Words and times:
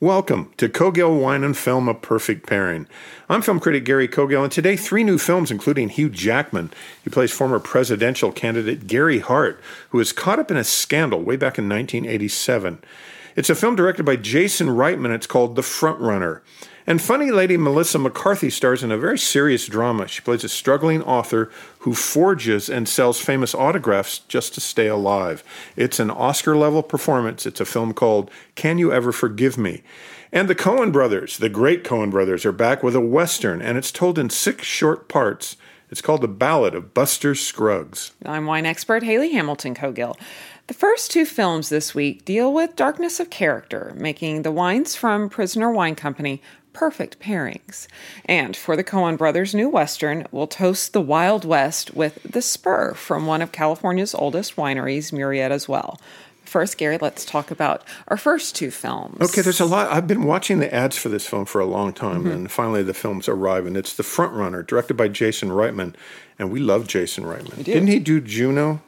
Welcome 0.00 0.52
to 0.58 0.68
Cogill 0.68 1.20
Wine 1.20 1.42
and 1.42 1.56
Film, 1.56 1.88
a 1.88 1.92
perfect 1.92 2.46
pairing. 2.46 2.86
I'm 3.28 3.42
film 3.42 3.58
critic 3.58 3.84
Gary 3.84 4.06
Cogill, 4.06 4.44
and 4.44 4.52
today 4.52 4.76
three 4.76 5.02
new 5.02 5.18
films, 5.18 5.50
including 5.50 5.88
Hugh 5.88 6.08
Jackman. 6.08 6.70
He 7.02 7.10
plays 7.10 7.32
former 7.32 7.58
presidential 7.58 8.30
candidate 8.30 8.86
Gary 8.86 9.18
Hart, 9.18 9.60
who 9.90 9.98
was 9.98 10.12
caught 10.12 10.38
up 10.38 10.52
in 10.52 10.56
a 10.56 10.62
scandal 10.62 11.20
way 11.20 11.34
back 11.34 11.58
in 11.58 11.68
1987. 11.68 12.78
It's 13.38 13.48
a 13.48 13.54
film 13.54 13.76
directed 13.76 14.02
by 14.02 14.16
Jason 14.16 14.66
Reitman. 14.66 15.14
It's 15.14 15.28
called 15.28 15.54
The 15.54 15.62
Front 15.62 16.00
Runner. 16.00 16.42
And 16.88 17.00
funny 17.00 17.30
lady 17.30 17.56
Melissa 17.56 17.96
McCarthy 17.96 18.50
stars 18.50 18.82
in 18.82 18.90
a 18.90 18.98
very 18.98 19.16
serious 19.16 19.66
drama. 19.66 20.08
She 20.08 20.22
plays 20.22 20.42
a 20.42 20.48
struggling 20.48 21.04
author 21.04 21.48
who 21.80 21.94
forges 21.94 22.68
and 22.68 22.88
sells 22.88 23.20
famous 23.20 23.54
autographs 23.54 24.18
just 24.26 24.54
to 24.54 24.60
stay 24.60 24.88
alive. 24.88 25.44
It's 25.76 26.00
an 26.00 26.10
Oscar 26.10 26.56
level 26.56 26.82
performance. 26.82 27.46
It's 27.46 27.60
a 27.60 27.64
film 27.64 27.94
called 27.94 28.28
Can 28.56 28.76
You 28.76 28.92
Ever 28.92 29.12
Forgive 29.12 29.56
Me? 29.56 29.84
And 30.32 30.48
the 30.48 30.56
Coen 30.56 30.92
brothers, 30.92 31.38
the 31.38 31.48
great 31.48 31.84
Coen 31.84 32.10
brothers, 32.10 32.44
are 32.44 32.50
back 32.50 32.82
with 32.82 32.96
a 32.96 33.00
Western, 33.00 33.62
and 33.62 33.78
it's 33.78 33.92
told 33.92 34.18
in 34.18 34.30
six 34.30 34.66
short 34.66 35.08
parts. 35.08 35.56
It's 35.90 36.02
called 36.02 36.22
The 36.22 36.28
Ballad 36.28 36.74
of 36.74 36.92
Buster 36.92 37.34
Scruggs. 37.34 38.12
I'm 38.26 38.46
wine 38.46 38.66
expert 38.66 39.04
Haley 39.04 39.32
Hamilton 39.32 39.74
Cogill. 39.74 40.16
The 40.68 40.74
first 40.74 41.10
two 41.10 41.24
films 41.24 41.70
this 41.70 41.94
week 41.94 42.26
deal 42.26 42.52
with 42.52 42.76
darkness 42.76 43.20
of 43.20 43.30
character, 43.30 43.94
making 43.96 44.42
the 44.42 44.52
wines 44.52 44.94
from 44.94 45.30
Prisoner 45.30 45.72
Wine 45.72 45.94
Company 45.94 46.42
perfect 46.74 47.18
pairings. 47.18 47.86
And 48.26 48.54
for 48.54 48.76
the 48.76 48.84
Coen 48.84 49.16
brothers' 49.16 49.54
new 49.54 49.70
Western, 49.70 50.26
we'll 50.30 50.46
toast 50.46 50.92
the 50.92 51.00
Wild 51.00 51.46
West 51.46 51.94
with 51.94 52.22
the 52.22 52.42
Spur 52.42 52.92
from 52.92 53.24
one 53.24 53.40
of 53.40 53.50
California's 53.50 54.14
oldest 54.14 54.56
wineries, 54.56 55.10
Murrieta's 55.10 55.70
Well. 55.70 55.98
First, 56.44 56.76
Gary, 56.76 56.98
let's 57.00 57.24
talk 57.24 57.50
about 57.50 57.82
our 58.08 58.18
first 58.18 58.54
two 58.54 58.70
films. 58.70 59.22
Okay, 59.22 59.40
there's 59.40 59.60
a 59.60 59.64
lot. 59.64 59.90
I've 59.90 60.06
been 60.06 60.24
watching 60.24 60.58
the 60.58 60.72
ads 60.72 60.98
for 60.98 61.08
this 61.08 61.26
film 61.26 61.46
for 61.46 61.62
a 61.62 61.66
long 61.66 61.94
time, 61.94 62.24
mm-hmm. 62.24 62.30
and 62.30 62.50
finally 62.50 62.82
the 62.82 62.92
films 62.92 63.26
arrive, 63.26 63.64
and 63.64 63.74
it's 63.74 63.94
The 63.94 64.02
Front 64.02 64.34
Runner, 64.34 64.62
directed 64.62 64.98
by 64.98 65.08
Jason 65.08 65.48
Reitman, 65.48 65.94
and 66.38 66.50
we 66.50 66.60
love 66.60 66.86
Jason 66.86 67.24
Reitman. 67.24 67.64
Didn't 67.64 67.86
he 67.86 67.98
do 67.98 68.20
Juno? 68.20 68.82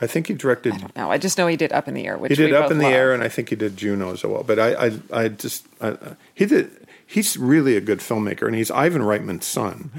I 0.00 0.06
think 0.06 0.26
he 0.26 0.34
directed. 0.34 0.74
I 0.74 0.78
don't 0.78 0.96
know. 0.96 1.10
I 1.10 1.18
just 1.18 1.38
know 1.38 1.46
he 1.46 1.56
did 1.56 1.72
Up 1.72 1.88
in 1.88 1.94
the 1.94 2.06
Air, 2.06 2.18
which 2.18 2.30
he 2.30 2.36
did 2.36 2.52
Up 2.52 2.70
in 2.70 2.78
the 2.78 2.84
love. 2.84 2.92
Air, 2.92 3.14
and 3.14 3.22
I 3.22 3.28
think 3.28 3.50
he 3.50 3.56
did 3.56 3.76
Juno 3.76 4.12
as 4.12 4.24
well. 4.24 4.42
But 4.42 4.58
I, 4.58 4.86
I, 4.86 4.98
I 5.12 5.28
just 5.28 5.66
I, 5.80 5.96
he 6.34 6.46
did 6.46 6.70
he's 7.06 7.36
really 7.36 7.76
a 7.76 7.80
good 7.80 8.00
filmmaker, 8.00 8.46
and 8.46 8.56
he's 8.56 8.70
Ivan 8.70 9.02
Reitman's 9.02 9.46
son. 9.46 9.90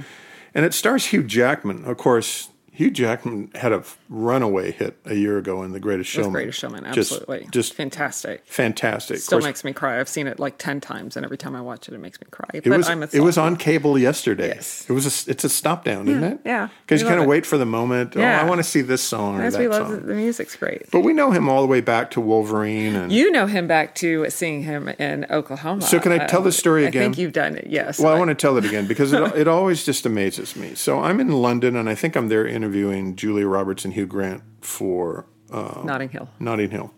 And 0.53 0.65
it 0.65 0.73
stars 0.73 1.07
Hugh 1.07 1.23
Jackman. 1.23 1.85
Of 1.85 1.97
course, 1.97 2.49
Hugh 2.75 2.91
Jackman 2.91 3.51
had 3.55 3.71
a 3.71 3.83
runaway 4.09 4.71
hit 4.71 4.97
a 5.05 5.15
year 5.15 5.37
ago 5.37 5.63
in 5.63 5.71
The 5.71 5.79
Greatest 5.79 6.09
Showman. 6.09 6.33
The 6.33 6.39
Greatest 6.39 6.59
Showman, 6.59 6.85
absolutely. 6.85 7.39
Just, 7.39 7.53
just 7.53 7.73
fantastic. 7.73 8.45
Fantastic. 8.45 9.17
Still 9.17 9.41
makes 9.41 9.63
me 9.63 9.71
cry. 9.71 9.99
I've 9.99 10.09
seen 10.09 10.27
it 10.27 10.39
like 10.39 10.57
10 10.57 10.81
times, 10.81 11.15
and 11.15 11.25
every 11.25 11.37
time 11.37 11.55
I 11.55 11.61
watch 11.61 11.87
it, 11.87 11.93
it 11.93 11.99
makes 11.99 12.19
me 12.19 12.27
cry. 12.31 12.49
It, 12.53 12.67
was, 12.67 13.13
it 13.13 13.21
was 13.21 13.37
on 13.37 13.55
cable 13.55 13.97
yesterday. 13.97 14.49
Yes. 14.49 14.85
It 14.89 14.93
was 14.93 15.05
a, 15.05 15.31
it's 15.31 15.43
a 15.45 15.49
stop 15.49 15.85
down, 15.85 16.07
isn't 16.07 16.23
it? 16.23 16.39
Yeah. 16.45 16.69
Because 16.85 17.01
you 17.01 17.07
kind 17.07 17.21
of 17.21 17.27
wait 17.27 17.45
for 17.45 17.57
the 17.57 17.65
moment. 17.65 18.15
Yeah. 18.15 18.39
Oh, 18.39 18.45
I 18.45 18.49
want 18.49 18.59
to 18.59 18.63
see 18.63 18.81
this 18.81 19.01
song 19.01 19.39
or 19.39 19.49
we 19.57 19.67
love 19.67 19.87
song. 19.87 19.95
The, 19.95 20.07
the 20.07 20.15
music's 20.15 20.55
great. 20.55 20.91
But 20.91 21.01
we 21.01 21.13
know 21.13 21.31
him 21.31 21.47
all 21.47 21.61
the 21.61 21.67
way 21.67 21.81
back 21.81 22.11
to 22.11 22.21
Wolverine. 22.21 22.95
And 22.95 23.11
you 23.11 23.31
know 23.31 23.47
him 23.47 23.67
back 23.67 23.95
to 23.95 24.29
seeing 24.29 24.63
him 24.63 24.89
in 24.89 25.25
Oklahoma. 25.29 25.81
So 25.81 25.99
can 25.99 26.11
I 26.11 26.25
tell 26.25 26.41
the 26.41 26.47
um, 26.47 26.51
story 26.51 26.85
again? 26.85 27.01
I 27.01 27.05
think 27.05 27.17
you've 27.17 27.33
done 27.33 27.55
it, 27.55 27.67
yes. 27.67 27.99
Well, 27.99 28.13
I 28.13 28.19
want 28.19 28.29
to 28.29 28.35
tell 28.35 28.57
it 28.57 28.65
again 28.65 28.87
because 28.87 29.13
it, 29.13 29.21
it 29.35 29.47
always 29.47 29.85
just 29.85 30.05
amazes 30.05 30.55
me. 30.55 30.75
So 30.75 30.99
I'm 30.99 31.19
in 31.19 31.31
London, 31.31 31.75
and 31.75 31.89
I 31.89 31.95
think 31.95 32.15
I'm 32.15 32.27
there 32.27 32.45
interviewing 32.65 33.15
Julia 33.15 33.47
Roberts 33.47 33.85
and 33.85 33.93
Hugh 33.93 34.07
Grant 34.07 34.41
for 34.61 35.27
uh, 35.51 35.83
Notting 35.85 36.09
Hill. 36.09 36.27
Notting 36.39 36.71
Hill, 36.71 36.91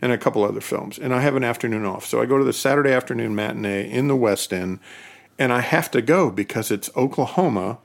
and 0.00 0.12
a 0.12 0.18
couple 0.18 0.44
other 0.44 0.60
films. 0.60 0.96
And 0.96 1.12
I 1.12 1.20
have 1.22 1.34
an 1.34 1.42
afternoon 1.42 1.84
off, 1.84 2.06
so 2.06 2.22
I 2.22 2.26
go 2.26 2.38
to 2.38 2.44
the 2.44 2.52
Saturday 2.52 2.92
afternoon 2.92 3.34
matinee 3.34 3.90
in 3.90 4.06
the 4.06 4.14
West 4.14 4.52
End, 4.52 4.78
and 5.36 5.52
I 5.52 5.60
have 5.60 5.90
to 5.90 6.02
go 6.02 6.30
because 6.30 6.70
it's 6.70 6.88
Oklahoma, 6.96 7.78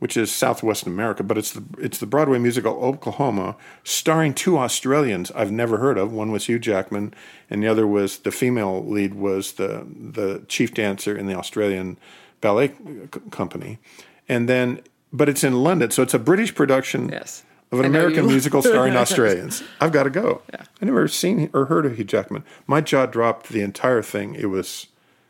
which 0.00 0.16
is 0.16 0.32
Southwest 0.32 0.88
America, 0.88 1.22
but 1.22 1.38
it's 1.38 1.52
the 1.52 1.62
it's 1.78 1.98
the 1.98 2.06
Broadway 2.06 2.40
musical 2.40 2.72
Oklahoma, 2.82 3.54
starring 3.84 4.34
two 4.34 4.58
Australians 4.58 5.30
I've 5.30 5.52
never 5.52 5.78
heard 5.78 5.98
of. 5.98 6.12
One 6.12 6.32
was 6.32 6.46
Hugh 6.46 6.58
Jackman, 6.58 7.14
and 7.48 7.62
the 7.62 7.68
other 7.68 7.86
was 7.86 8.18
the 8.18 8.32
female 8.32 8.84
lead 8.84 9.14
was 9.14 9.52
the 9.52 9.86
the 9.88 10.42
chief 10.48 10.74
dancer 10.74 11.16
in 11.16 11.28
the 11.28 11.34
Australian 11.36 11.96
ballet 12.40 12.68
c- 12.68 13.20
company, 13.30 13.78
and 14.28 14.48
then 14.48 14.80
but 15.12 15.28
it's 15.28 15.44
in 15.44 15.62
London, 15.62 15.90
so 15.90 16.02
it's 16.02 16.14
a 16.14 16.18
British 16.18 16.54
production 16.54 17.08
Yes. 17.08 17.42
of 17.72 17.80
an 17.80 17.86
American 17.86 18.24
you- 18.24 18.30
musical 18.30 18.62
starring 18.62 18.96
Australians. 19.04 19.62
I've 19.80 19.92
got 19.92 20.04
to 20.04 20.10
go. 20.10 20.42
Yeah. 20.52 20.62
I 20.80 20.84
never 20.84 21.08
seen 21.08 21.50
or 21.52 21.66
heard 21.66 21.86
of 21.86 21.96
Hugh 21.96 22.04
Jackman. 22.04 22.44
My 22.66 22.80
jaw 22.80 23.06
dropped 23.06 23.48
the 23.48 23.62
entire 23.62 24.02
thing. 24.02 24.34
It 24.34 24.46
was 24.46 24.86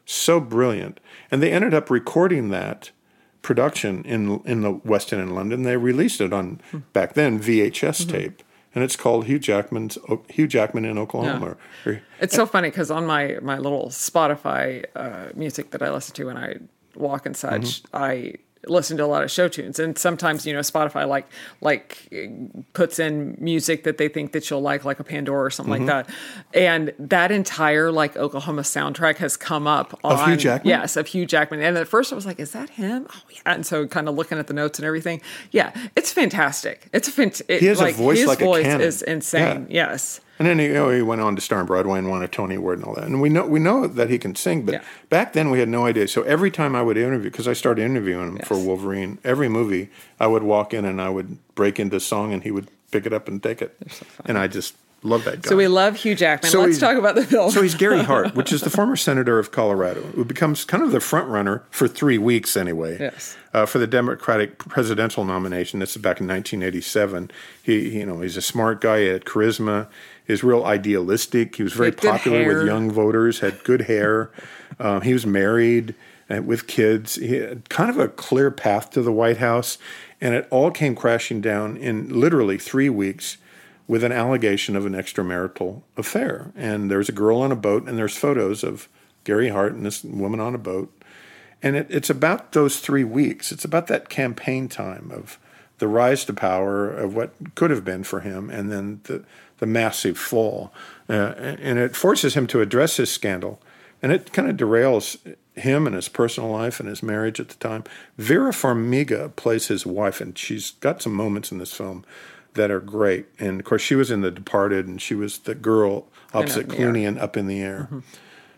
so 0.07 0.41
brilliant, 0.41 1.01
and 1.31 1.43
they 1.43 1.53
ended 1.53 1.73
up 1.75 1.91
recording 1.91 2.51
that 2.51 2.91
production 3.43 4.05
in 4.05 4.41
in 4.45 4.61
the 4.63 4.73
West 4.85 5.13
End 5.13 5.23
in 5.23 5.35
London. 5.35 5.63
They 5.63 5.77
released 5.77 6.21
it 6.21 6.33
on 6.33 6.61
back 6.93 7.15
then 7.15 7.39
VHS 7.41 8.03
Mm-hmm. 8.03 8.11
tape, 8.11 8.43
and 8.75 8.85
it's 8.85 8.97
called 8.97 9.27
Hugh 9.27 9.39
Jackman's 9.39 9.97
Hugh 10.29 10.47
Jackman 10.49 10.85
in 10.85 10.99
Oklahoma. 10.99 11.57
Or- 11.87 12.03
It's 12.21 12.35
so 12.35 12.45
funny 12.45 12.69
because 12.71 12.91
on 12.91 13.07
my 13.07 13.39
my 13.41 13.57
little 13.59 13.87
Spotify 13.89 14.85
uh, 14.95 15.29
music 15.35 15.71
that 15.71 15.81
I 15.83 15.91
listen 15.91 16.15
to 16.17 16.25
when 16.27 16.37
I 16.37 16.57
walk 16.97 17.25
and 17.25 17.37
such, 17.37 17.83
Mm-hmm. 17.85 17.97
I 17.97 18.35
listen 18.67 18.97
to 18.99 19.05
a 19.05 19.07
lot 19.07 19.23
of 19.23 19.31
show 19.31 19.49
tunes, 19.49 19.79
and 19.79 19.97
sometimes 19.97 20.47
you 20.47 20.53
know 20.53 20.61
Spotify 20.61 21.09
like 21.09 21.27
like 21.61 22.09
puts 22.73 22.99
in 22.99 23.37
music 23.41 23.85
that 23.85 23.97
they 23.99 24.09
think 24.09 24.33
that 24.33 24.49
you'll 24.51 24.61
like, 24.61 24.85
like 24.85 25.01
a 25.01 25.05
Pandora 25.05 25.45
or 25.47 25.51
something 25.51 25.71
Mm-hmm. 25.87 25.87
like 25.87 26.07
that, 26.07 26.15
and 26.53 26.93
that 26.99 27.31
entire 27.31 27.91
like 27.91 28.17
Oklahoma 28.17 28.63
soundtrack 28.63 29.17
has 29.17 29.37
come 29.37 29.67
up 29.67 29.99
on 30.05 30.13
Of 30.13 30.27
Hugh 30.27 30.37
Jackman? 30.37 30.69
Yes, 30.69 30.97
of 30.97 31.07
Hugh 31.07 31.27
Jackman, 31.27 31.61
and 31.63 31.77
at 31.79 31.89
first 31.89 32.13
I 32.13 32.17
was 32.17 32.27
like, 32.27 32.39
"Is 32.41 32.53
that 32.53 32.71
him?" 32.71 33.07
Oh 33.11 33.21
yeah, 33.31 33.41
and 33.47 33.65
so 33.65 33.87
kind 33.87 34.09
of 34.09 34.15
looking 34.15 34.39
at 34.39 34.47
the 34.47 34.55
notes 34.55 34.79
and 34.79 34.87
everything, 34.87 35.21
yeah, 35.51 35.73
it's 35.97 36.13
fantastic. 36.13 36.89
It's 36.93 37.09
a 37.09 37.13
fant- 37.13 37.43
it, 37.49 37.61
He 37.61 37.67
has 37.67 37.81
a 37.81 37.85
like, 37.85 37.95
voice 37.95 38.19
his 38.19 38.27
like 38.29 38.41
a 38.41 38.45
voice 38.45 38.65
cannon. 38.65 38.81
is 38.87 39.03
insane. 39.03 39.67
Yes. 39.71 40.21
And 40.41 40.49
then 40.49 40.59
he, 40.59 40.69
you 40.69 40.73
know, 40.73 40.89
he 40.89 41.03
went 41.03 41.21
on 41.21 41.37
to 41.37 41.43
star 41.43 41.61
in 41.61 41.67
Broadway 41.67 41.99
and 41.99 42.09
won 42.09 42.23
a 42.23 42.29
Tony 42.29 42.55
Award 42.55 42.79
and 42.79 42.87
all 42.89 42.95
that. 42.95 43.05
And 43.05 43.21
we 43.21 43.29
know 43.29 43.45
we 43.47 43.61
know 43.61 43.87
that 43.87 44.09
he 44.09 44.19
can 44.19 44.35
sing, 44.35 44.63
but 44.63 44.73
Yeah. 44.73 44.81
back 45.11 45.35
then 45.35 45.51
we 45.51 45.59
had 45.59 45.69
no 45.69 45.85
idea. 45.85 46.09
So 46.09 46.23
every 46.23 46.51
time 46.51 46.75
I 46.75 46.81
would 46.81 46.97
interview, 46.97 47.31
because 47.31 47.47
I 47.47 47.53
started 47.53 47.83
interviewing 47.85 48.37
him 48.37 48.39
for 48.39 48.57
Wolverine, 48.59 49.19
every 49.23 49.51
movie 49.51 49.91
I 50.19 50.29
would 50.29 50.43
walk 50.43 50.73
in 50.73 50.87
and 50.87 50.99
I 50.99 51.11
would 51.11 51.37
break 51.55 51.79
into 51.79 52.01
song 52.01 52.33
and 52.33 52.43
he 52.43 52.51
would 52.51 52.69
pick 52.91 53.05
it 53.05 53.13
up 53.13 53.29
and 53.29 53.43
take 53.43 53.61
it. 53.61 53.77
and 54.25 54.39
I 54.39 54.47
just 54.47 54.75
love 55.03 55.25
that 55.25 55.43
guy. 55.43 55.49
So 55.49 55.57
we 55.57 55.69
love 55.69 55.97
Hugh 55.97 56.15
Jackman. 56.15 56.51
So 56.53 56.61
Let's 56.63 56.79
talk 56.79 56.97
about 56.97 57.15
the 57.17 57.25
film. 57.25 57.51
So 57.51 57.61
he's 57.63 57.75
Gary 57.75 58.03
Hart, 58.03 58.35
which 58.35 58.51
is 58.53 58.63
the 58.63 58.71
former 58.71 58.97
senator 58.97 59.39
of 59.39 59.51
Colorado, 59.53 60.01
who 60.03 60.25
becomes 60.25 60.65
kind 60.65 60.83
of 60.83 60.91
the 60.91 61.01
front 61.01 61.29
runner 61.29 61.63
for 61.71 61.87
three 61.87 62.19
weeks 62.19 62.57
anyway. 62.57 62.97
Yes. 62.99 63.37
Uh, 63.53 63.67
for 63.67 63.79
the 63.79 63.87
Democratic 63.87 64.59
presidential 64.59 65.25
nomination. 65.25 65.81
This 65.81 65.91
is 65.97 65.97
back 66.03 66.21
in 66.21 66.27
1987. 66.29 67.31
He, 67.63 67.99
you 67.99 68.07
know, 68.07 68.21
he's 68.21 68.37
a 68.37 68.43
smart 68.43 68.81
guy. 68.81 69.01
He 69.01 69.07
had 69.09 69.25
charisma. 69.25 69.87
He's 70.31 70.45
real 70.45 70.65
idealistic. 70.65 71.57
He 71.57 71.63
was 71.63 71.73
very 71.73 71.93
popular 71.93 72.43
hair. 72.43 72.59
with 72.59 72.67
young 72.67 72.91
voters. 72.91 73.41
Had 73.41 73.63
good 73.65 73.83
hair. 73.83 74.31
um, 74.79 75.03
he 75.03 75.13
was 75.13 75.27
married 75.27 75.95
uh, 76.31 76.43
with 76.43 76.67
kids. 76.67 77.17
He 77.17 77.35
had 77.35 77.69
kind 77.69 77.91
of 77.91 77.99
a 77.99 78.09
clear 78.09 78.51
path 78.51 78.91
to 78.91 79.03
the 79.03 79.13
White 79.13 79.39
House, 79.39 79.79
and 80.21 80.35
it 80.35 80.47
all 80.51 80.71
came 80.71 80.95
crashing 80.95 81.41
down 81.41 81.77
in 81.77 82.21
literally 82.21 82.59
three 82.59 82.89
weeks 82.89 83.39
with 83.89 84.05
an 84.05 84.13
allegation 84.13 84.77
of 84.77 84.87
an 84.87 84.93
extramarital 84.93 85.83
affair. 85.97 86.53
And 86.55 86.89
there's 86.91 87.09
a 87.09 87.13
girl 87.13 87.41
on 87.41 87.51
a 87.51 87.57
boat, 87.57 87.89
and 87.89 87.99
there's 87.99 88.17
photos 88.17 88.63
of 88.63 88.89
Gary 89.25 89.49
Hart 89.49 89.73
and 89.73 89.85
this 89.85 90.05
woman 90.05 90.39
on 90.39 90.55
a 90.55 90.59
boat. 90.59 90.93
And 91.61 91.75
it, 91.75 91.89
it's 91.91 92.09
about 92.09 92.53
those 92.53 92.79
three 92.79 93.05
weeks. 93.05 93.51
It's 93.51 93.65
about 93.65 93.89
that 93.89 94.09
campaign 94.09 94.69
time 94.69 95.11
of 95.13 95.39
the 95.81 95.89
rise 95.89 96.25
to 96.27 96.33
power 96.33 96.89
of 96.89 97.17
what 97.17 97.33
could 97.57 97.71
have 97.71 97.85
been 97.85 98.05
for 98.05 98.21
him, 98.21 98.49
and 98.49 98.71
then 98.71 99.01
the 99.05 99.25
the 99.59 99.67
massive 99.67 100.17
fall. 100.17 100.73
Uh, 101.09 101.35
and 101.37 101.79
it 101.79 101.97
forces 101.97 102.35
him 102.35 102.47
to 102.47 102.61
address 102.61 102.97
his 102.97 103.11
scandal, 103.11 103.61
and 104.01 104.13
it 104.13 104.33
kind 104.33 104.49
of 104.49 104.57
derails 104.57 105.19
him 105.55 105.87
and 105.87 105.97
his 105.97 106.09
personal 106.09 106.51
life 106.51 106.81
and 106.81 106.89
his 106.89 107.03
marriage 107.03 107.41
at 107.41 107.49
the 107.49 107.57
time. 107.57 107.85
Vera 108.17 108.53
Farmiga 108.53 109.35
plays 109.37 109.67
his 109.67 109.85
wife, 109.85 110.21
and 110.21 110.39
she's 110.39 110.73
got 110.73 111.03
some 111.03 111.13
moments 111.13 111.51
in 111.51 111.59
this 111.59 111.75
film 111.75 112.05
that 112.55 112.71
are 112.71 112.81
great. 112.81 113.27
And 113.39 113.61
of 113.61 113.67
course, 113.67 113.83
she 113.83 113.95
was 113.95 114.11
in 114.11 114.21
The 114.21 114.31
Departed, 114.31 114.87
and 114.87 115.01
she 115.01 115.15
was 115.15 115.39
the 115.39 115.55
girl 115.55 116.07
opposite 116.33 116.69
Clooney 116.69 117.07
in 117.07 117.19
Up 117.19 117.37
in 117.37 117.47
the 117.47 117.61
Air, 117.61 117.89
mm-hmm. 117.91 118.01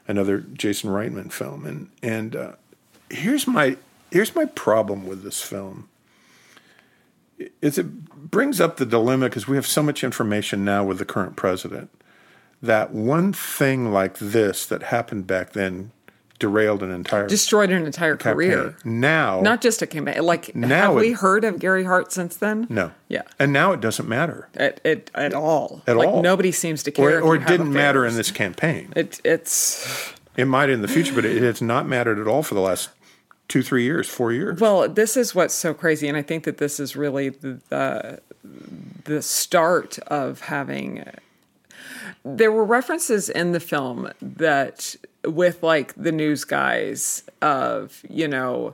another 0.07 0.39
Jason 0.41 0.91
Reitman 0.91 1.33
film. 1.33 1.67
And 1.67 1.91
and 2.03 2.37
uh, 2.37 2.53
here's 3.11 3.47
my 3.47 3.77
here's 4.11 4.35
my 4.35 4.45
problem 4.45 5.07
with 5.07 5.23
this 5.23 5.41
film 5.41 5.89
is 7.61 7.79
it 7.79 8.05
brings 8.31 8.61
up 8.61 8.77
the 8.77 8.87
dilemma 8.87 9.29
because 9.29 9.49
we 9.49 9.57
have 9.57 9.67
so 9.67 9.83
much 9.83 10.05
information 10.05 10.65
now 10.65 10.85
with 10.85 10.99
the 10.99 11.05
current 11.05 11.37
president 11.37 11.91
that 12.63 12.93
one 12.93 13.33
thing 13.33 13.93
like 13.93 14.19
this 14.19 14.67
that 14.67 14.85
happened 14.85 15.27
back 15.27 15.53
then 15.53 15.91
derailed 16.39 16.83
an 16.83 16.91
entire 16.91 17.29
destroyed 17.29 17.71
an 17.71 17.87
entire 17.87 18.17
campaign. 18.17 18.51
career. 18.51 18.77
Now, 18.85 19.41
not 19.41 19.61
just 19.61 19.81
a 19.81 19.87
campaign. 19.87 20.21
Like, 20.23 20.55
now 20.57 20.89
have 20.89 20.97
it, 20.97 21.01
we 21.01 21.13
heard 21.13 21.45
of 21.45 21.61
Gary 21.61 21.85
Hart 21.85 22.11
since 22.13 22.37
then? 22.37 22.67
No. 22.69 22.91
Yeah. 23.09 23.23
And 23.39 23.53
now 23.53 23.71
it 23.73 23.81
doesn't 23.81 24.09
matter 24.09 24.49
at 24.55 24.81
at, 24.85 25.11
at 25.15 25.35
all. 25.35 25.83
At 25.87 25.97
like, 25.97 26.09
all. 26.09 26.21
Nobody 26.21 26.51
seems 26.51 26.83
to 26.83 26.91
care. 26.91 27.19
Or, 27.19 27.23
or 27.23 27.37
it 27.37 27.47
didn't 27.47 27.73
matter 27.73 28.05
in 28.05 28.17
this 28.17 28.33
campaign. 28.33 28.93
It, 28.97 29.21
it's. 29.25 30.15
It 30.37 30.47
might 30.47 30.71
in 30.71 30.83
the 30.83 30.89
future, 30.89 31.15
but 31.15 31.25
it 31.25 31.43
has 31.43 31.61
not 31.61 31.87
mattered 31.87 32.19
at 32.19 32.27
all 32.27 32.43
for 32.43 32.55
the 32.55 32.61
last 32.61 32.89
two, 33.49 33.63
three 33.63 33.85
years, 33.85 34.09
four 34.09 34.33
years. 34.33 34.61
Well, 34.61 34.89
this 34.89 35.17
is 35.17 35.35
what's 35.35 35.55
so 35.55 35.75
crazy, 35.75 36.09
and 36.09 36.17
I 36.17 36.23
think 36.23 36.45
that 36.45 36.59
this 36.59 36.81
is 36.81 36.97
really 36.97 37.31
the 37.31 37.61
the, 37.69 38.21
the 39.05 39.23
start 39.23 39.99
of 40.01 40.43
having. 40.43 41.05
There 42.25 42.53
were 42.53 42.65
references 42.65 43.29
in 43.29 43.53
the 43.53 43.61
film 43.61 44.13
that, 44.21 44.95
with 45.25 45.63
like 45.63 45.93
the 45.95 46.13
news 46.13 46.45
guys, 46.45 47.25
of 47.41 48.03
you 48.09 48.29
know, 48.29 48.73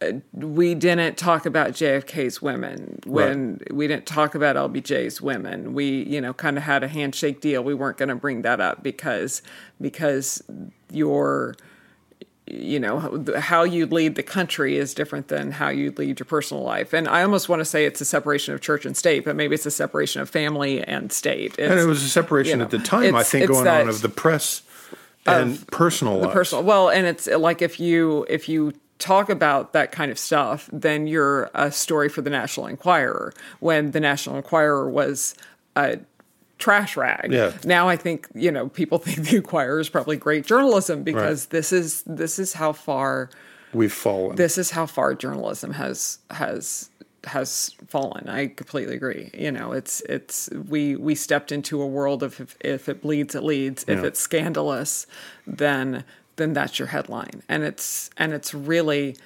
uh, 0.00 0.12
we 0.32 0.74
didn't 0.74 1.18
talk 1.18 1.44
about 1.44 1.70
JFK's 1.72 2.40
women 2.40 3.00
when 3.04 3.58
right. 3.58 3.74
we 3.74 3.86
didn't 3.86 4.06
talk 4.06 4.34
about 4.34 4.56
LBJ's 4.56 5.20
women. 5.20 5.74
We, 5.74 6.04
you 6.04 6.20
know, 6.20 6.32
kind 6.32 6.56
of 6.56 6.62
had 6.62 6.82
a 6.82 6.88
handshake 6.88 7.40
deal. 7.40 7.62
We 7.62 7.74
weren't 7.74 7.98
going 7.98 8.08
to 8.08 8.14
bring 8.14 8.42
that 8.42 8.60
up 8.60 8.82
because 8.82 9.42
because 9.80 10.42
your 10.90 11.56
you 12.50 12.80
know 12.80 13.24
how 13.38 13.62
you 13.62 13.86
lead 13.86 14.14
the 14.14 14.22
country 14.22 14.76
is 14.76 14.94
different 14.94 15.28
than 15.28 15.52
how 15.52 15.68
you 15.68 15.92
lead 15.92 16.18
your 16.18 16.26
personal 16.26 16.62
life. 16.62 16.92
And 16.92 17.08
i 17.08 17.22
almost 17.22 17.48
want 17.48 17.60
to 17.60 17.64
say 17.64 17.84
it's 17.84 18.00
a 18.00 18.04
separation 18.04 18.54
of 18.54 18.60
church 18.60 18.84
and 18.84 18.96
state 18.96 19.24
but 19.24 19.36
maybe 19.36 19.54
it's 19.54 19.66
a 19.66 19.70
separation 19.70 20.20
of 20.22 20.28
family 20.28 20.82
and 20.82 21.12
state. 21.12 21.56
It's, 21.58 21.70
and 21.70 21.78
it 21.78 21.86
was 21.86 22.02
a 22.02 22.08
separation 22.08 22.52
you 22.52 22.56
know, 22.58 22.64
at 22.64 22.70
the 22.70 22.78
time 22.78 23.14
i 23.14 23.22
think 23.22 23.48
going 23.48 23.66
on 23.66 23.88
of 23.88 24.02
the 24.02 24.08
press 24.08 24.62
and 25.26 25.54
of 25.54 25.66
personal 25.68 26.20
the 26.20 26.28
personal 26.28 26.64
well 26.64 26.88
and 26.88 27.06
it's 27.06 27.26
like 27.26 27.62
if 27.62 27.78
you 27.78 28.26
if 28.28 28.48
you 28.48 28.72
talk 29.00 29.30
about 29.30 29.72
that 29.72 29.90
kind 29.90 30.10
of 30.12 30.18
stuff 30.18 30.68
then 30.72 31.06
you're 31.06 31.50
a 31.54 31.72
story 31.72 32.08
for 32.08 32.22
the 32.22 32.30
national 32.30 32.66
enquirer. 32.66 33.32
When 33.58 33.90
the 33.90 34.00
national 34.00 34.36
enquirer 34.36 34.88
was 34.88 35.34
a 35.74 35.98
trash 36.60 36.96
rag. 36.96 37.32
Yeah. 37.32 37.52
Now 37.64 37.88
I 37.88 37.96
think 37.96 38.28
you 38.34 38.52
know 38.52 38.68
people 38.68 38.98
think 39.04 39.28
the 39.28 39.36
Enquirer 39.38 39.80
is 39.80 39.88
probably 39.88 40.16
great 40.16 40.46
journalism 40.46 41.02
because 41.02 41.46
right. 41.46 41.50
this 41.50 41.72
is 41.72 42.02
this 42.02 42.38
is 42.38 42.52
how 42.52 42.72
far 42.72 43.30
we've 43.72 43.92
fallen. 43.92 44.36
This 44.36 44.58
is 44.58 44.70
how 44.70 44.86
far 44.86 45.14
journalism 45.14 45.72
has 45.72 46.18
has 46.30 46.90
has 47.24 47.74
fallen. 47.88 48.28
I 48.28 48.46
completely 48.46 48.94
agree. 48.94 49.30
You 49.34 49.52
know, 49.52 49.72
it's 49.72 50.00
it's 50.02 50.48
we 50.50 50.96
we 50.96 51.14
stepped 51.14 51.52
into 51.52 51.82
a 51.82 51.86
world 51.86 52.22
of 52.22 52.40
if, 52.40 52.56
if 52.60 52.88
it 52.88 53.02
bleeds, 53.02 53.34
it 53.34 53.42
leads. 53.42 53.84
If 53.88 54.04
it's 54.04 54.20
scandalous, 54.20 55.06
then 55.46 56.04
then 56.36 56.52
that's 56.52 56.78
your 56.78 56.88
headline, 56.88 57.42
and 57.48 57.62
it's 57.62 58.10
and 58.16 58.32
it's 58.32 58.54
really 58.54 59.16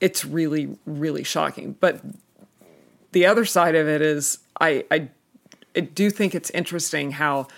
it's 0.00 0.24
really 0.24 0.76
really 0.86 1.24
shocking. 1.24 1.76
But 1.78 2.00
the 3.12 3.26
other 3.26 3.44
side 3.44 3.74
of 3.74 3.88
it 3.88 4.02
is 4.02 4.38
I 4.60 4.84
I 4.90 5.08
do 5.80 6.10
think 6.10 6.34
it's 6.34 6.50
interesting 6.50 7.12
how 7.12 7.48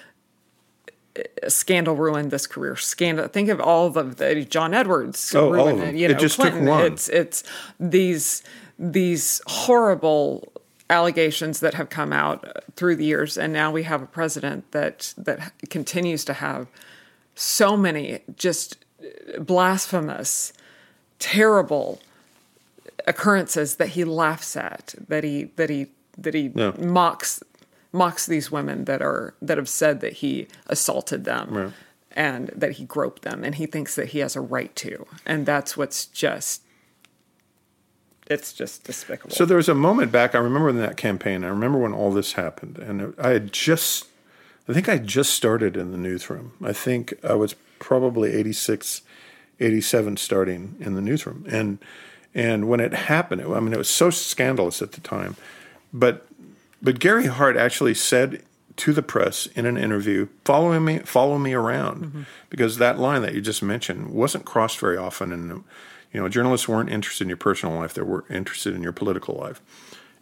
uh, 1.17 1.49
scandal 1.49 1.97
ruined 1.97 2.31
this 2.31 2.47
career. 2.47 2.77
Scandal. 2.77 3.29
Think 3.29 3.49
of 3.49 3.61
all 3.61 3.91
the, 3.91 4.03
the 4.03 4.45
John 4.45 4.75
Edwards. 4.75 5.35
Oh, 5.35 5.41
oh 5.41 5.51
ruined, 5.51 5.61
all 5.61 5.69
of 5.69 5.79
them. 5.81 5.97
You 5.97 6.09
know, 6.09 6.15
it 6.15 6.21
just 6.21 6.37
Clinton. 6.37 6.61
took 6.61 6.69
one. 6.69 6.93
It's 6.93 7.09
it's 7.09 7.43
these 7.79 8.43
these 8.79 9.41
horrible 9.47 10.53
allegations 10.89 11.61
that 11.61 11.75
have 11.75 11.89
come 11.89 12.13
out 12.13 12.47
uh, 12.47 12.61
through 12.77 12.97
the 12.97 13.05
years, 13.05 13.37
and 13.37 13.53
now 13.53 13.71
we 13.71 13.83
have 13.85 14.03
a 14.03 14.07
president 14.07 14.71
that 14.73 15.15
that 15.17 15.53
continues 15.71 16.25
to 16.25 16.35
have 16.35 16.69
so 17.35 17.77
many 17.77 18.21
just 18.37 18.79
uh, 19.01 19.41
blasphemous, 19.41 20.53
terrible 21.19 22.01
occurrences 23.07 23.77
that 23.77 23.91
he 23.91 24.05
laughs 24.05 24.57
at, 24.57 24.95
that 25.09 25.25
he 25.25 25.45
that 25.57 25.71
he 25.71 25.89
that 26.19 26.35
he 26.35 26.49
mocks 26.79 27.43
mocks 27.93 28.27
these 28.27 28.51
women 28.51 28.85
that 28.85 29.03
are 29.03 29.35
that 29.41 29.59
have 29.59 29.69
said 29.69 30.01
that 30.01 30.15
he 30.15 30.49
assaulted 30.67 31.25
them 31.25 31.51
right. 31.51 31.73
and 32.13 32.49
that 32.49 32.73
he 32.73 32.85
groped 32.85 33.23
them 33.23 33.45
and 33.45 33.57
he 33.57 33.67
thinks 33.67 33.95
that 33.95 34.09
he 34.09 34.19
has 34.21 34.37
a 34.37 34.41
right 34.41 34.75
to. 34.77 35.07
And 35.25 35.47
that's 35.47 35.77
what's 35.77 36.07
just 36.07 36.63
it's 38.27 38.53
just 38.53 38.85
despicable. 38.85 39.35
So 39.35 39.45
there 39.45 39.57
was 39.57 39.69
a 39.69 39.75
moment 39.75 40.11
back 40.13 40.35
i 40.35 40.39
remember 40.39 40.69
in 40.69 40.77
that 40.79 40.97
campaign 40.97 41.45
i 41.45 41.49
remember 41.49 41.79
when 41.79 41.93
all 41.93 42.11
this 42.11 42.33
happened 42.33 42.79
and 42.79 43.15
i 43.19 43.31
had 43.31 43.53
just 43.53 44.07
i 44.69 44.73
think 44.73 44.89
i 44.89 44.99
just 44.99 45.33
started 45.33 45.77
in 45.77 45.93
the 45.93 45.99
newsroom. 45.99 46.53
I 46.63 46.73
think 46.73 47.15
i 47.25 47.35
was 47.35 47.55
probably 47.79 48.33
86 48.33 49.03
87 49.59 50.17
starting 50.19 50.77
in 50.81 50.95
the 50.95 51.01
newsroom. 51.01 51.47
And 51.49 51.79
and 52.35 52.69
when 52.69 52.81
it 52.81 52.93
happened 52.93 53.43
i 53.43 53.61
mean 53.61 53.73
it 53.73 53.79
was 53.79 53.89
so 53.89 54.11
scandalous 54.11 54.83
at 54.83 54.93
the 54.93 55.01
time 55.01 55.37
but 55.93 56.27
but 56.83 56.99
Gary 56.99 57.27
Hart 57.27 57.57
actually 57.57 57.95
said 57.95 58.43
to 58.77 58.93
the 58.93 59.03
press 59.03 59.47
in 59.55 59.67
an 59.67 59.77
interview, 59.77 60.29
"Follow 60.45 60.79
me, 60.79 60.99
follow 61.01 61.39
me 61.39 61.55
around," 61.55 62.05
mm-hmm. 62.05 62.23
because 62.51 62.79
that 62.79 62.99
line 62.99 63.23
that 63.23 63.35
you 63.35 63.41
just 63.41 63.63
mentioned 63.63 64.11
wasn't 64.11 64.45
crossed 64.45 64.79
very 64.79 64.97
often, 64.97 65.33
and 65.33 65.65
you 66.13 66.21
know, 66.21 66.29
journalists 66.29 66.69
weren't 66.69 66.91
interested 66.91 67.25
in 67.25 67.29
your 67.29 67.37
personal 67.37 67.77
life; 67.77 67.95
they 67.95 68.03
were 68.03 68.25
interested 68.31 68.75
in 68.75 68.83
your 68.83 68.93
political 68.93 69.35
life. 69.35 69.61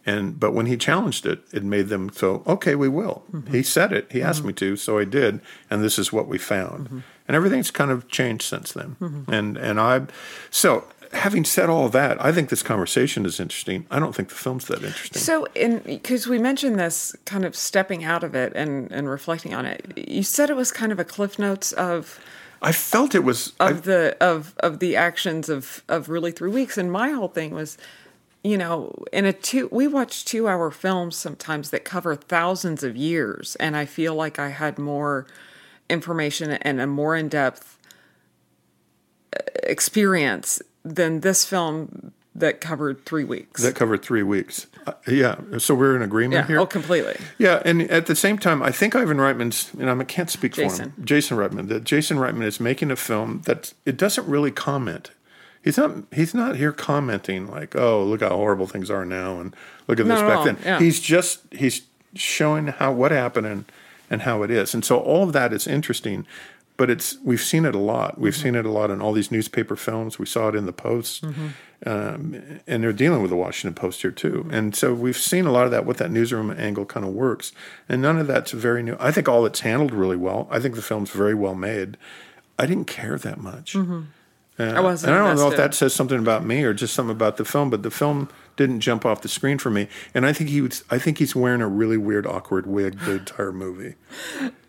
And 0.05 0.39
but 0.39 0.53
when 0.53 0.67
he 0.67 0.77
challenged 0.77 1.25
it, 1.25 1.41
it 1.51 1.63
made 1.63 1.87
them 1.87 2.11
so 2.13 2.43
okay. 2.45 2.75
We 2.75 2.87
will. 2.87 3.23
Mm-hmm. 3.31 3.51
He 3.51 3.63
said 3.63 3.91
it. 3.91 4.11
He 4.11 4.21
asked 4.21 4.39
mm-hmm. 4.39 4.47
me 4.49 4.53
to, 4.53 4.75
so 4.75 4.99
I 4.99 5.03
did, 5.03 5.41
and 5.69 5.83
this 5.83 5.97
is 5.97 6.13
what 6.13 6.27
we 6.27 6.37
found. 6.37 6.85
Mm-hmm. 6.85 6.99
And 7.27 7.35
everything's 7.35 7.71
kind 7.71 7.89
of 7.89 8.07
changed 8.07 8.43
since 8.43 8.71
then. 8.71 8.97
Mm-hmm. 9.01 9.33
And 9.33 9.57
and 9.57 9.79
I, 9.79 10.03
so 10.51 10.85
having 11.15 11.45
said 11.45 11.69
all 11.69 11.89
that, 11.89 12.23
I 12.23 12.31
think 12.31 12.49
this 12.49 12.61
conversation 12.61 13.25
is 13.25 13.39
interesting. 13.39 13.85
I 13.89 13.99
don't 13.99 14.13
think 14.13 14.29
the 14.29 14.35
film's 14.35 14.65
that 14.65 14.83
interesting. 14.83 15.21
So, 15.21 15.47
because 15.85 16.27
we 16.27 16.37
mentioned 16.37 16.79
this 16.79 17.15
kind 17.25 17.45
of 17.45 17.55
stepping 17.55 18.03
out 18.03 18.23
of 18.23 18.35
it 18.35 18.53
and, 18.55 18.91
and 18.91 19.09
reflecting 19.09 19.53
on 19.53 19.65
it, 19.65 19.85
you 19.95 20.23
said 20.23 20.49
it 20.49 20.55
was 20.55 20.71
kind 20.71 20.91
of 20.91 20.99
a 20.99 21.05
cliff 21.05 21.39
notes 21.39 21.71
of. 21.73 22.19
I 22.61 22.71
felt 22.71 23.15
it 23.15 23.23
was 23.23 23.49
of 23.59 23.69
I, 23.69 23.71
the 23.73 24.17
of 24.21 24.55
of 24.59 24.79
the 24.79 24.95
actions 24.95 25.49
of 25.49 25.83
of 25.87 26.09
really 26.09 26.31
three 26.31 26.49
weeks, 26.49 26.77
and 26.77 26.91
my 26.91 27.11
whole 27.11 27.27
thing 27.27 27.53
was, 27.53 27.77
you 28.43 28.57
know, 28.57 28.93
in 29.11 29.25
a 29.25 29.33
two 29.33 29.67
we 29.71 29.87
watch 29.87 30.25
two 30.25 30.47
hour 30.47 30.71
films 30.71 31.15
sometimes 31.15 31.69
that 31.71 31.83
cover 31.83 32.15
thousands 32.15 32.83
of 32.83 32.95
years, 32.95 33.55
and 33.57 33.75
I 33.75 33.85
feel 33.85 34.15
like 34.15 34.39
I 34.39 34.49
had 34.49 34.79
more 34.79 35.27
information 35.89 36.51
and 36.51 36.81
a 36.81 36.87
more 36.87 37.15
in 37.15 37.29
depth 37.29 37.77
uh, 39.35 39.41
experience 39.63 40.61
than 40.85 41.21
this 41.21 41.43
film 41.43 42.13
that 42.35 42.61
covered 42.61 43.05
three 43.05 43.23
weeks. 43.23 43.63
That 43.63 43.75
covered 43.75 44.03
three 44.03 44.23
weeks. 44.23 44.67
Uh, 44.85 44.93
yeah. 45.07 45.37
So 45.57 45.73
we're 45.73 45.95
in 45.95 46.01
agreement 46.01 46.43
yeah, 46.43 46.47
here. 46.47 46.59
Oh, 46.59 46.65
completely. 46.65 47.17
Yeah, 47.37 47.61
and 47.65 47.81
at 47.83 48.05
the 48.05 48.15
same 48.15 48.37
time, 48.37 48.61
I 48.61 48.71
think 48.71 48.95
Ivan 48.95 49.17
Reitman's, 49.17 49.73
and 49.79 49.89
I 49.89 50.03
can't 50.03 50.29
speak 50.29 50.53
Jason. 50.53 50.91
for 50.91 50.99
him. 50.99 51.05
Jason 51.05 51.37
Reitman. 51.37 51.69
That 51.69 51.85
Jason 51.85 52.17
Reitman 52.17 52.43
is 52.43 52.59
making 52.59 52.91
a 52.91 52.95
film 52.95 53.41
that 53.45 53.73
it 53.85 53.97
doesn't 53.97 54.27
really 54.27 54.51
comment. 54.51 55.11
He's 55.63 55.77
not. 55.77 55.91
He's 56.13 56.35
not 56.35 56.57
here 56.57 56.71
commenting 56.71 57.47
like, 57.47 57.75
"Oh, 57.75 58.03
look 58.03 58.21
how 58.21 58.29
horrible 58.29 58.67
things 58.67 58.91
are 58.91 59.05
now," 59.05 59.39
and 59.39 59.55
look 59.87 59.99
at 59.99 60.05
this 60.05 60.21
back 60.21 60.45
then. 60.45 60.57
Yeah. 60.63 60.79
He's 60.79 60.99
just 60.99 61.41
he's 61.51 61.81
showing 62.13 62.67
how 62.67 62.91
what 62.91 63.11
happened 63.11 63.47
and 63.47 63.65
and 64.09 64.21
how 64.21 64.43
it 64.43 64.51
is, 64.51 64.75
and 64.75 64.85
so 64.85 64.99
all 64.99 65.23
of 65.23 65.33
that 65.33 65.51
is 65.51 65.65
interesting. 65.65 66.27
But 66.77 66.89
it's 66.89 67.17
we've 67.23 67.41
seen 67.41 67.65
it 67.65 67.75
a 67.75 67.79
lot. 67.79 68.19
We've 68.19 68.33
mm-hmm. 68.33 68.43
seen 68.43 68.55
it 68.55 68.65
a 68.65 68.71
lot 68.71 68.91
in 68.91 69.01
all 69.01 69.13
these 69.13 69.31
newspaper 69.31 69.75
films. 69.75 70.19
We 70.19 70.25
saw 70.25 70.49
it 70.49 70.55
in 70.55 70.65
the 70.65 70.73
Post, 70.73 71.23
mm-hmm. 71.23 71.47
um, 71.85 72.59
and 72.67 72.83
they're 72.83 72.93
dealing 72.93 73.21
with 73.21 73.31
the 73.31 73.37
Washington 73.37 73.75
Post 73.75 74.01
here 74.01 74.11
too. 74.11 74.43
Mm-hmm. 74.43 74.53
And 74.53 74.75
so 74.75 74.93
we've 74.93 75.17
seen 75.17 75.45
a 75.45 75.51
lot 75.51 75.65
of 75.65 75.71
that. 75.71 75.85
What 75.85 75.97
that 75.97 76.11
newsroom 76.11 76.51
angle 76.51 76.85
kind 76.85 77.05
of 77.05 77.13
works, 77.13 77.51
and 77.87 78.01
none 78.01 78.17
of 78.17 78.27
that's 78.27 78.51
very 78.51 78.83
new. 78.83 78.97
I 78.99 79.11
think 79.11 79.29
all 79.29 79.45
it's 79.45 79.61
handled 79.61 79.91
really 79.91 80.17
well. 80.17 80.47
I 80.51 80.59
think 80.59 80.75
the 80.75 80.81
film's 80.81 81.11
very 81.11 81.33
well 81.33 81.55
made. 81.55 81.97
I 82.57 82.65
didn't 82.65 82.85
care 82.85 83.17
that 83.17 83.39
much. 83.39 83.75
Uh, 84.57 84.63
I 84.63 84.79
wasn't. 84.79 85.11
And 85.13 85.21
I 85.21 85.27
don't 85.27 85.37
know 85.37 85.51
if 85.51 85.57
that 85.57 85.73
says 85.73 85.93
something 85.93 86.17
about 86.17 86.45
me 86.45 86.63
or 86.63 86.73
just 86.73 86.93
something 86.93 87.15
about 87.15 87.37
the 87.37 87.45
film, 87.45 87.69
but 87.69 87.83
the 87.83 87.91
film 87.91 88.29
didn't 88.55 88.79
jump 88.79 89.05
off 89.05 89.21
the 89.21 89.27
screen 89.27 89.57
for 89.57 89.69
me. 89.69 89.87
And 90.13 90.25
I 90.25 90.31
think 90.31 90.49
he 90.49 90.61
was, 90.61 90.83
I 90.89 90.97
think 90.97 91.17
he's 91.17 91.35
wearing 91.35 91.61
a 91.61 91.67
really 91.67 91.97
weird, 91.97 92.25
awkward 92.25 92.65
wig 92.65 92.99
the 92.99 93.17
entire 93.17 93.51
movie. 93.51 93.95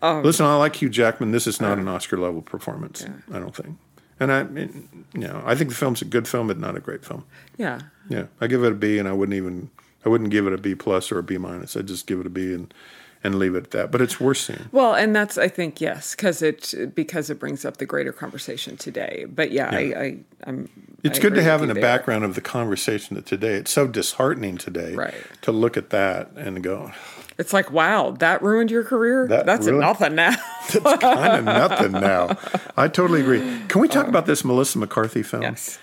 Oh. 0.01 0.21
Listen, 0.25 0.45
I 0.45 0.55
like 0.57 0.75
Hugh 0.77 0.89
Jackman. 0.89 1.31
This 1.31 1.47
is 1.47 1.61
not 1.61 1.77
an 1.77 1.87
Oscar 1.87 2.17
level 2.17 2.41
performance. 2.41 3.05
I 3.31 3.39
don't 3.39 3.55
think. 3.55 3.77
And 4.19 4.31
I, 4.31 4.41
you 4.41 5.27
know, 5.27 5.43
I 5.45 5.55
think 5.55 5.69
the 5.69 5.75
film's 5.75 6.01
a 6.01 6.05
good 6.05 6.27
film, 6.27 6.47
but 6.47 6.59
not 6.59 6.75
a 6.75 6.79
great 6.79 7.05
film. 7.05 7.23
Yeah. 7.55 7.81
Yeah, 8.09 8.25
I 8.41 8.47
give 8.47 8.63
it 8.63 8.71
a 8.71 8.75
B, 8.75 8.97
and 8.97 9.07
I 9.07 9.11
wouldn't 9.11 9.35
even, 9.35 9.69
I 10.05 10.09
wouldn't 10.09 10.31
give 10.31 10.47
it 10.47 10.53
a 10.53 10.57
B 10.57 10.75
plus 10.75 11.11
or 11.11 11.19
a 11.19 11.23
B 11.23 11.37
minus. 11.37 11.77
I'd 11.77 11.87
just 11.87 12.07
give 12.07 12.19
it 12.19 12.25
a 12.25 12.29
B 12.29 12.53
and 12.53 12.73
and 13.27 13.37
leave 13.37 13.53
it 13.53 13.65
at 13.65 13.71
that. 13.71 13.91
But 13.91 14.01
it's 14.01 14.19
worth 14.19 14.37
seeing. 14.37 14.69
Well, 14.71 14.95
and 14.95 15.15
that's 15.15 15.37
I 15.37 15.47
think 15.47 15.79
yes, 15.79 16.15
because 16.15 16.41
it 16.41 16.73
because 16.95 17.29
it 17.29 17.39
brings 17.39 17.63
up 17.65 17.77
the 17.77 17.85
greater 17.85 18.11
conversation 18.11 18.77
today. 18.77 19.25
But 19.29 19.51
yeah, 19.51 19.69
I, 19.71 19.77
I 19.79 20.17
I'm. 20.45 20.69
It's 21.03 21.19
I 21.19 21.21
good 21.21 21.35
to 21.35 21.43
have 21.43 21.61
in 21.61 21.67
the 21.67 21.75
there. 21.75 21.81
background 21.83 22.23
of 22.23 22.33
the 22.33 22.41
conversation 22.41 23.21
today. 23.21 23.53
It's 23.53 23.69
so 23.71 23.85
disheartening 23.87 24.57
today 24.57 24.95
Right. 24.95 25.13
to 25.43 25.51
look 25.51 25.77
at 25.77 25.91
that 25.91 26.31
and 26.35 26.63
go, 26.63 26.91
It's 27.37 27.53
like 27.53 27.71
wow, 27.71 28.11
that 28.19 28.41
ruined 28.41 28.71
your 28.71 28.83
career. 28.83 29.27
That 29.27 29.45
that's 29.45 29.67
really- 29.67 29.79
nothing 29.79 30.15
now. 30.15 30.31
that's 30.73 31.01
kind 31.03 31.37
of 31.37 31.45
nothing 31.45 31.91
now. 31.91 32.35
I 32.75 32.87
totally 32.87 33.21
agree. 33.21 33.39
Can 33.67 33.79
we 33.79 33.87
talk 33.87 34.05
um, 34.05 34.09
about 34.09 34.25
this 34.25 34.43
Melissa 34.43 34.79
McCarthy 34.79 35.21
film? 35.21 35.43
yes. 35.43 35.77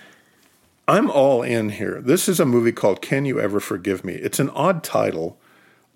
I'm 0.87 1.11
all 1.11 1.43
in 1.43 1.71
here. 1.71 2.03
This 2.03 2.29
is 2.29 2.39
a 2.41 2.45
movie 2.45 2.73
called 2.73 3.01
Can 3.01 3.25
You 3.25 3.41
Ever 3.41 3.59
Forgive 3.59 4.05
Me? 4.05 4.13
It's 4.15 4.39
an 4.39 4.51
odd 4.51 4.85
title. 4.85 5.39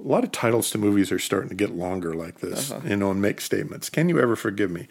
A 0.01 0.07
lot 0.09 0.23
of 0.23 0.31
titles 0.31 0.71
to 0.71 0.79
movies 0.79 1.11
are 1.11 1.19
starting 1.19 1.49
to 1.49 1.55
get 1.57 1.71
longer 1.71 2.15
like 2.15 2.39
this, 2.39 2.71
uh-huh. 2.71 2.87
you 2.89 2.97
know, 2.97 3.11
and 3.11 3.21
make 3.21 3.41
statements. 3.41 3.91
Can 3.91 4.09
you 4.09 4.21
ever 4.21 4.37
forgive 4.37 4.71
me? 4.71 4.87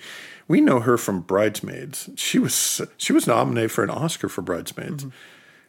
We 0.48 0.60
know 0.60 0.82
her 0.82 0.98
from 0.98 1.22
Bridesmaids. 1.22 2.10
She 2.16 2.40
was 2.40 2.82
she 2.98 3.14
was 3.14 3.26
nominated 3.26 3.72
for 3.72 3.84
an 3.84 3.90
Oscar 3.90 4.28
for 4.28 4.42
Bridesmaids. 4.42 5.06
Mm-hmm. 5.06 5.16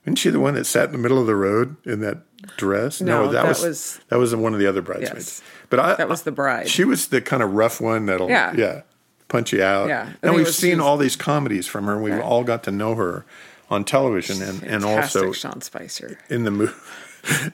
Isn't 0.04 0.16
she 0.16 0.30
the 0.30 0.40
one 0.40 0.54
that 0.54 0.64
sat 0.64 0.86
in 0.86 0.92
the 0.92 0.98
middle 0.98 1.20
of 1.20 1.26
the 1.26 1.36
road 1.36 1.76
in 1.84 2.00
that 2.00 2.18
dress? 2.56 3.00
No, 3.00 3.30
that 3.30 3.46
was, 3.46 3.62
was- 3.62 4.00
that 4.08 4.18
was 4.18 4.34
one 4.34 4.54
of 4.54 4.58
the 4.60 4.66
other 4.66 4.80
bridesmaids. 4.80 5.40
Yes. 5.40 5.42
But 5.70 5.80
I, 5.80 5.94
That 5.96 6.08
was 6.08 6.22
the 6.22 6.32
bride. 6.32 6.68
She 6.68 6.84
was 6.84 7.08
the 7.08 7.20
kind 7.20 7.42
of 7.42 7.52
rough 7.52 7.80
one 7.80 8.06
that'll 8.06 8.30
Yeah. 8.30 8.54
yeah 8.56 8.82
punch 9.28 9.52
you 9.52 9.62
out. 9.62 9.88
Yeah. 9.88 10.12
And 10.22 10.34
we've 10.34 10.46
was- 10.46 10.56
seen 10.56 10.80
all 10.80 10.96
these 10.96 11.14
comedies 11.16 11.66
from 11.66 11.84
her. 11.84 11.94
and 11.94 12.02
We've 12.02 12.20
all 12.20 12.42
got 12.42 12.62
to 12.64 12.70
know 12.70 12.94
her 12.94 13.26
on 13.70 13.84
television 13.84 14.42
and, 14.42 14.62
and 14.62 14.84
also 14.84 15.32
Sean 15.32 15.60
Spicer. 15.60 16.18
in 16.28 16.44
the 16.44 16.50
movie. 16.50 16.72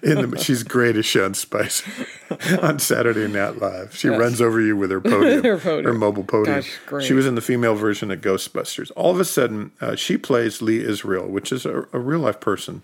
In 0.02 0.30
the, 0.30 0.38
she's 0.38 0.62
great 0.62 0.94
as 0.94 1.06
Sean 1.06 1.32
Spicer 1.32 1.90
on 2.62 2.78
Saturday 2.78 3.26
Night 3.26 3.58
Live. 3.58 3.96
She 3.96 4.08
runs 4.08 4.40
over 4.40 4.60
you 4.60 4.76
with 4.82 4.90
her 4.90 5.00
podium, 5.00 5.42
Her 5.42 5.58
podium. 5.58 5.98
mobile 5.98 6.22
podium. 6.22 6.56
Gosh, 6.56 6.78
great. 6.86 7.04
She 7.06 7.14
was 7.14 7.26
in 7.26 7.34
the 7.34 7.40
female 7.40 7.74
version 7.74 8.10
of 8.10 8.20
Ghostbusters. 8.20 8.92
All 8.94 9.10
of 9.10 9.18
a 9.18 9.24
sudden, 9.24 9.72
uh, 9.80 9.96
she 9.96 10.18
plays 10.18 10.60
Lee 10.60 10.84
Israel, 10.84 11.26
which 11.26 11.50
is 11.50 11.64
a, 11.64 11.88
a 11.94 11.98
real 11.98 12.20
life 12.20 12.40
person 12.40 12.82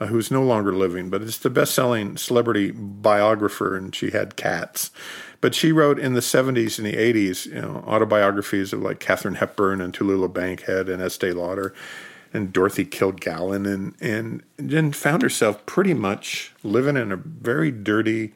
uh, 0.00 0.06
who's 0.06 0.30
no 0.30 0.42
longer 0.42 0.74
living, 0.74 1.10
but 1.10 1.22
it's 1.22 1.38
the 1.38 1.48
best 1.48 1.72
selling 1.74 2.16
celebrity 2.16 2.72
biographer, 2.72 3.76
and 3.76 3.94
she 3.94 4.10
had 4.10 4.34
cats. 4.36 4.90
But 5.40 5.54
she 5.54 5.70
wrote 5.70 5.98
in 5.98 6.14
the 6.14 6.20
70s 6.20 6.76
and 6.78 6.86
the 6.86 6.92
80s, 6.96 7.46
you 7.46 7.62
know, 7.62 7.84
autobiographies 7.86 8.72
of 8.72 8.82
like 8.82 8.98
Katharine 8.98 9.36
Hepburn 9.36 9.80
and 9.80 9.96
Tallulah 9.96 10.32
Bankhead 10.34 10.88
and 10.88 11.00
Estee 11.00 11.32
Lauder 11.32 11.72
and 12.36 12.52
Dorothy 12.52 12.84
Kilgallen, 12.84 13.66
and, 13.66 13.94
and 14.00 14.42
then 14.58 14.92
found 14.92 15.22
herself 15.22 15.64
pretty 15.66 15.94
much 15.94 16.52
living 16.62 16.96
in 16.96 17.10
a 17.10 17.16
very 17.16 17.70
dirty, 17.70 18.34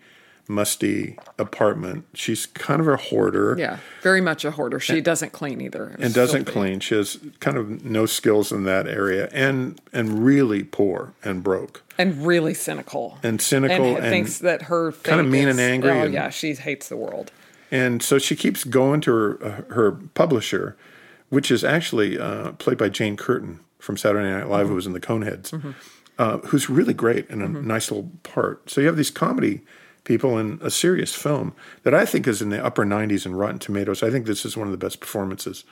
musty 0.49 1.17
apartment. 1.39 2.05
She's 2.15 2.47
kind 2.47 2.81
of 2.81 2.89
a 2.89 2.97
hoarder 2.97 3.55
Yeah, 3.59 3.79
very 4.03 4.21
much 4.21 4.45
a 4.45 4.51
hoarder. 4.51 4.81
She 4.81 5.01
doesn't 5.01 5.31
clean 5.33 5.61
either. 5.61 5.91
It 5.91 6.01
and 6.01 6.15
doesn't 6.15 6.47
filthy. 6.47 6.59
clean. 6.61 6.81
She 6.81 6.97
has 6.97 7.19
kind 7.39 7.57
of 7.57 7.85
no 7.85 8.07
skills 8.07 8.51
in 8.51 8.65
that 8.65 8.89
area, 8.89 9.29
and 9.33 9.81
and 9.93 10.25
really 10.25 10.65
poor 10.65 11.13
and 11.23 11.45
broke 11.45 11.83
and 11.99 12.27
really 12.27 12.55
cynical 12.55 13.19
and 13.23 13.41
cynical 13.41 13.85
and, 13.97 13.99
and 13.99 14.07
thinks 14.07 14.39
that 14.39 14.63
her 14.63 14.91
kinda 14.93 15.23
mean 15.23 15.47
is- 15.47 15.59
and 15.59 15.61
angry 15.61 15.91
Oh 15.91 16.05
and- 16.05 16.15
yeah, 16.15 16.31
she 16.31 16.55
hates 16.55 16.89
the 16.89 16.97
world. 16.97 17.31
And 17.71 18.03
so 18.03 18.19
she 18.19 18.35
keeps 18.35 18.65
going 18.65 19.01
to 19.03 19.13
her 19.13 19.45
uh, 19.45 19.75
her 19.75 19.93
publisher, 19.93 20.77
which 21.29 21.53
is 21.53 21.63
actually 21.63 22.19
uh, 22.19 22.53
played 22.53 22.79
by 22.79 22.89
Jane 22.89 23.17
Curtin 23.17 23.61
from 23.81 23.97
Saturday 23.97 24.31
Night 24.31 24.49
Live, 24.49 24.63
who 24.63 24.67
mm-hmm. 24.67 24.75
was 24.77 24.87
in 24.87 24.93
the 24.93 25.01
Coneheads, 25.01 25.51
mm-hmm. 25.51 25.73
uh, 26.19 26.39
who's 26.39 26.71
really 26.71 26.95
great 26.95 27.29
in 27.29 27.43
a 27.43 27.47
mm-hmm. 27.47 27.67
nice 27.67 27.91
little 27.91 28.11
part. 28.23 28.69
So 28.71 28.81
you 28.81 28.87
have 28.87 28.97
these 28.97 29.11
comedy 29.11 29.63
people 30.05 30.39
in 30.39 30.59
a 30.63 30.71
serious 30.71 31.15
film 31.15 31.55
that 31.83 31.95
I 31.95 32.05
think 32.05 32.27
is 32.27 32.41
in 32.41 32.51
the 32.51 32.65
upper 32.65 32.85
90s 32.85 33.27
in 33.27 33.35
Rotten 33.35 33.59
Tomatoes. 33.59 34.03
I 34.03 34.11
think 34.11 34.27
this 34.27 34.45
is 34.45 34.57
one 34.57 34.67
of 34.67 34.73
the 34.73 34.79
best 34.79 35.01
performances 35.01 35.65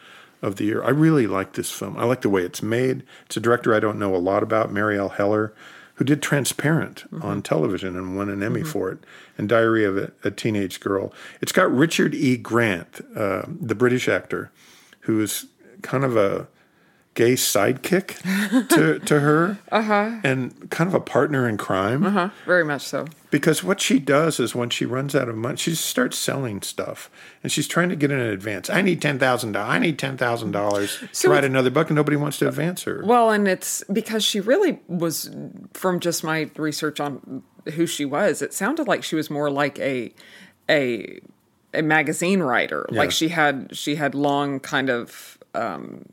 of 0.43 0.57
the 0.57 0.65
year. 0.65 0.83
I 0.83 0.91
really 0.91 1.27
like 1.27 1.55
this 1.55 1.71
film. 1.71 1.97
I 1.97 2.05
like 2.05 2.21
the 2.21 2.29
way 2.29 2.43
it's 2.43 2.62
made. 2.62 3.03
It's 3.27 3.37
a 3.37 3.41
director 3.41 3.75
I 3.75 3.81
don't 3.81 3.99
know 3.99 4.15
a 4.15 4.19
lot 4.19 4.43
about, 4.43 4.73
Marielle 4.73 5.15
Heller, 5.15 5.53
who 5.95 6.05
did 6.05 6.23
Transparent 6.23 7.05
on 7.23 7.43
television 7.43 7.97
and 7.97 8.17
won 8.17 8.29
an 8.29 8.41
Emmy 8.41 8.62
for 8.62 8.93
it, 8.93 8.99
and 9.37 9.49
Diary 9.49 9.85
of 9.85 9.97
a, 9.97 10.12
a 10.23 10.31
Teenage 10.31 10.79
Girl. 10.79 11.12
It's 11.41 11.50
got 11.50 11.75
Richard 11.75 12.15
E. 12.15 12.37
Grant, 12.37 13.00
uh, 13.17 13.43
the 13.49 13.75
British 13.75 14.09
actor, 14.09 14.53
who 15.00 15.21
is 15.21 15.47
kind 15.83 16.05
of 16.05 16.17
a 16.17 16.47
gay 17.18 17.32
sidekick 17.32 18.68
to, 18.68 18.98
to 19.04 19.18
her 19.18 19.58
and 20.22 20.70
kind 20.70 20.87
of 20.87 20.94
a 20.94 21.00
partner 21.00 21.48
in 21.48 21.56
crime. 21.56 22.02
Huh? 22.02 22.30
Very 22.46 22.64
much 22.64 22.82
so. 22.82 23.08
Because 23.32 23.64
what 23.64 23.80
she 23.80 23.98
does 23.98 24.38
is 24.38 24.54
when 24.54 24.70
she 24.70 24.87
runs 24.87 25.16
out 25.16 25.28
of 25.28 25.34
money, 25.34 25.56
she 25.56 25.75
starts 25.75 26.16
selling 26.16 26.62
stuff 26.62 27.10
and 27.42 27.50
she's 27.50 27.66
trying 27.66 27.88
to 27.88 27.96
get 27.96 28.12
in 28.12 28.20
advance. 28.20 28.70
I 28.70 28.82
need 28.82 29.02
ten 29.02 29.18
thousand 29.18 29.50
dollars. 29.50 29.68
I 29.68 29.78
need 29.80 29.98
ten 29.98 30.16
thousand 30.16 30.52
dollars 30.52 30.96
to 31.14 31.28
write 31.28 31.42
another 31.42 31.70
book, 31.70 31.88
and 31.88 31.96
nobody 31.96 32.16
wants 32.16 32.38
to 32.38 32.46
advance 32.46 32.84
her. 32.84 33.02
Well, 33.04 33.30
and 33.30 33.48
it's 33.48 33.82
because 33.92 34.25
she 34.25 34.38
really 34.38 34.78
was, 34.87 35.28
from 35.75 35.98
just 35.98 36.22
my 36.22 36.50
research 36.56 37.00
on 37.00 37.42
who 37.75 37.87
she 37.87 38.04
was, 38.04 38.42
it 38.42 38.54
sounded 38.54 38.87
like 38.87 39.02
she 39.02 39.16
was 39.16 39.28
more 39.28 39.50
like 39.50 39.76
a 39.80 40.14
a 40.70 41.18
a 41.75 41.82
magazine 41.82 42.44
writer. 42.44 42.87
Yeah. 42.92 42.98
Like 42.98 43.10
she 43.10 43.28
had 43.28 43.76
she 43.76 43.96
had 43.96 44.14
long 44.14 44.60
kind 44.60 44.88
of 44.88 45.37
um, 45.54 46.04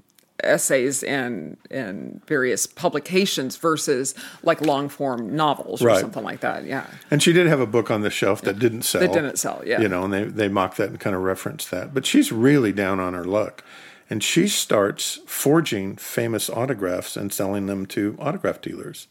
essays 0.44 1.01
in 1.04 1.58
in 1.72 2.22
various 2.27 2.68
publications 2.68 3.56
versus 3.56 4.13
like 4.44 4.62
long 4.62 4.89
form 4.89 5.36
novels 5.36 5.82
or 5.82 5.88
Right. 5.88 6.01
something 6.01 6.24
like 6.24 6.42
that. 6.42 6.65
Yeah. 6.65 6.88
And 7.10 7.24
she 7.24 7.32
did 7.34 7.48
have 7.48 7.60
a 7.60 7.65
book 7.65 7.89
on 7.89 8.01
the 8.01 8.10
shelf 8.10 8.42
that 8.42 8.60
didn't 8.60 8.84
sell. 8.84 9.01
That 9.01 9.13
didn't 9.13 9.38
sell, 9.38 9.62
yeah. 9.65 9.80
You 9.82 9.88
know, 9.88 10.04
and 10.04 10.13
they, 10.13 10.24
they 10.25 10.48
mock 10.48 10.75
that 10.75 10.89
and 10.89 11.00
kind 11.00 11.15
of 11.15 11.22
reference 11.24 11.65
that. 11.70 11.94
But 11.94 12.06
she's 12.06 12.32
really 12.32 12.72
down 12.74 13.00
on 13.00 13.13
her 13.13 13.25
luck. 13.25 13.63
And 14.10 14.24
she 14.24 14.48
starts 14.48 15.20
forging 15.25 15.96
famous 15.96 16.48
autographs 16.50 17.18
and 17.18 17.34
selling 17.34 17.65
them 17.65 17.88
to 17.88 18.15
autograph 18.20 18.62
dealers. 18.62 19.08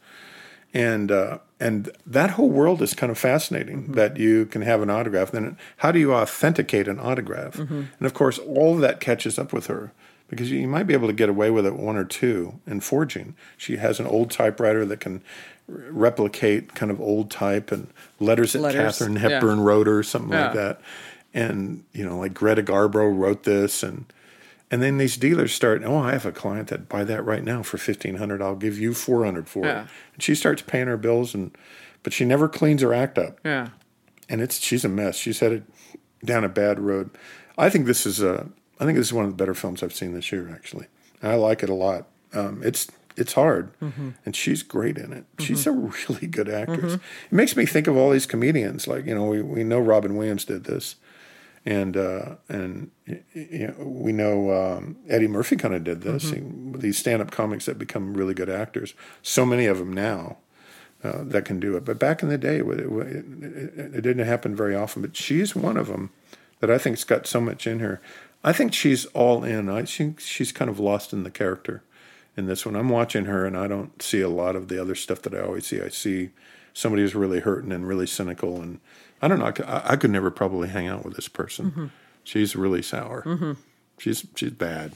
And 0.73 1.11
uh, 1.11 1.39
and 1.61 1.91
that 2.07 2.31
whole 2.31 2.51
world 2.51 2.83
is 2.83 2.95
kind 2.95 3.11
of 3.11 3.19
fascinating 3.19 3.93
that 3.93 4.17
you 4.17 4.47
can 4.47 4.63
have 4.63 4.83
an 4.83 4.91
autograph. 4.91 5.31
Then 5.31 5.57
how 5.79 5.91
do 5.93 5.99
you 5.99 6.13
authenticate 6.13 6.87
an 6.89 6.99
autograph? 6.99 7.59
And 7.59 7.89
of 8.01 8.13
course, 8.15 8.39
all 8.39 8.75
of 8.75 8.81
that 8.81 9.01
catches 9.01 9.39
up 9.39 9.53
with 9.53 9.67
her 9.67 9.93
because 10.29 10.51
you, 10.51 10.67
might 10.67 10.85
be 10.87 10.95
able 10.95 11.07
to 11.09 11.13
get 11.13 11.29
away 11.29 11.51
with 11.51 11.67
it 11.67 11.77
one 11.77 11.97
or 11.97 12.05
two 12.05 12.61
in 12.67 12.81
forging. 12.81 13.35
She 13.57 13.77
has 13.77 14.01
an 14.01 14.07
old 14.07 14.31
typewriter 14.31 14.85
that 14.87 15.01
can 15.01 15.23
replicate 15.69 16.75
kind 16.75 16.91
of 16.91 17.01
old 17.01 17.31
type 17.31 17.73
and 17.73 17.89
letters 18.21 18.53
that 18.53 18.61
Letters, 18.61 18.99
Katharine 18.99 19.15
yeah. 19.15 19.21
Hepburn 19.21 19.61
wrote 19.61 19.89
or 19.89 20.03
something 20.03 20.31
like 20.31 20.53
that. 20.55 20.81
And 21.33 21.85
you 21.93 22.05
know, 22.05 22.19
like 22.19 22.35
Greta 22.35 22.63
Garbo 22.63 23.17
wrote 23.17 23.45
this 23.45 23.83
and 23.83 24.07
and 24.71 24.83
then 24.83 24.99
these 24.99 25.17
dealers 25.17 25.53
start, 25.53 25.83
oh, 25.85 25.99
I 25.99 26.13
have 26.13 26.27
a 26.27 26.33
client 26.33 26.69
that 26.69 26.89
buy 26.89 27.05
that 27.05 27.25
right 27.25 27.45
now 27.45 27.63
for 27.63 27.79
fifteen 27.79 28.17
hundred. 28.17 28.43
I'll 28.43 28.57
give 28.57 28.79
you 28.79 28.93
four 28.95 29.25
hundred 29.25 29.49
for 29.49 29.65
Yeah. 29.65 29.83
it. 29.83 29.89
And 30.15 30.23
she 30.23 30.35
starts 30.35 30.63
paying 30.63 30.87
her 30.89 30.97
bills, 30.97 31.35
and 31.35 31.57
but 32.03 32.13
she 32.13 32.25
never 32.25 32.49
cleans 32.49 32.83
her 32.83 32.93
act 32.93 33.19
up, 33.19 33.39
Yeah. 33.45 33.69
and 34.29 34.41
it's 34.41 34.59
she's 34.59 34.85
a 34.85 34.89
mess. 34.89 35.17
She's 35.17 35.41
headed 35.41 35.65
down 36.25 36.45
a 36.45 36.49
bad 36.49 36.81
road. 36.81 37.11
I 37.57 37.69
think 37.71 37.87
this 37.87 38.05
is 38.07 38.21
a, 38.21 38.49
I 38.81 38.85
think 38.85 38.99
this 38.99 39.07
is 39.09 39.13
one 39.13 39.25
of 39.25 39.31
the 39.31 39.37
better 39.37 39.55
films 39.55 39.83
I've 39.83 39.95
seen 39.95 40.15
this 40.15 40.31
year. 40.33 40.51
Actually, 40.53 40.87
and 41.23 41.33
I 41.33 41.37
like 41.37 41.63
it 41.63 41.69
a 41.71 41.75
lot. 41.75 42.07
Um, 42.33 42.61
it's 42.65 42.89
it's 43.17 43.35
hard, 43.35 43.71
and 43.81 44.35
she's 44.35 44.63
great 44.63 44.99
in 44.99 45.13
it. 45.13 45.25
She's 45.39 45.67
a 45.67 45.73
really 46.09 46.27
good 46.27 46.49
actress. 46.49 46.95
It 46.95 47.01
makes 47.33 47.55
me 47.57 47.65
think 47.67 47.87
of 47.87 47.97
all 47.97 48.11
these 48.11 48.27
comedians. 48.27 48.87
Like 48.89 49.07
you 49.07 49.15
know, 49.15 49.27
we 49.27 49.43
we 49.43 49.65
know 49.65 49.79
Robin 49.79 50.17
Williams 50.17 50.45
did 50.45 50.65
this 50.65 50.97
and 51.67 51.97
uh, 51.97 52.35
and 52.49 52.91
you 53.07 53.69
know, 53.69 53.75
we 53.85 54.13
know 54.13 54.51
um, 54.53 54.97
Eddie 55.09 55.29
Murphy 55.29 55.57
kind 55.57 55.75
of 55.75 55.83
did 55.85 56.03
this. 56.03 56.31
He- 56.31 56.43
these 56.77 56.99
stand-up 56.99 57.31
comics 57.31 57.67
that 57.67 57.79
become 57.79 58.15
really 58.15 58.35
good 58.35 58.51
actors. 58.51 58.95
So 59.23 59.47
many 59.47 59.65
of 59.67 59.79
them 59.79 59.93
now 59.93 60.39
uh, 61.05 61.23
that 61.23 61.45
can 61.45 61.61
do 61.61 61.77
it. 61.77 61.85
But 61.85 61.99
back 62.01 62.21
in 62.23 62.29
the 62.29 62.37
day, 62.37 62.57
it, 62.59 62.67
it, 62.67 62.81
it, 62.81 63.95
it 63.95 64.01
didn't 64.03 64.27
happen 64.27 64.57
very 64.57 64.75
often. 64.75 65.01
But 65.03 65.17
she's 65.17 65.55
one 65.55 65.77
of 65.77 65.87
them 65.87 66.11
that 66.61 66.71
I 66.71 66.79
think's 66.79 67.05
got 67.05 67.27
so 67.29 67.41
much 67.41 67.67
in 67.67 67.79
her. 67.79 68.01
I 68.45 68.53
think 68.53 68.75
she's 68.75 69.07
all 69.07 69.43
in. 69.43 69.71
I 69.71 69.85
think 69.85 70.21
she's 70.21 70.53
kind 70.53 70.71
of 70.71 70.79
lost 70.79 71.13
in 71.13 71.23
the 71.25 71.31
character 71.31 71.83
in 72.37 72.47
this 72.47 72.67
one. 72.67 72.77
I'm 72.77 72.91
watching 72.91 73.25
her, 73.25 73.47
and 73.47 73.57
I 73.57 73.67
don't 73.67 74.01
see 74.03 74.21
a 74.21 74.29
lot 74.29 74.55
of 74.55 74.69
the 74.69 74.81
other 74.81 74.95
stuff 74.95 75.23
that 75.23 75.35
I 75.35 75.41
always 75.41 75.67
see. 75.67 75.81
I 75.81 75.89
see 75.89 76.31
somebody 76.75 77.03
who's 77.03 77.15
really 77.15 77.41
hurting 77.41 77.73
and 77.73 77.89
really 77.89 78.07
cynical, 78.07 78.61
and 78.61 78.81
I 79.23 79.29
don't 79.29 79.39
know. 79.39 79.47
I 79.47 79.53
could, 79.53 79.67
I 79.67 79.97
could 79.97 80.11
never 80.11 80.31
probably 80.31 80.69
hang 80.69 80.87
out 80.87 81.05
with 81.05 81.17
this 81.17 81.29
person. 81.29 81.71
Mm-hmm. 81.71 81.87
She's 82.23 82.55
really 82.55 82.83
sour. 82.83 83.57
She's 83.99 84.27
she's 84.35 84.51
bad. 84.51 84.93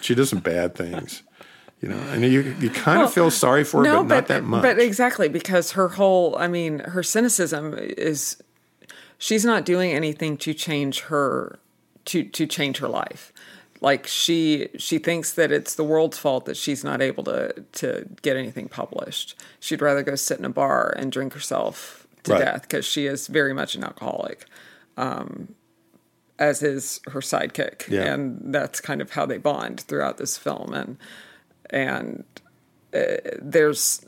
she 0.00 0.14
does 0.14 0.30
some 0.30 0.40
bad 0.40 0.74
things. 0.74 1.22
You 1.82 1.90
know, 1.90 1.98
and 2.08 2.22
you 2.22 2.56
you 2.58 2.70
kind 2.70 3.02
of 3.02 3.12
feel 3.12 3.30
sorry 3.30 3.64
for 3.64 3.84
her, 3.84 4.02
but, 4.02 4.08
not 4.08 4.26
that 4.28 4.44
much. 4.44 4.62
But 4.62 4.78
exactly 4.78 5.28
because 5.28 5.72
her 5.72 5.88
whole, 5.88 6.34
I 6.38 6.48
mean, 6.48 6.78
her 6.78 7.02
cynicism 7.02 7.74
is 7.76 8.42
she's 9.18 9.44
not 9.44 9.66
doing 9.66 9.92
anything 9.92 10.38
to 10.38 10.54
change 10.54 11.00
her 11.02 11.58
to 12.06 12.24
to 12.24 12.46
change 12.46 12.78
her 12.78 12.88
life. 12.88 13.32
Like 13.80 14.06
she 14.06 14.68
she 14.78 14.98
thinks 14.98 15.32
that 15.32 15.52
it's 15.52 15.74
the 15.74 15.84
world's 15.84 16.18
fault 16.18 16.46
that 16.46 16.56
she's 16.56 16.82
not 16.82 17.02
able 17.02 17.24
to 17.24 17.52
to 17.72 18.06
get 18.22 18.36
anything 18.36 18.68
published. 18.68 19.34
She'd 19.60 19.82
rather 19.82 20.02
go 20.02 20.14
sit 20.14 20.38
in 20.38 20.44
a 20.44 20.50
bar 20.50 20.94
and 20.96 21.12
drink 21.12 21.34
herself 21.34 22.06
to 22.24 22.32
Right. 22.32 22.38
death 22.44 22.62
because 22.62 22.84
she 22.86 23.06
is 23.06 23.26
very 23.28 23.52
much 23.52 23.74
an 23.76 23.84
alcoholic. 23.84 24.46
Um, 24.96 25.54
as 26.38 26.62
is 26.62 27.00
her 27.08 27.20
sidekick, 27.20 27.88
Yeah. 27.88 28.12
and 28.12 28.52
that's 28.54 28.80
kind 28.80 29.00
of 29.00 29.12
how 29.12 29.24
they 29.26 29.38
bond 29.38 29.80
throughout 29.80 30.16
this 30.18 30.36
film. 30.38 30.72
And 30.74 30.96
and 31.70 32.24
uh, 32.94 33.16
there's 33.40 34.06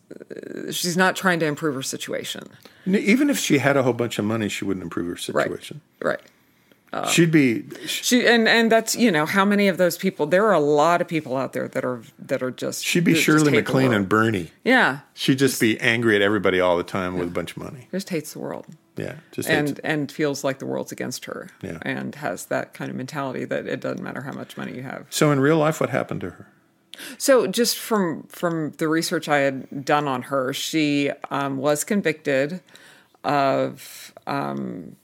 she's 0.71 0.97
not 0.97 1.15
trying 1.17 1.41
to 1.41 1.47
improve 1.47 1.75
her 1.75 1.83
situation. 1.83 2.45
Even 2.87 3.29
if 3.29 3.39
she 3.39 3.59
had 3.59 3.77
a 3.77 3.83
whole 3.83 3.93
bunch 3.93 4.19
of 4.19 4.25
money, 4.25 4.49
she 4.49 4.65
wouldn't 4.65 4.83
improve 4.83 5.09
her 5.09 5.17
situation. 5.17 5.81
Right. 6.01 6.21
situation. 6.21 6.35
Right. 6.93 7.07
She'd 7.09 7.31
be 7.31 7.65
She 7.87 8.27
and 8.27 8.49
and 8.49 8.73
that's 8.73 8.97
you 8.97 9.11
know 9.11 9.27
how 9.27 9.45
many 9.45 9.69
of 9.69 9.77
those 9.77 9.99
people 9.99 10.27
there 10.27 10.47
are 10.47 10.55
a 10.55 10.61
lot 10.61 11.01
of 11.03 11.09
people 11.09 11.37
out 11.37 11.53
there 11.53 11.69
that 11.69 11.85
are 11.85 12.01
that 12.19 12.43
are 12.43 12.51
just 12.51 12.83
she'd 12.85 13.05
be 13.05 13.15
Shirley 13.15 13.53
MacLaine 13.53 13.93
and 13.93 14.09
Bernie. 14.09 14.51
yeah 14.65 15.01
She'd 15.15 15.39
just 15.39 15.61
be 15.61 15.79
angry 15.81 16.17
at 16.17 16.23
everybody 16.23 16.61
all 16.61 16.77
the 16.79 16.83
time 16.83 17.19
with 17.19 17.29
a 17.29 17.31
bunch 17.31 17.51
of 17.57 17.63
money. 17.63 17.89
just 17.93 18.09
hates 18.09 18.33
the 18.33 18.39
world 18.39 18.65
Yeah, 18.97 19.17
just 19.33 19.51
and 19.51 19.69
hates- 19.69 19.81
and 19.85 20.11
feels 20.11 20.43
like 20.45 20.61
the 20.61 20.67
world's 20.67 20.91
against 20.91 21.27
her 21.27 21.51
Yeah. 21.63 21.79
and 21.83 22.15
has 22.15 22.47
that 22.47 22.73
kind 22.73 22.91
of 22.91 22.97
mentality 22.97 23.45
that 23.45 23.67
it 23.67 23.81
doesn't 23.81 24.03
matter 24.03 24.23
how 24.23 24.33
much 24.33 24.57
money 24.57 24.75
you 24.75 24.83
have 24.83 25.05
so 25.11 25.31
in 25.31 25.41
real 25.41 25.59
life, 25.59 25.81
what 25.83 25.91
happened 25.91 26.23
to 26.23 26.31
her? 26.31 26.47
So, 27.19 27.47
just 27.47 27.79
from 27.79 28.25
from 28.29 28.73
the 28.79 28.89
research 28.89 29.29
I 29.29 29.39
had 29.39 29.85
done 29.85 30.09
on 30.09 30.23
her, 30.23 30.53
she 30.53 31.13
um, 31.31 31.59
was 31.59 31.85
convicted 31.85 32.61
of 33.23 34.13
um, 34.27 34.97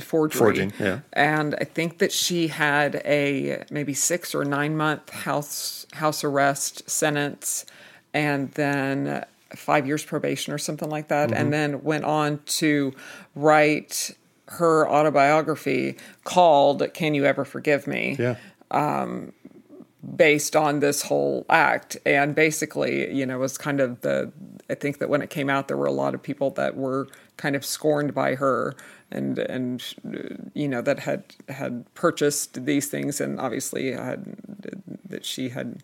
forgery. 0.00 0.38
Forging, 0.38 0.72
yeah. 0.78 1.00
And 1.12 1.54
I 1.60 1.64
think 1.64 1.98
that 1.98 2.12
she 2.12 2.48
had 2.48 3.02
a 3.04 3.64
maybe 3.70 3.94
six 3.94 4.34
or 4.34 4.44
nine 4.44 4.76
month 4.76 5.10
house 5.10 5.86
house 5.94 6.24
arrest 6.24 6.88
sentence, 6.88 7.66
and 8.14 8.50
then 8.52 9.24
five 9.54 9.86
years 9.86 10.04
probation 10.04 10.52
or 10.52 10.58
something 10.58 10.90
like 10.90 11.08
that, 11.08 11.30
Mm-hmm. 11.30 11.40
and 11.40 11.52
then 11.52 11.82
went 11.82 12.04
on 12.04 12.40
to 12.46 12.92
write 13.34 14.16
her 14.48 14.88
autobiography 14.88 15.96
called 16.24 16.82
"Can 16.94 17.14
You 17.14 17.24
Ever 17.24 17.44
Forgive 17.44 17.86
Me?" 17.86 18.16
Yeah, 18.18 18.36
based 20.16 20.54
on 20.54 20.78
this 20.80 21.02
whole 21.02 21.44
act 21.50 21.96
and 22.06 22.34
basically 22.34 23.12
you 23.12 23.26
know 23.26 23.38
was 23.38 23.58
kind 23.58 23.80
of 23.80 24.00
the 24.02 24.30
i 24.70 24.74
think 24.74 24.98
that 24.98 25.08
when 25.08 25.20
it 25.20 25.30
came 25.30 25.50
out 25.50 25.66
there 25.66 25.76
were 25.76 25.86
a 25.86 25.92
lot 25.92 26.14
of 26.14 26.22
people 26.22 26.50
that 26.50 26.76
were 26.76 27.08
kind 27.36 27.56
of 27.56 27.64
scorned 27.64 28.14
by 28.14 28.36
her 28.36 28.76
and 29.10 29.38
and 29.38 29.82
you 30.54 30.68
know 30.68 30.82
that 30.82 31.00
had 31.00 31.24
had 31.48 31.84
purchased 31.94 32.64
these 32.64 32.88
things 32.88 33.20
and 33.20 33.38
obviously 33.40 33.92
had 33.92 34.36
that 35.08 35.24
she 35.24 35.50
had 35.50 35.82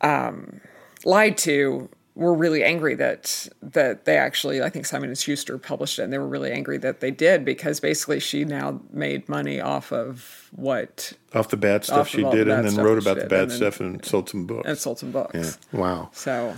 um 0.00 0.60
lied 1.04 1.36
to 1.36 1.88
were 2.14 2.34
really 2.34 2.62
angry 2.62 2.94
that 2.94 3.48
that 3.60 4.04
they 4.04 4.16
actually 4.16 4.62
I 4.62 4.70
think 4.70 4.86
Simon 4.86 5.08
and 5.08 5.18
Schuster 5.18 5.58
published 5.58 5.98
it 5.98 6.02
and 6.02 6.12
they 6.12 6.18
were 6.18 6.28
really 6.28 6.52
angry 6.52 6.78
that 6.78 7.00
they 7.00 7.10
did 7.10 7.44
because 7.44 7.80
basically 7.80 8.20
she 8.20 8.44
now 8.44 8.80
made 8.92 9.28
money 9.28 9.60
off 9.60 9.92
of 9.92 10.48
what 10.52 11.12
off 11.34 11.48
the 11.48 11.56
bad 11.56 11.84
stuff 11.84 12.08
she 12.08 12.22
did, 12.22 12.48
and 12.48 12.64
then 12.64 12.76
wrote 12.76 12.98
about 12.98 13.18
the 13.18 13.26
bad 13.26 13.44
and 13.44 13.52
stuff 13.52 13.80
and 13.80 14.04
sold 14.04 14.28
some 14.28 14.46
books. 14.46 14.68
and 14.68 14.78
sold 14.78 15.00
some 15.00 15.10
books. 15.10 15.34
yeah, 15.34 15.78
wow. 15.78 16.08
So 16.12 16.54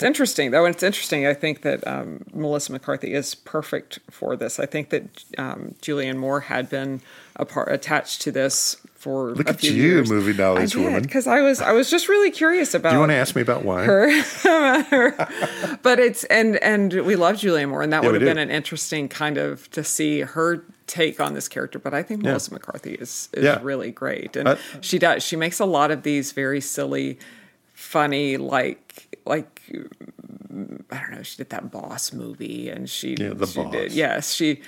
it's 0.00 0.06
interesting, 0.06 0.50
though. 0.50 0.64
And 0.64 0.74
it's 0.74 0.82
interesting. 0.82 1.26
I 1.26 1.34
think 1.34 1.60
that 1.62 1.86
um, 1.86 2.24
Melissa 2.32 2.72
McCarthy 2.72 3.12
is 3.12 3.34
perfect 3.34 3.98
for 4.10 4.34
this. 4.34 4.58
I 4.58 4.64
think 4.66 4.88
that 4.90 5.24
um, 5.36 5.74
Julianne 5.82 6.16
Moore 6.16 6.40
had 6.40 6.70
been 6.70 7.02
a 7.36 7.44
part 7.44 7.70
attached 7.70 8.22
to 8.22 8.32
this 8.32 8.76
for 8.94 9.30
Look 9.32 9.48
at 9.48 9.60
few 9.60 9.72
you, 9.72 9.82
years. 9.82 10.10
movie 10.10 10.32
knowledge 10.34 10.74
I 10.74 10.78
did, 10.78 10.84
woman. 10.84 11.02
because 11.02 11.26
I 11.26 11.40
was 11.40 11.60
I 11.62 11.72
was 11.72 11.90
just 11.90 12.08
really 12.08 12.30
curious 12.30 12.74
about. 12.74 12.90
Do 12.90 12.94
you 12.96 13.00
want 13.00 13.10
to 13.12 13.16
ask 13.16 13.34
me 13.36 13.42
about 13.42 13.64
why? 13.64 13.84
Her. 13.84 14.08
But 15.82 15.98
it's 15.98 16.24
and 16.24 16.56
and 16.58 16.92
we 17.04 17.16
love 17.16 17.36
Julianne 17.36 17.68
Moore, 17.70 17.82
and 17.82 17.92
that 17.92 18.02
Yeah, 18.02 18.10
would 18.10 18.20
have 18.20 18.28
been 18.28 18.38
an 18.38 18.50
interesting 18.50 19.08
kind 19.08 19.38
of 19.38 19.70
to 19.70 19.82
see 19.84 20.20
her 20.20 20.64
take 20.86 21.20
on 21.20 21.34
this 21.34 21.48
character. 21.48 21.78
But 21.78 21.94
I 21.94 22.02
think 22.02 22.22
Melissa 22.22 22.52
McCarthy 22.52 22.94
is 22.94 23.28
is 23.32 23.44
Yeah. 23.44 23.58
really 23.62 23.90
great, 23.90 24.36
and 24.36 24.48
Uh, 24.48 24.56
she 24.80 24.98
does. 24.98 25.22
She 25.22 25.36
makes 25.36 25.60
a 25.60 25.64
lot 25.64 25.90
of 25.90 26.02
these 26.02 26.32
very 26.32 26.60
silly, 26.60 27.18
funny, 27.72 28.36
like 28.36 29.09
like 29.26 29.62
I 29.70 30.96
don't 30.98 31.10
know. 31.12 31.22
She 31.22 31.36
did 31.38 31.50
that 31.50 31.70
Boss 31.70 32.12
movie, 32.12 32.68
and 32.68 32.88
she 32.88 33.16
Yeah, 33.18 33.30
The 33.34 33.46
she 33.46 33.62
Boss. 33.62 33.72
did 33.72 33.92
yes 33.92 34.32
she. 34.34 34.60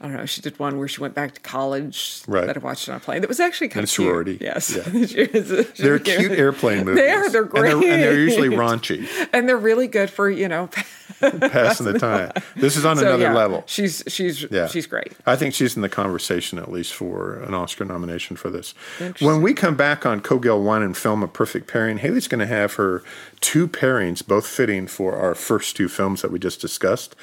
I 0.00 0.04
don't 0.06 0.16
know. 0.16 0.26
She 0.26 0.40
did 0.40 0.56
one 0.60 0.78
where 0.78 0.86
she 0.86 1.00
went 1.00 1.14
back 1.14 1.34
to 1.34 1.40
college. 1.40 2.22
Right. 2.28 2.46
That 2.46 2.56
I 2.56 2.60
watched 2.60 2.88
on 2.88 2.94
a 2.94 3.00
plane. 3.00 3.20
That 3.20 3.26
was 3.28 3.40
actually 3.40 3.66
kind 3.66 3.78
And 3.78 3.84
of 3.88 3.90
cute. 3.90 4.06
sorority. 4.06 4.38
Yes. 4.40 4.70
Yeah. 4.76 4.82
She 5.06 5.24
was- 5.24 5.66
she 5.74 5.82
They're 5.82 5.98
cute 5.98 6.30
airplane 6.38 6.84
movies. 6.84 7.02
They 7.02 7.10
are. 7.10 7.28
They're 7.28 7.42
great. 7.42 7.72
And 7.72 7.82
they're, 7.82 7.92
and 7.94 8.02
they're 8.04 8.14
usually 8.18 8.48
raunchy, 8.48 9.08
and 9.32 9.48
they're 9.48 9.56
really 9.56 9.88
good 9.88 10.08
for 10.08 10.30
you 10.30 10.46
know 10.46 10.68
passing 11.20 11.86
the 11.86 11.98
time. 11.98 12.32
This 12.56 12.76
is 12.76 12.84
on 12.84 12.96
So, 12.96 13.06
another 13.06 13.22
yeah, 13.24 13.34
level. 13.34 13.64
She's 13.66 14.02
she's 14.08 14.44
Yeah. 14.50 14.66
she's 14.68 14.86
great. 14.86 15.12
I 15.26 15.36
think 15.36 15.54
she's 15.54 15.74
in 15.76 15.82
the 15.82 15.88
conversation 15.88 16.58
at 16.58 16.70
least 16.70 16.94
for 16.94 17.40
an 17.40 17.54
Oscar 17.54 17.84
nomination 17.84 18.36
for 18.36 18.50
this. 18.50 18.72
When 19.20 19.42
we 19.42 19.54
come 19.54 19.76
back 19.76 20.04
on 20.06 20.20
Cogill 20.20 20.62
Wine 20.62 20.82
and 20.82 20.96
Film, 20.96 21.22
A 21.22 21.28
Perfect 21.28 21.66
Pairing, 21.66 21.98
Haley's 21.98 22.28
going 22.28 22.40
to 22.40 22.46
have 22.46 22.74
her 22.74 23.02
two 23.40 23.66
pairings, 23.68 24.26
both 24.26 24.46
fitting 24.46 24.86
for 24.86 25.16
our 25.16 25.34
first 25.34 25.76
two 25.76 25.88
films 25.88 26.22
that 26.22 26.30
we 26.30 26.38
just 26.38 26.60
discussed. 26.60 27.16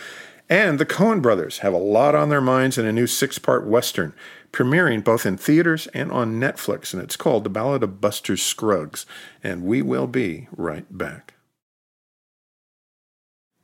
And 0.50 0.78
the 0.80 0.86
Coen 0.86 1.21
brothers 1.21 1.60
have 1.60 1.74
a 1.74 1.78
lot 1.78 2.13
on 2.15 2.30
their 2.30 2.41
minds 2.41 2.78
in 2.78 2.86
a 2.86 2.91
new 2.91 3.08
six 3.08 3.39
part 3.39 3.65
Western, 3.65 4.13
premiering 4.52 5.04
both 5.04 5.26
in 5.26 5.38
theaters 5.38 5.88
and 5.88 6.12
on 6.12 6.39
Netflix. 6.39 6.93
And 6.93 7.02
it's 7.02 7.15
called 7.17 7.43
The 7.43 7.50
Ballad 7.50 7.82
of 7.84 8.00
Buster 8.02 8.38
Scruggs. 8.38 9.06
And 9.43 9.63
we 9.63 9.82
will 9.82 10.08
be 10.08 10.48
right 10.56 10.86
back. 10.95 11.35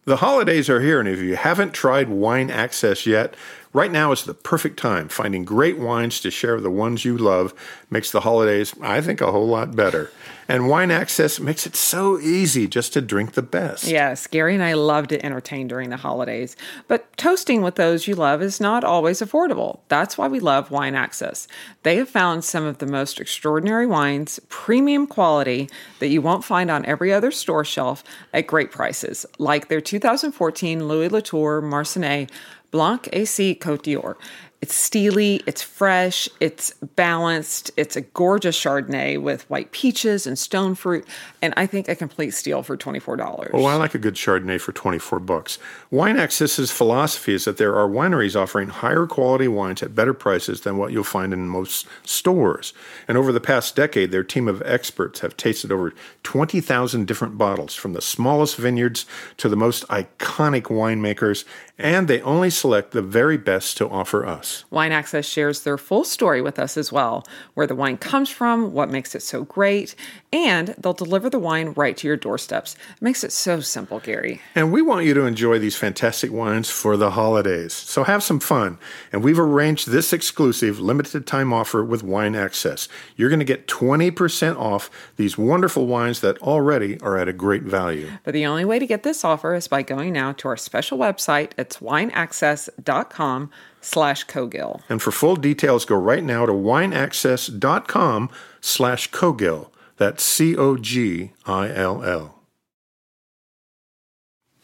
The 0.05 0.17
holidays 0.17 0.69
are 0.69 0.81
here, 0.81 0.99
and 0.99 1.07
if 1.07 1.19
you 1.19 1.35
haven't 1.35 1.73
tried 1.73 2.09
Wine 2.09 2.49
Access 2.49 3.05
yet, 3.05 3.35
right 3.73 3.91
now 3.91 4.11
is 4.11 4.23
the 4.23 4.33
perfect 4.33 4.77
time. 4.77 5.07
Finding 5.07 5.45
great 5.45 5.77
wines 5.77 6.19
to 6.21 6.31
share 6.31 6.55
with 6.55 6.63
the 6.63 6.71
ones 6.71 7.05
you 7.05 7.17
love 7.17 7.53
makes 7.89 8.11
the 8.11 8.21
holidays, 8.21 8.73
I 8.81 9.01
think, 9.01 9.21
a 9.21 9.31
whole 9.31 9.47
lot 9.47 9.75
better. 9.75 10.11
And 10.47 10.67
Wine 10.67 10.91
Access 10.91 11.39
makes 11.39 11.65
it 11.65 11.77
so 11.77 12.19
easy 12.19 12.67
just 12.67 12.91
to 12.93 13.01
drink 13.01 13.33
the 13.33 13.41
best. 13.41 13.85
Yes, 13.85 14.27
Gary 14.27 14.53
and 14.53 14.63
I 14.63 14.73
love 14.73 15.07
to 15.07 15.25
entertain 15.25 15.69
during 15.69 15.89
the 15.89 15.97
holidays, 15.97 16.57
but 16.89 17.15
toasting 17.15 17.61
with 17.61 17.75
those 17.75 18.05
you 18.05 18.15
love 18.15 18.41
is 18.41 18.59
not 18.59 18.83
always 18.83 19.21
affordable. 19.21 19.79
That's 19.87 20.17
why 20.17 20.27
we 20.27 20.41
love 20.41 20.69
Wine 20.69 20.93
Access. 20.93 21.47
They 21.83 21.95
have 21.97 22.09
found 22.09 22.43
some 22.43 22.65
of 22.65 22.79
the 22.79 22.85
most 22.85 23.21
extraordinary 23.21 23.87
wines, 23.87 24.41
premium 24.49 25.07
quality 25.07 25.69
that 25.99 26.09
you 26.09 26.21
won't 26.21 26.43
find 26.43 26.69
on 26.69 26.85
every 26.85 27.13
other 27.13 27.31
store 27.31 27.63
shelf 27.63 28.03
at 28.33 28.47
great 28.47 28.71
prices, 28.71 29.25
like 29.37 29.69
their 29.69 29.79
2014 29.79 30.85
Louis 30.85 31.07
Latour 31.07 31.61
Marsannay 31.61 32.29
Blanc 32.71 33.07
AC 33.13 33.59
Cote 33.59 33.83
d'Or. 33.83 34.17
It's 34.61 34.75
steely, 34.75 35.41
it's 35.47 35.63
fresh, 35.63 36.29
it's 36.39 36.71
balanced, 36.95 37.71
it's 37.77 37.95
a 37.95 38.01
gorgeous 38.01 38.55
Chardonnay 38.55 39.19
with 39.19 39.49
white 39.49 39.71
peaches 39.71 40.27
and 40.27 40.37
stone 40.37 40.75
fruit, 40.75 41.03
and 41.41 41.51
I 41.57 41.65
think 41.65 41.89
a 41.89 41.95
complete 41.95 42.35
steal 42.35 42.61
for 42.61 42.77
$24. 42.77 43.49
Oh, 43.53 43.65
I 43.65 43.73
like 43.73 43.95
a 43.95 43.97
good 43.97 44.13
Chardonnay 44.13 44.61
for 44.61 44.71
24 44.71 45.19
bucks. 45.21 45.57
Wine 45.89 46.15
Access's 46.15 46.69
philosophy 46.69 47.33
is 47.33 47.45
that 47.45 47.57
there 47.57 47.75
are 47.75 47.89
wineries 47.89 48.39
offering 48.39 48.69
higher 48.69 49.07
quality 49.07 49.47
wines 49.47 49.81
at 49.81 49.95
better 49.95 50.13
prices 50.13 50.61
than 50.61 50.77
what 50.77 50.91
you'll 50.91 51.03
find 51.03 51.33
in 51.33 51.49
most 51.49 51.87
stores. 52.05 52.71
And 53.07 53.17
over 53.17 53.31
the 53.31 53.41
past 53.41 53.75
decade, 53.75 54.11
their 54.11 54.23
team 54.23 54.47
of 54.47 54.61
experts 54.61 55.21
have 55.21 55.35
tasted 55.37 55.71
over 55.71 55.91
20,000 56.21 57.07
different 57.07 57.35
bottles 57.35 57.73
from 57.73 57.93
the 57.93 58.01
smallest 58.01 58.57
vineyards 58.57 59.07
to 59.37 59.49
the 59.49 59.55
most 59.55 59.87
iconic 59.87 60.65
winemakers, 60.65 61.45
and 61.79 62.07
they 62.07 62.21
only 62.21 62.51
select 62.51 62.91
the 62.91 63.01
very 63.01 63.37
best 63.37 63.75
to 63.77 63.89
offer 63.89 64.23
us. 64.23 64.50
Wine 64.69 64.91
Access 64.91 65.25
shares 65.25 65.63
their 65.63 65.77
full 65.77 66.03
story 66.03 66.41
with 66.41 66.59
us 66.59 66.77
as 66.77 66.91
well 66.91 67.25
where 67.53 67.67
the 67.67 67.75
wine 67.75 67.97
comes 67.97 68.29
from, 68.29 68.73
what 68.73 68.89
makes 68.89 69.15
it 69.15 69.21
so 69.21 69.43
great, 69.43 69.95
and 70.33 70.69
they'll 70.77 70.93
deliver 70.93 71.29
the 71.29 71.39
wine 71.39 71.73
right 71.73 71.97
to 71.97 72.07
your 72.07 72.17
doorsteps. 72.17 72.75
It 72.95 73.01
makes 73.01 73.23
it 73.23 73.31
so 73.31 73.59
simple, 73.59 73.99
Gary. 73.99 74.41
And 74.55 74.71
we 74.71 74.81
want 74.81 75.05
you 75.05 75.13
to 75.13 75.25
enjoy 75.25 75.59
these 75.59 75.75
fantastic 75.75 76.31
wines 76.31 76.69
for 76.69 76.97
the 76.97 77.11
holidays. 77.11 77.73
So 77.73 78.03
have 78.03 78.23
some 78.23 78.39
fun. 78.39 78.77
And 79.11 79.23
we've 79.23 79.39
arranged 79.39 79.89
this 79.89 80.13
exclusive 80.13 80.79
limited 80.79 81.27
time 81.27 81.51
offer 81.53 81.83
with 81.83 82.03
Wine 82.03 82.35
Access. 82.35 82.87
You're 83.15 83.29
going 83.29 83.39
to 83.39 83.45
get 83.45 83.67
20% 83.67 84.57
off 84.57 84.89
these 85.17 85.37
wonderful 85.37 85.87
wines 85.87 86.21
that 86.21 86.37
already 86.39 86.99
are 87.01 87.17
at 87.17 87.27
a 87.27 87.33
great 87.33 87.63
value. 87.63 88.09
But 88.23 88.33
the 88.33 88.45
only 88.45 88.65
way 88.65 88.79
to 88.79 88.87
get 88.87 89.03
this 89.03 89.23
offer 89.25 89.53
is 89.55 89.67
by 89.67 89.83
going 89.83 90.13
now 90.13 90.31
to 90.33 90.47
our 90.47 90.57
special 90.57 90.97
website. 90.97 91.51
It's 91.57 91.77
wineaccess.com 91.77 93.51
slash 93.81 94.25
Cogill. 94.27 94.81
And 94.89 95.01
for 95.01 95.11
full 95.11 95.35
details, 95.35 95.85
go 95.85 95.95
right 95.95 96.23
now 96.23 96.45
to 96.45 96.53
wineaccess.com 96.53 98.29
slash 98.61 99.11
Cogill. 99.11 99.69
That's 99.97 100.23
C 100.23 100.55
O 100.55 100.77
G 100.77 101.31
I 101.45 101.69
L 101.69 102.03
L. 102.03 102.35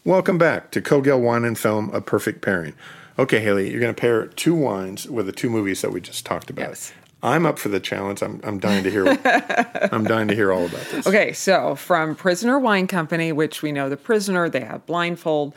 Welcome 0.03 0.37
back 0.37 0.71
to 0.71 0.81
Cogill 0.81 1.19
Wine 1.19 1.43
and 1.43 1.59
Film, 1.59 1.89
a 1.93 1.99
perfect 1.99 2.41
pairing. 2.41 2.73
Okay, 3.19 3.39
Haley, 3.39 3.69
you're 3.69 3.81
going 3.81 3.93
to 3.93 3.99
pair 3.99 4.27
two 4.27 4.55
wines 4.55 5.07
with 5.07 5.25
the 5.25 5.31
two 5.31 5.49
movies 5.49 5.81
that 5.81 5.91
we 5.91 5.99
just 5.99 6.25
talked 6.25 6.49
about. 6.49 6.69
Yes. 6.69 6.93
I'm 7.23 7.45
up 7.45 7.57
for 7.57 7.69
the 7.69 7.79
challenge. 7.79 8.21
I'm, 8.21 8.39
I'm 8.43 8.59
dying 8.59 8.83
to 8.83 8.91
hear. 8.91 9.07
I'm 9.91 10.03
dying 10.03 10.27
to 10.27 10.35
hear 10.35 10.53
all 10.53 10.65
about 10.65 10.85
this. 10.91 11.07
Okay, 11.07 11.33
so 11.33 11.75
from 11.75 12.15
Prisoner 12.15 12.59
Wine 12.59 12.85
Company, 12.85 13.31
which 13.31 13.63
we 13.63 13.71
know 13.71 13.89
the 13.89 13.97
prisoner, 13.97 14.49
they 14.49 14.61
have 14.61 14.85
Blindfold. 14.85 15.55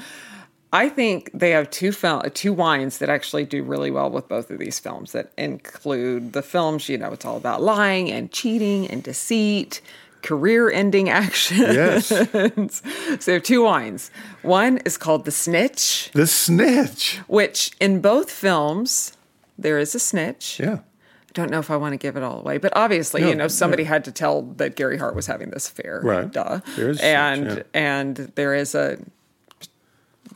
I 0.73 0.89
think 0.89 1.31
they 1.35 1.51
have 1.51 1.69
two 1.71 1.91
fil- 1.93 2.23
two 2.33 2.53
wines 2.53 2.99
that 2.99 3.09
actually 3.09 3.45
do 3.45 3.63
really 3.63 3.91
well 3.91 4.09
with 4.11 4.29
both 4.29 4.51
of 4.51 4.59
these 4.59 4.79
films 4.79 5.13
that 5.13 5.33
include 5.37 6.33
the 6.33 6.43
films, 6.43 6.89
you 6.89 6.97
know, 6.99 7.13
it's 7.13 7.25
all 7.25 7.37
about 7.37 7.61
lying 7.63 8.11
and 8.11 8.31
cheating 8.31 8.87
and 8.89 9.03
deceit, 9.03 9.81
career-ending 10.23 11.09
action. 11.23 11.59
Yes. 11.59 12.07
so 12.07 12.27
they 12.29 13.33
have 13.33 13.43
two 13.43 13.65
wines. 13.65 14.11
One 14.43 14.79
is 14.85 14.97
called 14.97 15.25
The 15.25 15.33
Snitch, 15.33 16.11
The 16.13 16.27
snitch. 16.27 17.19
which 17.27 17.73
in 17.81 18.01
both 18.01 18.31
films 18.31 19.17
there 19.59 19.79
is 19.79 19.95
a 19.95 19.99
snitch. 19.99 20.61
Yeah. 20.61 20.79
I 20.79 21.33
don't 21.35 21.51
know 21.51 21.59
if 21.59 21.71
I 21.71 21.77
want 21.77 21.93
to 21.95 21.97
give 21.97 22.17
it 22.17 22.23
all 22.23 22.39
away, 22.41 22.59
but 22.59 22.73
obviously, 22.77 23.21
No, 23.23 23.29
you 23.29 23.35
know, 23.35 23.49
somebody 23.49 23.85
had 23.85 24.05
to 24.05 24.13
tell 24.13 24.43
that 24.57 24.75
Gary 24.77 24.99
Hart 24.99 25.15
was 25.15 25.27
having 25.27 25.51
this 25.51 25.69
affair. 25.69 26.01
Right. 26.03 26.31
Duh. 26.31 26.61
There 26.77 26.91
is 26.91 27.01
a 27.01 27.05
and 27.05 27.51
snitch, 27.53 27.67
and 27.75 28.17
there 28.35 28.55
is 28.55 28.75
a 28.75 28.99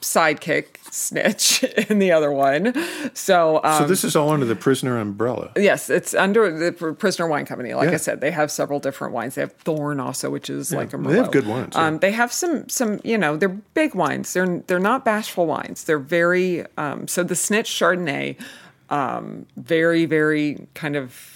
sidekick 0.01 0.77
snitch 0.91 1.63
in 1.91 1.99
the 1.99 2.13
other 2.13 2.31
one. 2.31 2.73
So, 3.15 3.61
um, 3.65 3.83
So 3.83 3.87
this 3.87 4.05
is 4.05 4.15
all 4.17 4.31
under 4.31 4.47
the 4.47 4.57
prisoner 4.57 4.99
umbrella. 4.99 5.51
yes, 5.57 5.91
it's 5.91 6.15
under 6.15 6.57
the 6.57 6.73
Prisoner 6.95 7.27
Wine 7.29 7.47
Company. 7.47 7.75
Like 7.75 7.89
Yeah. 7.89 7.95
I 7.95 7.99
said, 7.99 8.21
they 8.21 8.31
have 8.31 8.51
several 8.51 8.81
different 8.81 9.13
wines. 9.15 9.35
They 9.35 9.41
have 9.43 9.53
Thorn 9.53 10.01
also, 10.01 10.31
which 10.31 10.49
is 10.51 10.73
like 10.73 10.93
a 10.93 10.97
they 10.99 11.17
have 11.17 11.31
good 11.33 11.47
wines, 11.47 11.75
yeah. 11.75 11.87
Um, 11.87 11.99
they 11.99 12.13
have 12.13 12.33
some 12.33 12.69
some 12.69 13.01
you 13.05 13.19
know 13.19 13.37
they're 13.37 13.49
big 13.49 13.95
wines. 13.95 14.33
They're 14.33 14.59
they're 14.67 14.79
not 14.79 15.05
bashful 15.05 15.47
wines. 15.47 15.85
They're 15.85 15.99
very 15.99 16.65
um, 16.77 17.09
so 17.09 17.23
the 17.23 17.37
Snitch 17.37 17.69
Chardonnay, 17.71 18.37
um, 18.91 19.47
very 19.57 20.07
very 20.07 20.67
kind 20.75 20.97
of 20.97 21.34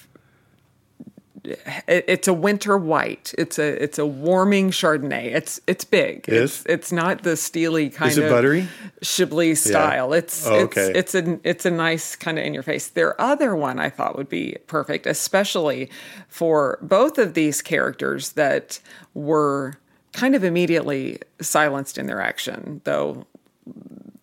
it's 1.86 2.28
a 2.28 2.32
winter 2.32 2.76
white. 2.76 3.34
It's 3.38 3.58
a 3.58 3.82
it's 3.82 3.98
a 3.98 4.06
warming 4.06 4.70
Chardonnay. 4.70 5.34
It's 5.34 5.60
it's 5.66 5.84
big. 5.84 6.28
Is? 6.28 6.60
It's 6.60 6.66
it's 6.66 6.92
not 6.92 7.22
the 7.22 7.36
steely 7.36 7.90
kind 7.90 8.12
it 8.12 8.18
of 8.24 8.30
buttery? 8.30 8.68
Chablis 9.02 9.62
style. 9.62 10.12
It's 10.12 10.46
Oh, 10.46 10.60
okay. 10.64 10.92
it's 10.94 11.14
it's 11.14 11.26
a 11.28 11.40
it's 11.44 11.66
a 11.66 11.70
nice 11.70 12.16
kind 12.16 12.38
of 12.38 12.44
in 12.44 12.54
your 12.54 12.62
face. 12.62 12.88
Their 12.88 13.20
other 13.20 13.54
one 13.56 13.78
I 13.78 13.90
thought 13.90 14.16
would 14.16 14.28
be 14.28 14.56
perfect, 14.66 15.06
especially 15.06 15.90
for 16.28 16.78
both 16.82 17.18
of 17.18 17.34
these 17.34 17.62
characters 17.62 18.32
that 18.32 18.80
were 19.14 19.74
kind 20.12 20.34
of 20.34 20.42
immediately 20.42 21.20
silenced 21.40 21.98
in 21.98 22.06
their 22.06 22.20
action, 22.20 22.80
though 22.84 23.26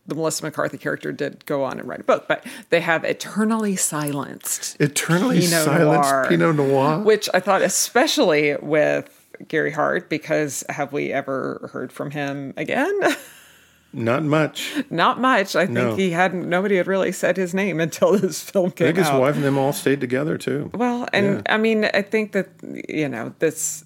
the 0.07 0.15
Melissa 0.15 0.43
McCarthy 0.43 0.77
character 0.77 1.11
did 1.11 1.45
go 1.45 1.63
on 1.63 1.79
and 1.79 1.87
write 1.87 2.01
a 2.01 2.03
book, 2.03 2.27
but 2.27 2.45
they 2.69 2.79
have 2.81 3.03
eternally 3.03 3.75
silenced 3.75 4.79
Eternally 4.79 5.39
Pinot 5.39 5.65
silenced 5.65 6.09
Noir, 6.11 6.25
Pinot 6.29 6.55
Noir. 6.55 6.99
which 6.99 7.27
I 7.33 7.39
thought 7.39 7.61
especially 7.61 8.55
with 8.61 9.09
Gary 9.47 9.71
Hart 9.71 10.09
because 10.09 10.63
have 10.69 10.93
we 10.93 11.11
ever 11.11 11.69
heard 11.73 11.91
from 11.91 12.11
him 12.11 12.53
again? 12.57 12.97
Not 13.93 14.23
much. 14.23 14.73
Not 14.89 15.21
much. 15.21 15.55
I 15.55 15.65
think 15.67 15.75
No. 15.77 15.95
he 15.95 16.11
hadn't. 16.11 16.49
Nobody 16.49 16.75
had 16.75 16.85
really 16.85 17.13
said 17.13 17.37
his 17.37 17.53
name 17.53 17.79
until 17.79 18.11
this 18.19 18.41
film 18.43 18.71
came. 18.71 18.87
I 18.87 18.89
think 18.89 18.97
his 18.97 19.07
out. 19.07 19.21
wife 19.21 19.35
and 19.35 19.43
them 19.45 19.57
all 19.57 19.71
stayed 19.71 20.01
together 20.01 20.37
too. 20.37 20.69
Well, 20.73 21.07
and 21.13 21.25
Yeah. 21.37 21.41
I 21.53 21.57
mean, 21.57 21.85
I 21.85 22.01
think 22.01 22.33
that 22.33 22.49
you 22.89 23.07
know 23.07 23.33
this. 23.39 23.85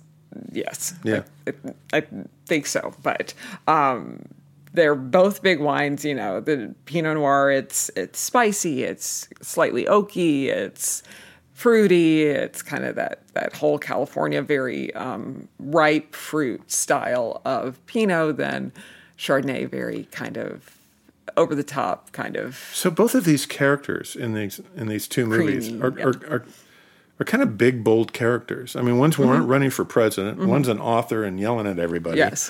Yes. 0.51 0.95
Yeah. 1.03 1.23
I, 1.47 1.53
I 1.93 2.03
think 2.47 2.65
so, 2.65 2.93
but 3.03 3.33
um, 3.67 4.23
they're 4.73 4.95
both 4.95 5.41
big 5.41 5.59
wines. 5.59 6.03
You 6.05 6.15
know, 6.15 6.39
the 6.39 6.73
Pinot 6.85 7.15
Noir. 7.15 7.51
It's 7.51 7.89
it's 7.95 8.19
spicy. 8.19 8.83
It's 8.83 9.27
slightly 9.41 9.85
oaky. 9.85 10.45
It's 10.45 11.03
fruity. 11.53 12.23
It's 12.23 12.61
kind 12.61 12.85
of 12.85 12.95
that 12.95 13.23
that 13.33 13.53
whole 13.53 13.77
California 13.77 14.41
very 14.41 14.93
um, 14.95 15.47
ripe 15.59 16.15
fruit 16.15 16.71
style 16.71 17.41
of 17.45 17.83
Pinot. 17.85 18.37
Then 18.37 18.71
Chardonnay, 19.17 19.69
very 19.69 20.05
kind 20.11 20.37
of 20.37 20.75
over 21.37 21.53
the 21.55 21.63
top, 21.63 22.11
kind 22.11 22.35
of 22.35 22.57
So 22.73 22.89
both 22.89 23.13
of 23.15 23.23
these 23.23 23.45
characters 23.45 24.15
in 24.15 24.33
these 24.33 24.61
in 24.75 24.87
these 24.87 25.07
two 25.07 25.25
movies 25.25 25.67
Creamy, 25.69 25.81
are, 25.83 25.93
yeah. 25.97 26.03
are, 26.05 26.33
are 26.35 26.45
are 27.21 27.25
kind 27.25 27.43
of 27.43 27.57
big, 27.57 27.83
bold 27.83 28.13
characters. 28.13 28.75
I 28.77 28.81
mean, 28.81 28.97
one's 28.97 29.17
Mm-hmm. 29.17 29.45
running 29.45 29.69
for 29.71 29.83
president, 29.83 30.37
one's 30.39 30.69
an 30.69 30.79
author 30.79 31.25
and 31.25 31.37
yelling 31.39 31.67
at 31.67 31.77
everybody. 31.79 32.17
yes. 32.17 32.49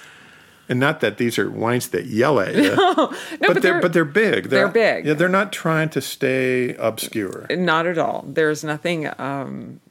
And 0.70 0.80
not 0.80 1.02
that 1.02 1.18
these 1.18 1.38
are 1.38 1.50
wines 1.50 1.90
that 1.90 2.06
yell 2.06 2.40
at 2.40 2.56
you, 2.56 2.76
No, 2.76 3.08
but, 3.08 3.40
they're, 3.40 3.54
they're- 3.56 3.82
but 3.82 3.92
they're 3.94 4.06
big. 4.06 4.50
they're 4.50 4.68
big. 4.70 5.06
Yeah, 5.06 5.14
they're 5.16 5.28
not 5.28 5.52
trying 5.52 5.90
to 5.90 6.02
stay 6.02 6.76
obscure. 6.76 7.48
Not 7.50 7.86
at 7.88 7.98
all. 7.98 8.24
There's 8.28 8.64
nothing. 8.64 9.08
Um, 9.20 9.82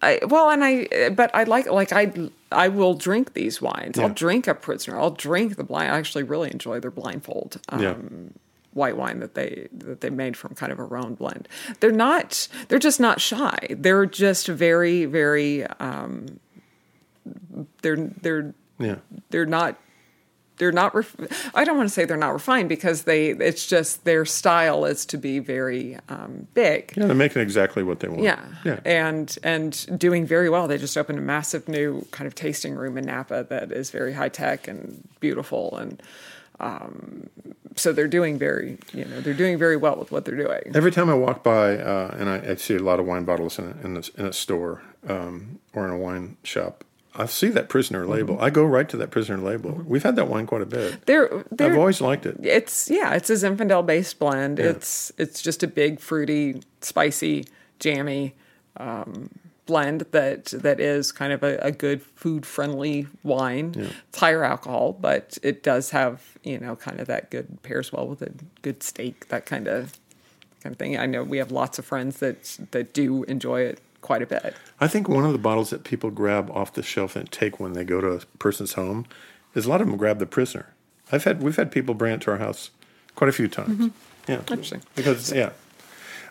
I 0.00 0.20
well, 0.28 0.50
and 0.50 0.62
I, 0.62 1.08
but 1.10 1.30
I 1.34 1.42
like 1.44 1.66
like 1.66 1.92
I 1.92 2.12
I 2.52 2.68
will 2.68 2.94
drink 2.94 3.32
these 3.34 3.60
wines. 3.60 3.98
I'll 3.98 4.08
drink 4.10 4.46
a 4.46 4.54
prisoner. 4.54 4.96
I'll 5.00 5.10
drink 5.10 5.56
the 5.56 5.64
blind. 5.64 5.90
I 5.90 5.98
actually 5.98 6.22
really 6.22 6.52
enjoy 6.52 6.78
their 6.78 6.92
blindfold. 6.92 7.60
Um, 7.68 7.82
Yeah. 7.82 7.94
White 8.74 8.96
wine 8.96 9.18
that 9.18 9.34
they 9.34 9.66
that 9.72 10.02
they 10.02 10.10
made 10.10 10.36
from 10.36 10.54
kind 10.54 10.70
of 10.70 10.78
a 10.78 10.84
Rhone 10.84 11.14
blend. 11.14 11.48
They're 11.80 11.90
not. 11.90 12.46
They're 12.68 12.78
just 12.78 13.00
not 13.00 13.20
shy. 13.20 13.58
They're 13.70 14.06
just 14.06 14.46
very 14.46 15.04
very. 15.04 15.66
Um, 15.80 16.38
they're 17.82 17.96
they're 17.96 18.54
Yeah, 18.78 18.96
they're 19.30 19.46
not 19.46 19.76
they're 20.58 20.72
not 20.72 20.94
ref- 20.94 21.16
i 21.54 21.64
don't 21.64 21.76
want 21.76 21.88
to 21.88 21.92
say 21.92 22.04
they're 22.04 22.16
not 22.16 22.32
refined 22.32 22.68
because 22.68 23.04
they 23.04 23.28
it's 23.28 23.66
just 23.66 24.04
their 24.04 24.24
style 24.24 24.84
is 24.84 25.06
to 25.06 25.16
be 25.16 25.38
very 25.38 25.96
um, 26.08 26.46
big 26.54 26.92
yeah, 26.96 27.06
they're 27.06 27.14
making 27.14 27.40
exactly 27.40 27.82
what 27.82 28.00
they 28.00 28.08
want. 28.08 28.22
yeah. 28.22 28.44
yeah. 28.64 28.80
and 28.84 29.38
and 29.42 29.98
doing 29.98 30.26
very 30.26 30.50
well 30.50 30.66
they 30.66 30.76
just 30.76 30.96
opened 30.96 31.18
a 31.18 31.22
massive 31.22 31.68
new 31.68 32.04
kind 32.10 32.26
of 32.26 32.34
tasting 32.34 32.74
room 32.74 32.98
in 32.98 33.04
napa 33.04 33.46
that 33.48 33.70
is 33.72 33.90
very 33.90 34.12
high 34.12 34.28
tech 34.28 34.66
and 34.68 35.06
beautiful 35.20 35.76
and 35.76 36.02
um, 36.60 37.30
so 37.76 37.92
they're 37.92 38.08
doing 38.08 38.36
very 38.36 38.78
you 38.92 39.04
know 39.04 39.20
they're 39.20 39.34
doing 39.34 39.58
very 39.58 39.76
well 39.76 39.96
with 39.96 40.10
what 40.10 40.24
they're 40.24 40.36
doing 40.36 40.72
Every 40.74 40.90
time 40.90 41.08
I 41.08 41.14
walk 41.14 41.44
by 41.44 41.76
uh, 41.78 42.16
and 42.18 42.28
I, 42.28 42.50
I 42.50 42.54
see 42.56 42.74
a 42.74 42.80
lot 42.82 42.98
of 42.98 43.06
wine 43.06 43.24
bottles 43.24 43.58
in 43.60 43.66
a, 43.66 43.86
in 43.86 43.96
a, 43.96 44.02
in 44.20 44.26
a 44.26 44.32
store 44.32 44.82
um, 45.06 45.60
or 45.72 45.84
in 45.84 45.92
a 45.92 45.96
wine 45.96 46.36
shop, 46.42 46.82
I 47.18 47.26
see 47.26 47.48
that 47.48 47.68
prisoner 47.68 48.06
label. 48.06 48.36
Mm-hmm. 48.36 48.44
I 48.44 48.50
go 48.50 48.64
right 48.64 48.88
to 48.88 48.96
that 48.96 49.10
prisoner 49.10 49.38
label. 49.38 49.72
We've 49.84 50.04
had 50.04 50.14
that 50.16 50.28
wine 50.28 50.46
quite 50.46 50.62
a 50.62 50.66
bit. 50.66 51.04
they're 51.06 51.44
they're 51.50 51.72
I've 51.72 51.78
always 51.78 52.00
liked 52.00 52.24
it. 52.26 52.36
it's 52.42 52.88
yeah, 52.88 53.14
it's 53.14 53.28
a 53.28 53.34
Zinfandel 53.34 53.84
based 53.84 54.18
blend. 54.18 54.60
It's 54.60 55.10
it's 55.18 55.42
just 55.42 55.64
a 55.64 55.66
big 55.66 55.98
fruity, 55.98 56.62
spicy, 56.80 57.46
jammy 57.80 58.34
um, 58.76 59.30
blend 59.66 60.02
that 60.12 60.46
that 60.46 60.78
is 60.78 61.10
kind 61.10 61.32
of 61.32 61.42
a, 61.42 61.58
a 61.58 61.72
good 61.72 62.02
food 62.02 62.46
friendly 62.46 63.08
wine. 63.24 63.74
It's 64.08 64.18
higher 64.18 64.44
alcohol, 64.44 64.92
but 64.92 65.38
it 65.42 65.64
does 65.64 65.90
have 65.90 66.38
you 66.44 66.58
know 66.58 66.76
kind 66.76 67.00
of 67.00 67.08
that 67.08 67.30
good 67.30 67.62
pairs 67.62 67.92
well 67.92 68.06
with 68.06 68.22
a 68.22 68.32
good 68.62 68.82
steak, 68.82 69.28
that 69.28 69.44
kind 69.44 69.66
of 69.66 69.92
kind 70.62 70.72
of 70.72 70.78
thing. 70.78 70.96
I 70.96 71.06
know 71.06 71.24
we 71.24 71.38
have 71.38 71.50
lots 71.50 71.80
of 71.80 71.84
friends 71.84 72.18
that 72.18 72.58
that 72.70 72.92
do 72.92 73.24
enjoy 73.24 73.62
it 73.62 73.80
quite 74.00 74.22
a 74.22 74.26
bit. 74.26 74.54
I 74.80 74.88
think 74.88 75.08
one 75.08 75.24
of 75.24 75.32
the 75.32 75.38
bottles 75.38 75.70
that 75.70 75.84
people 75.84 76.10
grab 76.10 76.50
off 76.50 76.72
the 76.72 76.82
shelf 76.82 77.16
and 77.16 77.30
take 77.30 77.58
when 77.60 77.72
they 77.72 77.84
go 77.84 78.00
to 78.00 78.08
a 78.12 78.18
person's 78.38 78.74
home 78.74 79.06
is 79.54 79.66
a 79.66 79.68
lot 79.68 79.80
of 79.80 79.86
them 79.88 79.96
grab 79.96 80.18
the 80.18 80.26
prisoner. 80.26 80.72
I've 81.10 81.24
had 81.24 81.42
we've 81.42 81.56
had 81.56 81.70
people 81.72 81.94
bring 81.94 82.14
it 82.14 82.20
to 82.22 82.30
our 82.30 82.38
house 82.38 82.70
quite 83.14 83.28
a 83.28 83.32
few 83.32 83.48
times. 83.48 83.78
Yeah, 84.26 84.36
Mm-hmm. 84.36 84.52
Interesting. 84.52 84.82
Because 84.94 85.32
yeah. 85.32 85.50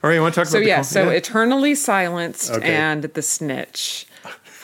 All 0.03 0.09
right, 0.09 0.15
you 0.15 0.21
want 0.21 0.35
to 0.35 0.41
talk 0.41 0.47
So 0.47 0.59
about 0.59 0.65
the 0.65 0.83
so 0.83 0.99
yeah, 0.99 1.05
so 1.05 1.09
eternally 1.09 1.73
silenced 1.75 2.51
Okay. 2.51 2.73
and 2.75 3.03
the 3.03 3.21
snitch 3.23 4.06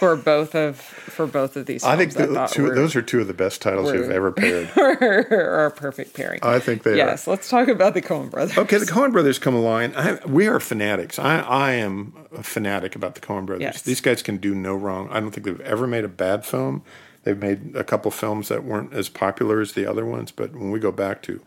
for 0.04 0.16
both 0.16 0.56
of 0.56 0.80
for 0.80 1.28
both 1.28 1.56
of 1.56 1.66
these. 1.66 1.84
I 1.84 1.96
think 1.96 2.14
the, 2.14 2.28
thought 2.28 2.52
two, 2.52 2.74
those 2.74 2.96
are 2.96 3.02
two 3.02 3.22
of 3.22 3.28
the 3.28 3.34
best 3.34 3.62
titles 3.62 3.94
you've 3.94 4.12
ever 4.12 4.32
paired. 4.34 4.70
are 4.76 5.66
a 5.68 5.72
perfect 5.72 6.14
pairing. 6.14 6.40
I 6.44 6.60
think 6.60 6.84
they 6.84 6.94
are. 6.94 6.96
yes, 6.96 7.28
let's 7.28 7.50
talk 7.50 7.68
about 7.68 7.94
the 7.94 8.02
Coen 8.02 8.30
Brothers. 8.30 8.58
Okay, 8.58 8.78
the 8.78 8.86
Coen 8.86 9.12
Brothers 9.12 9.40
come 9.40 9.56
along. 9.56 9.96
I, 9.96 10.20
we 10.26 10.48
are 10.48 10.60
fanatics. 10.60 11.18
I, 11.20 11.40
I 11.40 11.72
am 11.74 12.14
a 12.36 12.44
fanatic 12.44 12.96
about 12.96 13.16
the 13.16 13.22
Coen 13.22 13.46
Brothers. 13.46 13.62
Yes. 13.62 13.82
These 13.84 14.02
guys 14.02 14.22
can 14.22 14.38
do 14.38 14.54
no 14.54 14.76
wrong. 14.76 15.10
I 15.10 15.20
don't 15.20 15.32
think 15.32 15.46
they've 15.46 15.62
ever 15.62 15.88
made 15.88 16.04
a 16.04 16.10
bad 16.10 16.46
film. 16.46 16.84
They've 17.24 17.38
made 17.38 17.76
a 17.76 17.84
couple 17.84 18.12
films 18.12 18.50
that 18.50 18.64
weren't 18.66 18.94
as 18.94 19.08
popular 19.08 19.62
as 19.62 19.74
the 19.74 19.86
other 19.86 20.06
ones, 20.06 20.32
but 20.32 20.54
when 20.54 20.72
we 20.72 20.80
go 20.80 20.92
back 20.92 21.22
to 21.24 21.42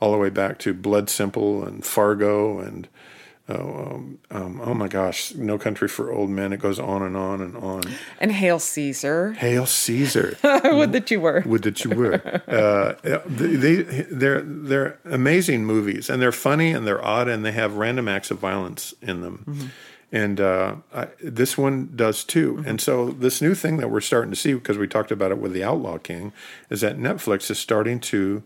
all 0.00 0.12
the 0.12 0.18
way 0.18 0.28
back 0.28 0.58
to 0.58 0.74
Blood 0.74 1.08
Simple 1.08 1.64
and 1.64 1.84
Fargo 1.84 2.58
and 2.58 2.88
um, 3.46 4.18
um, 4.30 4.60
oh 4.64 4.72
my 4.72 4.88
gosh, 4.88 5.34
No 5.34 5.58
Country 5.58 5.86
for 5.86 6.10
Old 6.10 6.30
Men. 6.30 6.52
It 6.54 6.60
goes 6.60 6.78
on 6.78 7.02
and 7.02 7.14
on 7.14 7.42
and 7.42 7.56
on. 7.56 7.82
And 8.18 8.32
Hail 8.32 8.58
Caesar. 8.58 9.32
Hail 9.34 9.66
Caesar. 9.66 10.38
Would 10.64 10.92
that 10.92 11.10
you 11.10 11.20
were. 11.20 11.42
Would 11.44 11.62
that 11.62 11.84
you 11.84 11.90
were. 11.90 12.42
Uh, 12.48 12.94
they, 13.26 13.82
they're 13.82 14.40
they're 14.40 14.98
amazing 15.04 15.66
movies, 15.66 16.08
and 16.08 16.22
they're 16.22 16.32
funny 16.32 16.72
and 16.72 16.86
they're 16.86 17.04
odd, 17.04 17.28
and 17.28 17.44
they 17.44 17.52
have 17.52 17.74
random 17.74 18.08
acts 18.08 18.30
of 18.30 18.38
violence 18.38 18.94
in 19.02 19.20
them. 19.20 19.72
And 20.10 20.40
uh, 20.40 20.76
I, 20.94 21.08
this 21.20 21.58
one 21.58 21.90
does 21.94 22.24
too. 22.24 22.62
And 22.66 22.80
so 22.80 23.10
this 23.10 23.42
new 23.42 23.54
thing 23.54 23.76
that 23.78 23.90
we're 23.90 24.00
starting 24.00 24.30
to 24.30 24.36
see, 24.36 24.54
because 24.54 24.78
we 24.78 24.86
talked 24.86 25.10
about 25.10 25.32
it 25.32 25.38
with 25.38 25.52
the 25.52 25.64
Outlaw 25.64 25.98
King, 25.98 26.32
is 26.70 26.80
that 26.82 26.96
Netflix 26.96 27.50
is 27.50 27.58
starting 27.58 27.98
to 28.00 28.42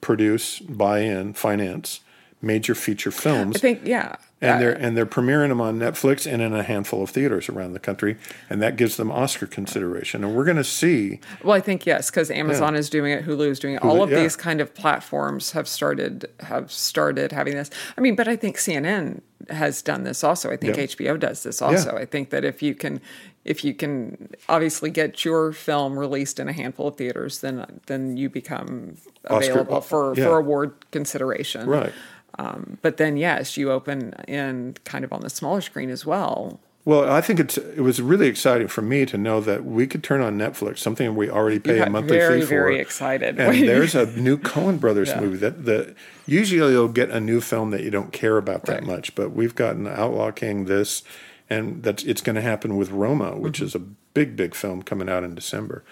produce, 0.00 0.58
buy 0.58 0.98
in, 0.98 1.32
finance 1.32 2.00
major 2.44 2.74
feature 2.74 3.10
films 3.10 3.56
I 3.56 3.58
think 3.58 3.80
yeah. 3.84 4.16
and 4.40 4.52
Uh, 4.52 4.58
they're 4.58 4.72
and 4.72 4.96
they're 4.96 5.06
premiering 5.06 5.48
them 5.48 5.60
on 5.60 5.78
Netflix 5.78 6.30
and 6.30 6.42
in 6.42 6.52
a 6.54 6.62
handful 6.62 7.02
of 7.02 7.10
theaters 7.10 7.48
around 7.48 7.72
the 7.72 7.78
country, 7.78 8.16
and 8.50 8.60
that 8.62 8.76
gives 8.76 8.96
them 8.96 9.10
Oscar 9.10 9.46
consideration. 9.46 10.22
And 10.22 10.34
we're 10.34 10.44
going 10.44 10.58
to 10.58 10.64
see. 10.64 11.20
Well, 11.42 11.56
I 11.56 11.60
think 11.60 11.86
yes, 11.86 12.10
because 12.10 12.30
Amazon 12.30 12.74
is 12.74 12.90
doing 12.90 13.12
it, 13.12 13.24
Hulu 13.24 13.48
is 13.48 13.58
doing 13.58 13.74
it. 13.74 13.82
All 13.82 14.02
of 14.02 14.10
yeah. 14.10 14.20
these 14.20 14.36
kind 14.36 14.60
of 14.60 14.74
platforms 14.74 15.52
have 15.52 15.66
started 15.66 16.26
have 16.40 16.70
started 16.70 17.32
having 17.32 17.54
this. 17.54 17.70
I 17.96 18.00
mean, 18.00 18.16
but 18.16 18.28
I 18.28 18.36
think 18.36 18.56
CNN 18.56 19.20
has 19.50 19.82
done 19.82 20.04
this 20.04 20.22
also. 20.22 20.50
I 20.50 20.56
think. 20.56 20.74
HBO 20.74 21.18
does 21.18 21.42
this 21.42 21.62
also. 21.62 21.94
Yeah. 21.94 22.00
I 22.00 22.04
think 22.04 22.30
that 22.30 22.44
if 22.44 22.62
you 22.62 22.74
can 22.74 23.00
if 23.44 23.64
you 23.64 23.74
can 23.74 24.30
obviously 24.48 24.90
get 24.90 25.24
your 25.24 25.52
film 25.52 25.98
released 25.98 26.40
in 26.40 26.48
a 26.48 26.52
handful 26.52 26.88
of 26.88 26.96
theaters, 26.96 27.40
then 27.40 27.80
then 27.86 28.16
you 28.16 28.28
become 28.28 28.96
Oscar- 29.28 29.50
available 29.52 29.80
for 29.80 30.14
yeah. 30.16 30.24
for 30.24 30.38
award 30.38 30.74
consideration. 30.90 31.68
Right. 31.68 31.92
Um, 32.38 32.78
but 32.82 32.96
then 32.96 33.16
yes, 33.16 33.56
you 33.56 33.70
open 33.70 34.12
in 34.28 34.76
kind 34.84 35.04
of 35.04 35.12
on 35.12 35.20
the 35.20 35.30
smaller 35.30 35.60
screen 35.60 35.90
as 35.90 36.04
well. 36.04 36.60
Well, 36.86 37.10
I 37.10 37.22
think 37.22 37.40
it's 37.40 37.56
it 37.56 37.80
was 37.80 38.02
really 38.02 38.26
exciting 38.26 38.68
for 38.68 38.82
me 38.82 39.06
to 39.06 39.16
know 39.16 39.40
that 39.40 39.64
we 39.64 39.86
could 39.86 40.04
turn 40.04 40.20
on 40.20 40.36
Netflix, 40.36 40.78
something 40.78 41.14
we 41.14 41.30
already 41.30 41.58
pay 41.58 41.78
a 41.80 41.88
monthly 41.88 42.18
very, 42.18 42.40
fee 42.40 42.46
for. 42.46 42.48
very 42.50 42.78
excited. 42.78 43.40
And 43.40 43.66
there's 43.66 43.94
a 43.94 44.04
new 44.20 44.36
Coen 44.50 44.78
Brothers 44.78 45.14
movie 45.16 45.38
that 45.38 45.64
the 45.64 45.94
usually 46.26 46.72
you'll 46.72 46.88
get 46.88 47.08
a 47.10 47.20
new 47.20 47.40
film 47.40 47.70
that 47.70 47.82
you 47.82 47.90
don't 47.90 48.12
care 48.12 48.36
about 48.36 48.64
that 48.66 48.80
Right. 48.80 48.84
much, 48.86 49.14
but 49.14 49.30
we've 49.32 49.54
gotten 49.54 49.86
Outlaw 49.86 50.30
King 50.30 50.66
this, 50.66 51.02
and 51.48 51.82
that's 51.82 52.02
it's 52.04 52.20
going 52.20 52.36
to 52.36 52.42
happen 52.42 52.76
with 52.76 52.90
Roma, 52.90 53.30
which 53.38 53.56
Mm-hmm. 53.56 53.64
is 53.64 53.74
a 53.74 53.78
big 53.78 54.36
big 54.36 54.54
film 54.54 54.82
coming 54.82 55.08
out 55.08 55.24
in 55.24 55.34
December. 55.34 55.84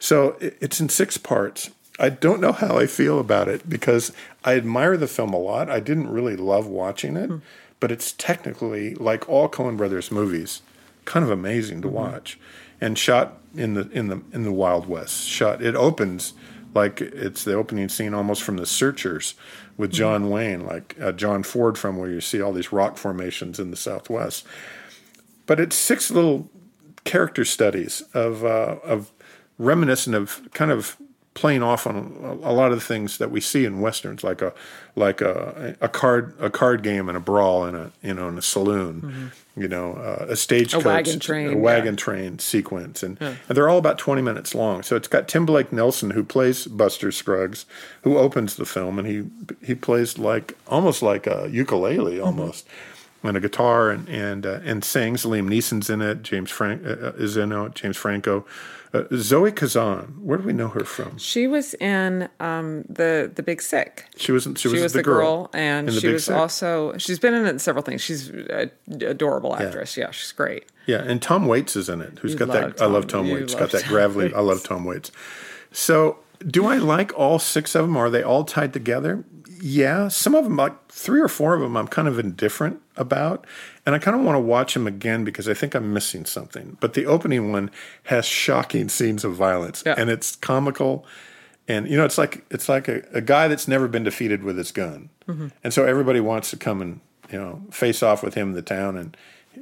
So 0.00 0.36
it- 0.40 0.56
it's 0.60 0.80
in 0.80 0.88
six 0.88 1.16
parts. 1.16 1.70
I 2.00 2.08
don't 2.08 2.40
know 2.40 2.52
how 2.52 2.78
I 2.78 2.86
feel 2.86 3.20
about 3.20 3.46
it 3.46 3.68
because 3.68 4.10
I 4.42 4.54
admire 4.54 4.96
the 4.96 5.06
film 5.06 5.34
a 5.34 5.38
lot. 5.38 5.70
I 5.70 5.80
didn't 5.80 6.10
really 6.10 6.34
love 6.34 6.66
watching 6.66 7.14
it, 7.16 7.30
but 7.78 7.92
it's 7.92 8.12
technically 8.12 8.94
like 8.94 9.28
all 9.28 9.50
Coen 9.50 9.76
Brothers 9.76 10.10
movies, 10.10 10.62
kind 11.04 11.22
of 11.24 11.30
amazing 11.30 11.82
to 11.82 11.88
watch, 11.88 12.38
and 12.80 12.96
shot 12.98 13.38
in 13.54 13.74
the 13.74 13.88
in 13.90 14.08
the 14.08 14.22
in 14.32 14.44
the 14.44 14.52
Wild 14.52 14.86
West. 14.86 15.28
Shot 15.28 15.62
it 15.62 15.76
opens 15.76 16.32
like 16.74 17.02
it's 17.02 17.44
the 17.44 17.54
opening 17.54 17.88
scene 17.88 18.14
almost 18.14 18.42
from 18.42 18.56
The 18.56 18.66
Searchers 18.66 19.34
with 19.76 19.90
John 19.92 20.30
Wayne, 20.30 20.64
like 20.64 20.96
uh, 21.00 21.12
John 21.12 21.42
Ford 21.42 21.76
from 21.76 21.96
where 21.98 22.10
you 22.10 22.20
see 22.20 22.40
all 22.40 22.52
these 22.52 22.72
rock 22.72 22.96
formations 22.96 23.58
in 23.58 23.70
the 23.70 23.76
Southwest. 23.76 24.46
But 25.46 25.60
it's 25.60 25.76
six 25.76 26.10
little 26.10 26.48
character 27.04 27.44
studies 27.44 28.02
of 28.14 28.44
uh, 28.44 28.76
of 28.84 29.12
reminiscent 29.58 30.16
of 30.16 30.48
kind 30.54 30.70
of 30.70 30.96
playing 31.34 31.62
off 31.62 31.86
on 31.86 32.16
a, 32.22 32.50
a 32.50 32.52
lot 32.52 32.72
of 32.72 32.78
the 32.78 32.84
things 32.84 33.18
that 33.18 33.30
we 33.30 33.40
see 33.40 33.64
in 33.64 33.80
westerns, 33.80 34.24
like 34.24 34.42
a 34.42 34.52
like 34.96 35.20
a, 35.20 35.76
a 35.80 35.88
card 35.88 36.34
a 36.40 36.50
card 36.50 36.82
game 36.82 37.08
and 37.08 37.16
a 37.16 37.20
brawl 37.20 37.64
in 37.66 37.74
a 37.74 37.92
you 38.02 38.14
know 38.14 38.28
in 38.28 38.38
a 38.38 38.42
saloon, 38.42 39.32
you 39.56 39.68
know 39.68 39.94
uh, 39.94 40.26
a 40.28 40.36
stagecoach, 40.36 40.84
wagon 40.84 41.20
train, 41.20 41.48
a 41.48 41.50
yeah. 41.50 41.56
wagon 41.56 41.96
train 41.96 42.38
sequence, 42.38 43.02
and, 43.02 43.20
and 43.20 43.38
they're 43.48 43.68
all 43.68 43.78
about 43.78 43.98
twenty 43.98 44.22
minutes 44.22 44.54
long. 44.54 44.82
So 44.82 44.96
it's 44.96 45.08
got 45.08 45.28
Tim 45.28 45.46
Blake 45.46 45.72
Nelson 45.72 46.10
who 46.10 46.24
plays 46.24 46.66
Buster 46.66 47.12
Scruggs, 47.12 47.64
who 48.02 48.18
opens 48.18 48.56
the 48.56 48.66
film, 48.66 48.98
and 48.98 49.06
he 49.06 49.24
he 49.64 49.74
plays 49.74 50.18
like 50.18 50.56
almost 50.66 51.02
like 51.02 51.26
a 51.26 51.48
ukulele 51.50 52.20
almost 52.20 52.66
and 53.22 53.36
a 53.36 53.40
guitar 53.40 53.90
and 53.90 54.08
and 54.08 54.46
uh, 54.46 54.60
and 54.64 54.84
sings. 54.84 55.24
Liam 55.24 55.48
Neeson's 55.48 55.90
in 55.90 56.00
it. 56.00 56.22
James 56.22 56.50
Frank 56.50 56.84
uh, 56.84 57.12
is 57.12 57.36
in 57.36 57.52
it. 57.52 57.74
James 57.74 57.96
Franco. 57.96 58.44
Uh, 58.92 59.04
Zoe 59.14 59.52
Kazan. 59.52 60.16
Where 60.20 60.38
do 60.38 60.44
we 60.44 60.52
know 60.52 60.66
her 60.68 60.84
from? 60.84 61.16
She 61.16 61.46
was 61.46 61.74
in 61.74 62.28
um, 62.40 62.82
the 62.88 63.30
the 63.32 63.42
Big 63.42 63.62
Sick. 63.62 64.06
She 64.16 64.32
wasn't. 64.32 64.58
She, 64.58 64.68
She 64.68 64.74
was, 64.74 64.82
was, 64.82 64.92
the, 64.94 65.02
girl, 65.02 65.48
and 65.52 65.88
in 65.88 65.94
the 65.94 66.00
she 66.00 66.06
Big 66.08 66.14
was 66.14 66.24
Sick. 66.24 66.34
also 66.36 66.96
she's 66.98 67.20
been 67.20 67.34
in 67.34 67.58
several 67.60 67.82
things. 67.84 68.00
She's 68.02 68.28
an 68.30 68.70
adorable 68.88 69.54
actress. 69.54 69.96
Yeah, 69.96 70.10
she's 70.10 70.32
great. 70.32 70.64
Yeah, 70.86 71.02
and 71.02 71.22
Tom 71.22 71.46
Waits 71.46 71.76
is 71.76 71.88
in 71.88 72.00
it. 72.00 72.18
Who's 72.18 72.32
You 72.32 72.38
got 72.38 72.48
that? 72.48 72.82
I 72.82 72.86
love 72.86 73.06
Tom- 73.06 73.26
Tom 73.26 73.30
Waits. 73.34 73.54
Got 73.54 73.70
that 73.70 73.82
Tom 73.82 73.90
gravelly. 73.92 74.34
I 74.34 74.40
love 74.40 74.64
Tom 74.64 74.84
Waits. 74.84 75.12
So, 75.70 76.18
do 76.44 76.66
I 76.66 76.78
like 76.78 77.16
all 77.16 77.38
six 77.38 77.76
of 77.76 77.82
them? 77.86 77.96
Are 77.96 78.10
they 78.10 78.24
all 78.24 78.42
tied 78.44 78.72
together? 78.72 79.24
Yeah, 79.60 80.08
some 80.08 80.34
of 80.34 80.44
them, 80.44 80.56
like 80.56 80.88
three 80.88 81.20
or 81.20 81.28
four 81.28 81.54
of 81.54 81.60
them, 81.60 81.76
I'm 81.76 81.88
kind 81.88 82.08
of 82.08 82.18
indifferent 82.18 82.80
about, 82.96 83.46
and 83.84 83.94
I 83.94 83.98
kind 83.98 84.16
of 84.16 84.22
want 84.24 84.36
to 84.36 84.40
watch 84.40 84.74
them 84.74 84.86
again 84.86 85.22
because 85.24 85.48
I 85.48 85.54
think 85.54 85.74
I'm 85.74 85.92
missing 85.92 86.24
something. 86.24 86.76
But 86.80 86.94
the 86.94 87.06
opening 87.06 87.52
one 87.52 87.70
has 88.04 88.24
shocking 88.24 88.88
scenes 88.88 89.24
of 89.24 89.34
violence, 89.34 89.82
Yeah. 89.84 89.94
and 89.98 90.08
it's 90.08 90.36
comical, 90.36 91.04
and 91.68 91.88
you 91.88 91.96
know, 91.96 92.04
it's 92.04 92.16
like 92.18 92.44
it's 92.50 92.68
like 92.68 92.88
a, 92.88 93.02
a 93.12 93.20
guy 93.20 93.48
that's 93.48 93.68
never 93.68 93.86
been 93.86 94.04
defeated 94.04 94.42
with 94.42 94.56
his 94.56 94.72
gun, 94.72 95.10
Mm-hmm. 95.28 95.48
and 95.62 95.72
so 95.74 95.84
everybody 95.84 96.20
wants 96.20 96.50
to 96.50 96.56
come 96.56 96.80
and 96.82 97.00
you 97.30 97.38
know 97.38 97.62
face 97.70 98.02
off 98.02 98.22
with 98.22 98.34
him 98.34 98.48
in 98.50 98.54
the 98.54 98.62
town, 98.62 98.96
and 98.96 99.16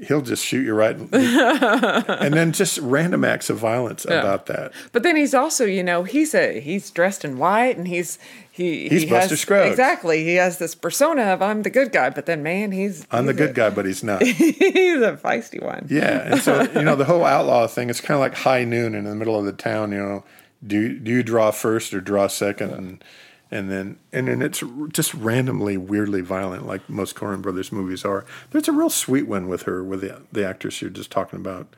he'll 0.07 0.23
just 0.23 0.45
shoot 0.45 0.65
you 0.65 0.75
right, 0.75 0.97
and 1.13 2.35
then 2.35 2.53
just 2.53 2.79
random 2.79 3.25
acts 3.25 3.51
of 3.51 3.59
violence 3.59 4.05
about 4.05 4.47
that. 4.47 4.73
But 4.93 5.03
then 5.03 5.17
he's 5.17 5.35
also, 5.35 5.65
you 5.65 5.83
know, 5.83 6.05
he's 6.05 6.35
a 6.35 6.61
he's 6.61 6.91
dressed 6.91 7.25
in 7.25 7.39
white 7.39 7.77
and 7.77 7.89
he's 7.89 8.19
he 8.51 8.89
He's 8.89 9.03
he 9.03 9.09
Buster 9.09 9.31
has, 9.31 9.41
Scruggs. 9.41 9.71
Exactly. 9.71 10.25
He 10.25 10.35
has 10.35 10.59
this 10.59 10.75
persona 10.75 11.23
of 11.23 11.43
I'm 11.43 11.63
the 11.63 11.71
good 11.71 11.93
guy, 11.93 12.11
but 12.11 12.27
then 12.27 12.43
man, 12.43 12.73
he's 12.73 13.07
I'm 13.11 13.27
the 13.27 13.35
good 13.35 13.51
a- 13.51 13.53
guy, 13.55 13.71
but 13.71 13.87
he's 13.87 14.03
not. 14.03 14.23
he's 14.23 15.01
a 15.01 15.17
feisty 15.17 15.63
one. 15.63 15.87
Yeah, 15.89 16.33
and 16.33 16.41
so 16.41 16.63
you 16.63 16.83
know 16.83 16.97
the 16.97 17.05
whole 17.05 17.25
outlaw 17.37 17.67
thing. 17.67 17.89
It's 17.91 18.01
kind 18.01 18.17
of 18.17 18.21
like 18.21 18.35
high 18.35 18.65
noon 18.65 18.95
in 18.95 19.05
the 19.05 19.15
middle 19.15 19.39
of 19.39 19.45
the 19.45 19.53
town. 19.53 19.93
You 19.93 19.99
know, 19.99 20.25
do 20.67 20.81
you, 20.81 20.99
do 20.99 21.11
you 21.11 21.23
draw 21.23 21.51
first 21.53 21.95
or 21.95 22.01
draw 22.01 22.27
second, 22.27 22.71
and 22.73 23.05
and 23.51 23.71
then 23.71 23.99
and 24.13 24.29
then 24.29 24.43
it's 24.43 24.63
just 24.93 25.15
randomly 25.15 25.77
weirdly 25.77 26.21
violent, 26.21 26.67
like 26.67 26.89
most 26.89 27.17
Coen 27.17 27.43
Brothers 27.43 27.73
movies 27.73 28.05
are. 28.05 28.25
There's 28.51 28.69
a 28.69 28.73
real 28.73 28.91
sweet 28.91 29.27
one 29.27 29.49
with 29.49 29.63
her, 29.63 29.83
with 29.83 30.01
the 30.01 30.23
the 30.33 30.47
actress 30.47 30.81
you're 30.83 30.91
just 30.91 31.11
talking 31.11 31.39
about, 31.39 31.75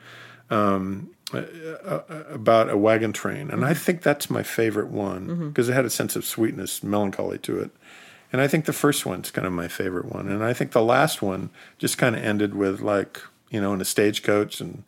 um, 0.49 1.11
uh, 1.33 1.37
uh, 1.37 2.23
about 2.29 2.69
a 2.69 2.77
wagon 2.77 3.13
train, 3.13 3.49
and 3.49 3.65
I 3.65 3.73
think 3.73 4.01
that's 4.01 4.29
my 4.29 4.43
favorite 4.43 4.89
one 4.89 5.49
because 5.49 5.69
it 5.69 5.73
had 5.73 5.85
a 5.85 5.89
sense 5.89 6.15
of 6.15 6.25
sweetness, 6.25 6.83
melancholy 6.83 7.37
to 7.39 7.59
it. 7.59 7.71
And 8.31 8.41
I 8.41 8.47
think 8.47 8.65
the 8.65 8.73
first 8.73 9.05
one's 9.05 9.29
kind 9.29 9.45
of 9.45 9.53
my 9.53 9.67
favorite 9.67 10.05
one. 10.05 10.29
And 10.29 10.43
I 10.43 10.53
think 10.53 10.71
the 10.71 10.83
last 10.83 11.21
one 11.21 11.49
just 11.77 11.97
kind 11.97 12.15
of 12.15 12.23
ended 12.23 12.55
with 12.55 12.79
like, 12.79 13.21
you 13.49 13.59
know, 13.59 13.73
in 13.73 13.81
a 13.81 13.85
stagecoach 13.85 14.61
and 14.61 14.83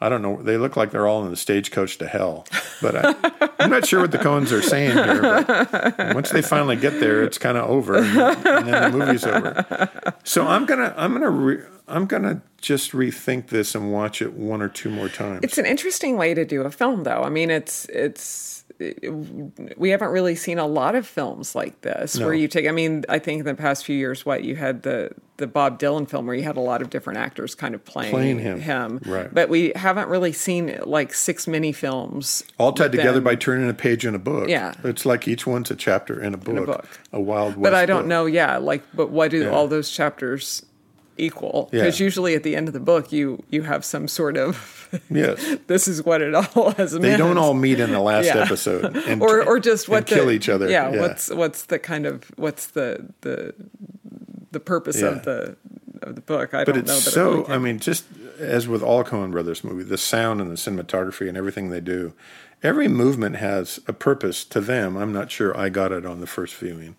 I 0.00 0.08
don't 0.08 0.22
know, 0.22 0.40
they 0.40 0.56
look 0.56 0.76
like 0.76 0.92
they're 0.92 1.08
all 1.08 1.24
in 1.24 1.30
the 1.30 1.36
stagecoach 1.36 1.98
to 1.98 2.06
hell. 2.06 2.46
But 2.80 2.94
I, 2.96 3.50
I'm 3.58 3.70
not 3.70 3.86
sure 3.86 4.00
what 4.00 4.12
the 4.12 4.18
Coens 4.18 4.52
are 4.52 4.62
saying 4.62 4.92
here. 4.92 5.20
But 5.20 6.14
once 6.14 6.30
they 6.30 6.42
finally 6.42 6.76
get 6.76 7.00
there, 7.00 7.24
it's 7.24 7.38
kind 7.38 7.58
of 7.58 7.68
over, 7.68 7.96
and, 7.96 8.06
and 8.16 8.68
then 8.68 8.92
the 8.92 8.98
movie's 8.98 9.24
over. 9.24 9.90
So 10.22 10.46
I'm 10.46 10.66
gonna, 10.66 10.94
I'm 10.96 11.12
gonna, 11.12 11.30
re, 11.30 11.62
I'm 11.88 12.06
gonna 12.06 12.42
just 12.60 12.92
rethink 12.92 13.48
this 13.48 13.74
and 13.74 13.92
watch 13.92 14.22
it 14.22 14.34
one 14.34 14.62
or 14.62 14.68
two 14.68 14.90
more 14.90 15.08
times. 15.08 15.40
It's 15.42 15.58
an 15.58 15.66
interesting 15.66 16.16
way 16.16 16.32
to 16.34 16.44
do 16.44 16.62
a 16.62 16.70
film, 16.70 17.02
though. 17.02 17.22
I 17.22 17.30
mean, 17.30 17.50
it's 17.50 17.86
it's 17.86 18.64
we 19.76 19.90
haven't 19.90 20.10
really 20.10 20.34
seen 20.34 20.58
a 20.58 20.66
lot 20.66 20.94
of 20.94 21.06
films 21.06 21.54
like 21.54 21.80
this 21.80 22.18
where 22.18 22.32
you 22.34 22.46
take. 22.48 22.66
I 22.68 22.70
mean, 22.70 23.04
I 23.08 23.18
think 23.18 23.40
in 23.40 23.46
the 23.46 23.54
past 23.54 23.84
few 23.84 23.96
years, 23.96 24.24
what 24.24 24.44
you 24.44 24.56
had 24.56 24.82
the 24.82 25.10
the 25.38 25.46
Bob 25.46 25.78
Dylan 25.78 26.08
film 26.08 26.26
where 26.26 26.34
you 26.34 26.42
had 26.42 26.56
a 26.56 26.60
lot 26.60 26.82
of 26.82 26.90
different 26.90 27.18
actors 27.18 27.54
kind 27.54 27.74
of 27.74 27.84
playing, 27.84 28.10
Playing 28.12 28.38
him. 28.60 29.00
Right. 29.06 29.32
But 29.32 29.48
we 29.48 29.72
haven't 29.76 30.08
really 30.08 30.32
seen 30.32 30.78
like 30.84 31.14
six 31.14 31.46
mini 31.46 31.70
films 31.72 32.42
all 32.58 32.72
tied 32.72 32.90
together 32.90 33.14
them. 33.14 33.24
by 33.24 33.36
turning 33.36 33.68
a 33.70 33.74
page 33.74 34.04
in 34.04 34.14
a 34.16 34.18
book. 34.18 34.48
Yeah. 34.48 34.74
it's 34.82 35.06
like 35.06 35.28
each 35.28 35.46
one's 35.46 35.70
a 35.70 35.76
chapter 35.76 36.20
in 36.20 36.34
a 36.34 36.38
book, 36.38 36.66
book. 36.66 36.88
a 37.12 37.20
wild. 37.20 37.50
West 37.56 37.62
But 37.62 37.74
I 37.74 37.86
don't 37.86 38.00
book. 38.02 38.06
know. 38.08 38.26
Yeah, 38.26 38.56
like, 38.58 38.82
but 38.94 39.10
what 39.10 39.30
do 39.30 39.42
Yeah. 39.44 39.50
all 39.50 39.68
those 39.68 39.90
chapters 39.90 40.64
equal 41.18 41.68
Yeah. 41.72 41.80
because 41.80 42.00
usually 42.00 42.34
at 42.34 42.42
the 42.42 42.56
end 42.56 42.68
of 42.68 42.74
the 42.74 42.80
book 42.80 43.12
you 43.12 43.42
you 43.50 43.62
have 43.62 43.84
some 43.84 44.08
sort 44.08 44.36
of 44.36 44.74
Yes. 45.10 45.44
this 45.66 45.86
is 45.88 46.04
what 46.04 46.22
it 46.22 46.34
all 46.34 46.70
has 46.76 46.92
They 46.92 46.98
meant. 47.00 47.18
don't 47.18 47.38
all 47.38 47.54
meet 47.54 47.80
in 47.80 47.90
the 47.92 48.00
last 48.00 48.26
Yeah. 48.26 48.38
episode, 48.38 48.96
and, 49.08 49.20
or 49.22 49.42
or 49.44 49.58
just 49.60 49.88
what 49.88 50.06
the, 50.06 50.14
kill 50.14 50.30
each 50.30 50.48
other. 50.48 50.68
Yeah, 50.70 50.88
what's 50.88 51.28
what's 51.30 51.66
the 51.66 51.78
kind 51.78 52.06
of 52.06 52.24
what's 52.36 52.68
the 52.68 53.06
the 53.20 53.54
the 54.52 54.60
purpose 54.60 55.00
Yeah. 55.00 55.08
of 55.08 55.24
the 55.24 55.56
of 56.02 56.14
the 56.14 56.20
book? 56.22 56.54
I 56.54 56.64
but 56.64 56.74
don't 56.74 56.86
know. 56.86 56.94
it's 56.94 57.04
that 57.04 57.10
it 57.10 57.12
so. 57.12 57.30
really 57.32 57.46
I 57.48 57.58
mean, 57.58 57.78
just 57.78 58.04
as 58.38 58.66
with 58.68 58.82
all 58.82 59.04
Coen 59.04 59.30
Brothers 59.30 59.62
movie 59.64 59.82
the 59.84 59.98
sound 59.98 60.40
and 60.40 60.50
the 60.50 60.54
cinematography 60.54 61.28
and 61.28 61.36
everything 61.36 61.68
they 61.70 61.80
do, 61.80 62.14
every 62.62 62.88
movement 62.88 63.36
has 63.36 63.80
a 63.86 63.92
purpose 63.92 64.44
to 64.46 64.60
them. 64.60 64.96
I'm 64.96 65.12
not 65.12 65.30
sure 65.30 65.54
I 65.58 65.68
got 65.68 65.92
it 65.92 66.06
on 66.06 66.20
the 66.20 66.26
first 66.26 66.54
viewing, 66.54 66.94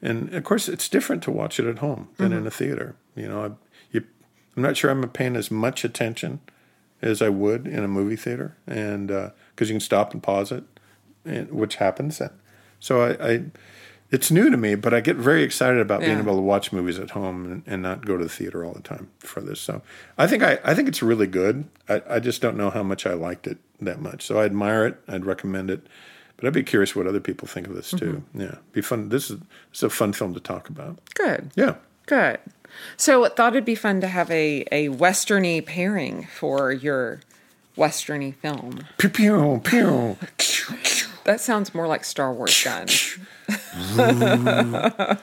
and 0.00 0.34
of 0.34 0.42
course, 0.44 0.68
it's 0.68 0.88
different 0.88 1.22
to 1.24 1.30
watch 1.30 1.60
it 1.60 1.66
at 1.66 1.78
home 1.78 2.08
than 2.16 2.30
Mm-hmm. 2.30 2.38
in 2.38 2.46
a 2.46 2.50
theater. 2.50 2.96
You 3.14 3.28
know, 3.28 3.44
I, 3.44 3.50
you, 3.90 4.04
I'm 4.56 4.62
not 4.62 4.76
sure 4.76 4.90
I'm 4.90 5.08
paying 5.10 5.36
as 5.36 5.50
much 5.50 5.84
attention 5.84 6.40
as 7.00 7.20
I 7.20 7.28
would 7.28 7.66
in 7.66 7.82
a 7.82 7.88
movie 7.88 8.16
theater, 8.16 8.56
and 8.66 9.10
uh, 9.10 9.30
because 9.54 9.68
you 9.68 9.74
can 9.74 9.80
stop 9.80 10.12
and 10.12 10.22
pause 10.22 10.52
it, 10.52 10.64
and, 11.24 11.50
which 11.50 11.76
happens. 11.76 12.20
So 12.78 13.02
I, 13.02 13.32
I, 13.32 13.44
it's 14.10 14.30
new 14.30 14.50
to 14.50 14.56
me, 14.56 14.74
but 14.74 14.92
I 14.92 15.00
get 15.00 15.16
very 15.16 15.42
excited 15.42 15.80
about 15.80 16.00
being 16.00 16.18
able 16.18 16.36
to 16.36 16.42
watch 16.42 16.72
movies 16.72 16.98
at 16.98 17.10
home 17.10 17.44
and, 17.50 17.62
and 17.66 17.82
not 17.82 18.04
go 18.04 18.18
to 18.18 18.24
the 18.24 18.30
theater 18.30 18.64
all 18.64 18.74
the 18.74 18.82
time 18.82 19.08
for 19.18 19.40
this. 19.40 19.60
So 19.60 19.82
I 20.18 20.26
think 20.26 20.42
I, 20.42 20.58
I 20.64 20.74
think 20.74 20.88
it's 20.88 21.02
really 21.02 21.26
good. 21.26 21.64
I, 21.88 22.02
I 22.08 22.18
just 22.20 22.42
don't 22.42 22.56
know 22.56 22.70
how 22.70 22.82
much 22.82 23.06
I 23.06 23.14
liked 23.14 23.46
it 23.46 23.58
that 23.80 24.00
much. 24.00 24.24
So 24.26 24.38
I 24.38 24.44
admire 24.44 24.86
it. 24.86 25.00
I'd 25.08 25.24
recommend 25.24 25.70
it. 25.70 25.86
But 26.36 26.46
I'd 26.46 26.52
be 26.52 26.62
curious 26.62 26.94
what 26.94 27.06
other 27.06 27.20
people 27.20 27.48
think 27.48 27.66
of 27.68 27.74
this 27.74 27.90
too. 27.90 28.22
Mm-hmm. 28.34 28.40
Yeah, 28.40 28.56
be 28.72 28.80
fun. 28.82 29.08
This 29.08 29.30
is 29.30 29.40
it's 29.70 29.82
a 29.82 29.88
fun 29.90 30.12
film 30.12 30.34
to 30.34 30.40
talk 30.40 30.68
about. 30.68 30.98
good. 31.14 31.50
Yeah. 31.56 31.76
Good. 32.06 32.38
So 32.96 33.24
I 33.24 33.28
thought 33.30 33.54
it'd 33.54 33.64
be 33.64 33.74
fun 33.74 34.00
to 34.00 34.08
have 34.08 34.30
a, 34.30 34.64
a 34.72 34.88
westerny 34.88 35.64
pairing 35.64 36.26
for 36.26 36.72
your 36.72 37.20
westerny 37.76 38.34
film. 38.34 38.86
Pew 38.98 39.08
pew 39.08 39.60
pew. 39.64 40.16
That 41.24 41.40
sounds 41.40 41.74
more 41.74 41.86
like 41.86 42.04
Star 42.04 42.32
Wars 42.32 42.62
guns. 42.64 43.18
That 43.48 45.18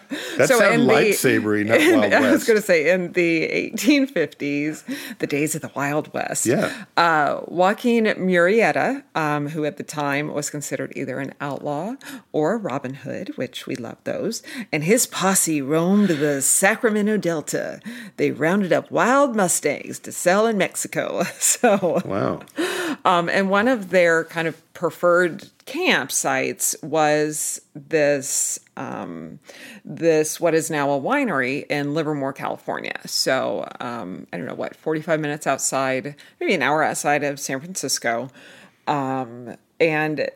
So 0.48 0.60
sounds 0.60 0.84
lightsabery, 0.84 1.66
not 1.66 1.80
in- 1.82 2.00
Wild 2.00 2.14
I 2.14 2.32
was 2.32 2.46
going 2.46 2.58
to 2.60 2.66
say 2.66 2.90
in 2.92 3.14
the 3.14 3.48
1850s, 3.74 4.84
the 5.20 5.28
days 5.28 5.56
of 5.56 5.62
the 5.62 5.72
Wild 5.76 6.14
West. 6.14 6.46
Yeah. 6.46 6.72
Uh, 6.96 7.42
Joaquin 7.48 8.06
Murrieta, 8.06 9.04
um, 9.16 9.50
who 9.50 9.66
at 9.66 9.78
the 9.78 9.84
time 9.84 10.34
was 10.34 10.50
considered 10.50 10.94
either 10.96 11.20
an 11.20 11.34
outlaw 11.42 11.96
or 12.32 12.54
a 12.54 12.58
Robin 12.58 12.94
Hood, 12.94 13.38
which 13.38 13.68
we 13.68 13.76
love 13.76 13.98
those, 14.04 14.42
and 14.72 14.84
his 14.84 15.06
posse 15.06 15.62
roamed 15.62 16.10
the 16.10 16.42
Sacramento 16.42 17.18
Delta. 17.18 17.80
They 18.18 18.32
rounded 18.32 18.72
up 18.74 18.90
wild 18.92 19.36
Mustangs 19.36 20.00
to 20.00 20.12
sell 20.12 20.46
in 20.48 20.58
Mexico. 20.58 21.24
So, 21.40 22.02
Wow. 22.06 22.42
Um, 23.10 23.28
and 23.28 23.50
one 23.50 23.68
of 23.68 23.90
their 23.90 24.24
kind 24.26 24.48
of 24.48 24.74
preferred 24.74 25.50
campsites 25.66 26.82
was 26.84 27.60
this 27.74 28.60
um, 28.78 29.40
this 29.84 30.40
what 30.40 30.54
is 30.54 30.70
now 30.70 30.92
a 30.92 31.02
winery 31.02 31.66
in 31.72 31.96
Livermore, 31.96 32.34
California. 32.34 33.00
So 33.06 33.68
um, 33.80 34.28
I 34.32 34.38
don't 34.38 34.46
know 34.46 34.54
what, 34.54 34.76
forty 34.76 35.02
five 35.02 35.20
minutes 35.20 35.48
outside, 35.48 36.16
maybe 36.40 36.54
an 36.54 36.62
hour 36.62 36.84
outside 36.84 37.24
of 37.24 37.40
San 37.40 37.60
Francisco, 37.60 38.30
um, 38.86 39.56
and 39.80 40.30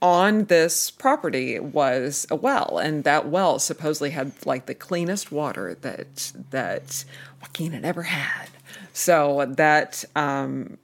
on 0.00 0.44
this 0.44 0.92
property 0.92 1.58
was 1.58 2.26
a 2.30 2.36
well, 2.36 2.78
and 2.78 3.02
that 3.02 3.28
well 3.28 3.58
supposedly 3.58 4.10
had 4.10 4.30
like 4.46 4.66
the 4.66 4.74
cleanest 4.76 5.32
water 5.32 5.74
that 5.80 6.32
that 6.50 7.04
Joaquin 7.40 7.72
had 7.72 7.84
ever 7.84 8.04
had. 8.04 8.48
So 8.92 9.44
that 9.56 10.04
um, 10.14 10.78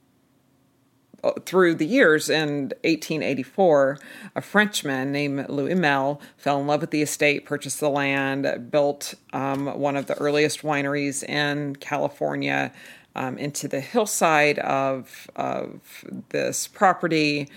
through 1.45 1.75
the 1.75 1.85
years 1.85 2.29
in 2.29 2.69
1884 2.83 3.97
a 4.35 4.41
frenchman 4.41 5.11
named 5.11 5.47
louis 5.49 5.75
mel 5.75 6.21
fell 6.37 6.59
in 6.61 6.67
love 6.67 6.81
with 6.81 6.91
the 6.91 7.01
estate 7.01 7.45
purchased 7.45 7.79
the 7.79 7.89
land 7.89 8.69
built 8.71 9.13
um, 9.33 9.65
one 9.79 9.95
of 9.95 10.05
the 10.07 10.15
earliest 10.15 10.61
wineries 10.61 11.23
in 11.23 11.75
california 11.77 12.71
um, 13.15 13.37
into 13.37 13.67
the 13.67 13.79
hillside 13.81 14.59
of, 14.59 15.29
of 15.35 16.05
this 16.29 16.67
property 16.67 17.49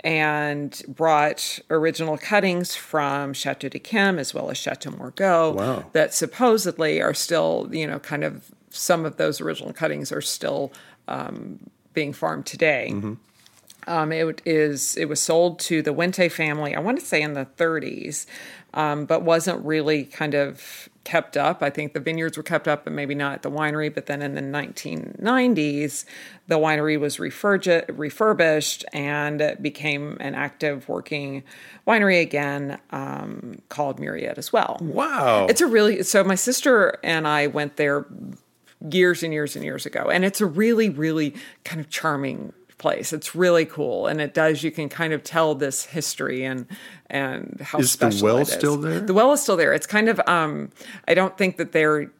and 0.00 0.82
brought 0.88 1.58
original 1.70 2.18
cuttings 2.18 2.74
from 2.74 3.32
Chateau 3.32 3.68
d'Yquem 3.70 4.18
as 4.18 4.34
well 4.34 4.50
as 4.50 4.58
Chateau 4.58 4.90
Margaux 4.90 5.52
Wow. 5.52 5.84
that 5.92 6.12
supposedly 6.12 7.00
are 7.00 7.14
still, 7.14 7.68
you 7.72 7.86
know, 7.86 7.98
kind 7.98 8.22
of 8.22 8.50
some 8.68 9.06
of 9.06 9.16
those 9.16 9.40
original 9.40 9.72
cuttings 9.72 10.12
are 10.12 10.20
still 10.20 10.72
um, 11.08 11.58
being 11.94 12.12
farmed 12.12 12.46
today. 12.46 12.90
Um, 13.86 14.12
it 14.12 14.42
is 14.44 14.96
it 14.96 15.08
was 15.08 15.20
sold 15.20 15.58
to 15.60 15.82
the 15.82 15.92
Wente 15.92 16.30
family. 16.30 16.74
I 16.74 16.80
want 16.80 16.98
to 16.98 17.04
say 17.04 17.20
in 17.20 17.34
the 17.34 17.46
30s, 17.56 18.26
um, 18.72 19.04
but 19.04 19.22
wasn't 19.22 19.64
really 19.64 20.04
kind 20.04 20.34
of 20.34 20.88
kept 21.04 21.36
up. 21.36 21.62
I 21.62 21.68
think 21.68 21.92
the 21.92 22.00
vineyards 22.00 22.36
were 22.36 22.42
kept 22.42 22.66
up, 22.66 22.84
but 22.84 22.92
maybe 22.92 23.14
not 23.14 23.34
at 23.34 23.42
the 23.42 23.50
winery. 23.50 23.94
But 23.94 24.06
then 24.06 24.22
in 24.22 24.34
the 24.34 24.40
1990s, 24.40 26.06
the 26.48 26.56
winery 26.56 26.98
was 26.98 27.18
refurgi- 27.18 27.84
refurbished 27.88 28.84
and 28.92 29.56
became 29.60 30.16
an 30.20 30.34
active 30.34 30.88
working 30.88 31.42
winery 31.86 32.22
again, 32.22 32.78
um, 32.90 33.58
called 33.68 33.98
Murrieta's 34.00 34.52
Well. 34.52 34.78
Wow. 34.80 35.46
It's 35.46 35.60
a 35.60 35.66
really 35.66 36.02
so 36.02 36.24
my 36.24 36.34
sister 36.34 36.98
and 37.04 37.28
I 37.28 37.48
went 37.48 37.76
there 37.76 38.06
years 38.90 39.22
and 39.22 39.32
years 39.32 39.56
and 39.56 39.64
years 39.64 39.86
ago, 39.86 40.10
and 40.10 40.24
it's 40.24 40.40
a 40.40 40.46
really, 40.46 40.88
really 40.90 41.34
kind 41.64 41.80
of 41.80 41.88
charming 41.90 42.52
place. 42.78 43.12
It's 43.12 43.34
really 43.34 43.64
cool, 43.64 44.06
and 44.06 44.20
it 44.20 44.34
does. 44.34 44.62
You 44.62 44.70
can 44.70 44.88
kind 44.88 45.12
of 45.12 45.22
tell 45.22 45.54
this 45.54 45.84
history 45.86 46.44
and 46.44 46.66
and 47.08 47.60
how 47.62 47.78
Is 47.78 47.96
the 47.96 48.20
well 48.22 48.38
is. 48.38 48.50
still 48.52 48.76
there? 48.76 49.00
The 49.00 49.14
well 49.14 49.32
is 49.32 49.40
still 49.42 49.56
there. 49.56 49.72
It's 49.72 49.86
kind 49.86 50.08
of. 50.08 50.20
um 50.26 50.70
I 51.08 51.14
don't 51.14 51.36
think 51.38 51.56
that 51.58 51.72
they're 51.72 52.10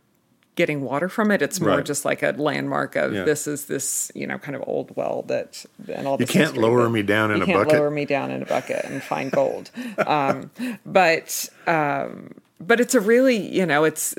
getting 0.57 0.83
water 0.83 1.09
from 1.09 1.33
it. 1.33 1.42
It's 1.42 1.61
more 1.61 1.70
Right. 1.79 1.85
just 1.85 2.05
like 2.05 2.22
a 2.22 2.31
landmark 2.31 2.94
of 2.94 3.12
Yeah. 3.12 3.24
this 3.24 3.48
is 3.48 3.66
this 3.66 4.12
you 4.14 4.24
know 4.24 4.38
kind 4.38 4.55
of 4.55 4.62
old 4.68 4.94
well 4.96 5.22
that 5.27 5.66
and 5.92 6.07
all. 6.07 6.16
You 6.20 6.27
can't 6.27 6.57
lower 6.57 6.88
me 6.88 7.03
down 7.03 7.33
in 7.33 7.38
you 7.38 7.42
a 7.42 7.46
can't 7.46 7.59
bucket. 7.64 7.74
lower 7.81 7.90
me 7.90 8.05
down 8.05 8.31
in 8.31 8.42
a 8.42 8.46
bucket 8.46 8.85
and 8.85 9.03
find 9.03 9.33
gold. 9.33 9.70
um, 10.07 10.53
but 10.87 11.48
um, 11.66 12.31
but 12.61 12.81
it's 12.81 12.95
a 12.95 13.01
really 13.01 13.37
you 13.37 13.67
know 13.67 13.85
it's 13.85 14.14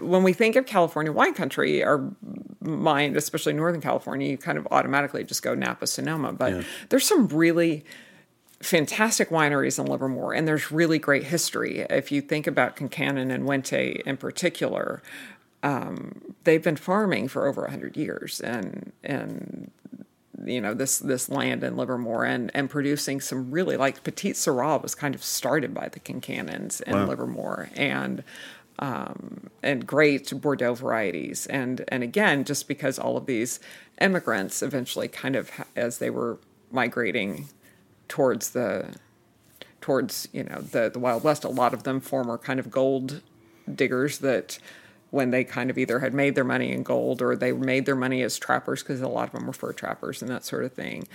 when 0.00 0.22
we 0.22 0.32
think 0.32 0.56
of 0.56 0.66
California 0.66 1.12
wine 1.12 1.34
country, 1.34 1.82
our 1.82 2.10
mind, 2.60 3.16
especially 3.16 3.52
Northern 3.52 3.80
California, 3.80 4.28
you 4.28 4.38
kind 4.38 4.58
of 4.58 4.66
automatically 4.70 5.24
just 5.24 5.42
go 5.42 5.54
Napa, 5.54 5.86
Sonoma. 5.86 6.32
But 6.32 6.52
there's 6.88 7.06
some 7.06 7.28
really 7.28 7.84
fantastic 8.60 9.30
wineries 9.30 9.78
in 9.78 9.86
Livermore, 9.86 10.32
and 10.34 10.46
there's 10.48 10.72
really 10.72 10.98
great 10.98 11.24
history. 11.24 11.80
If 11.90 12.10
you 12.10 12.20
think 12.20 12.46
about 12.46 12.76
Concannon 12.76 13.32
and 13.32 13.44
Wente 13.44 14.00
in 14.02 14.16
particular, 14.16 15.02
um, 15.62 16.34
they've 16.44 16.62
been 16.62 16.76
farming 16.76 17.28
for 17.28 17.46
over 17.46 17.62
100 17.62 17.96
years 17.96 18.40
and 18.40 18.92
and 19.02 19.70
you 20.44 20.60
know 20.60 20.74
this 20.74 20.98
this 20.98 21.28
land 21.28 21.64
in 21.64 21.76
Livermore 21.76 22.24
and 22.24 22.50
and 22.54 22.70
producing 22.70 23.20
some 23.20 23.50
really 23.50 23.76
like 23.76 24.04
Petite 24.04 24.36
Sirah 24.36 24.82
was 24.82 24.94
kind 24.94 25.14
of 25.14 25.22
started 25.22 25.74
by 25.74 25.88
the 25.88 26.00
Concannons 26.00 26.80
in 26.82 27.06
Livermore 27.06 27.70
and 27.74 28.22
um, 28.78 29.50
and 29.62 29.86
great 29.86 30.32
Bordeaux 30.40 30.74
varieties 30.74 31.46
and 31.46 31.84
and 31.88 32.02
again 32.02 32.44
just 32.44 32.68
because 32.68 32.98
all 32.98 33.16
of 33.16 33.26
these 33.26 33.60
immigrants 34.00 34.62
eventually 34.62 35.08
kind 35.08 35.36
of 35.36 35.50
as 35.74 35.98
they 35.98 36.10
were 36.10 36.38
migrating 36.70 37.48
towards 38.08 38.50
the 38.50 38.94
towards 39.80 40.28
you 40.32 40.44
know 40.44 40.60
the 40.60 40.90
the 40.90 40.98
Wild 40.98 41.24
West. 41.24 41.44
A 41.44 41.48
lot 41.48 41.74
of 41.74 41.84
them 41.84 42.00
former 42.00 42.38
kind 42.38 42.60
of 42.60 42.70
gold 42.70 43.22
diggers 43.72 44.18
that 44.18 44.58
when 45.10 45.30
they 45.30 45.42
kind 45.44 45.70
of 45.70 45.78
either 45.78 46.00
had 46.00 46.12
made 46.12 46.34
their 46.34 46.44
money 46.44 46.70
in 46.72 46.82
gold 46.82 47.22
or 47.22 47.34
they 47.34 47.52
made 47.52 47.86
their 47.86 47.96
money 47.96 48.22
as 48.22 48.38
trappers 48.38 48.82
because 48.82 49.00
a 49.00 49.08
lot 49.08 49.28
of 49.28 49.32
them 49.32 49.46
were 49.46 49.52
fur 49.52 49.72
trappers 49.72 50.20
and 50.20 50.30
that 50.30 50.44
sort 50.44 50.64
of 50.64 50.72
thing. 50.72 51.06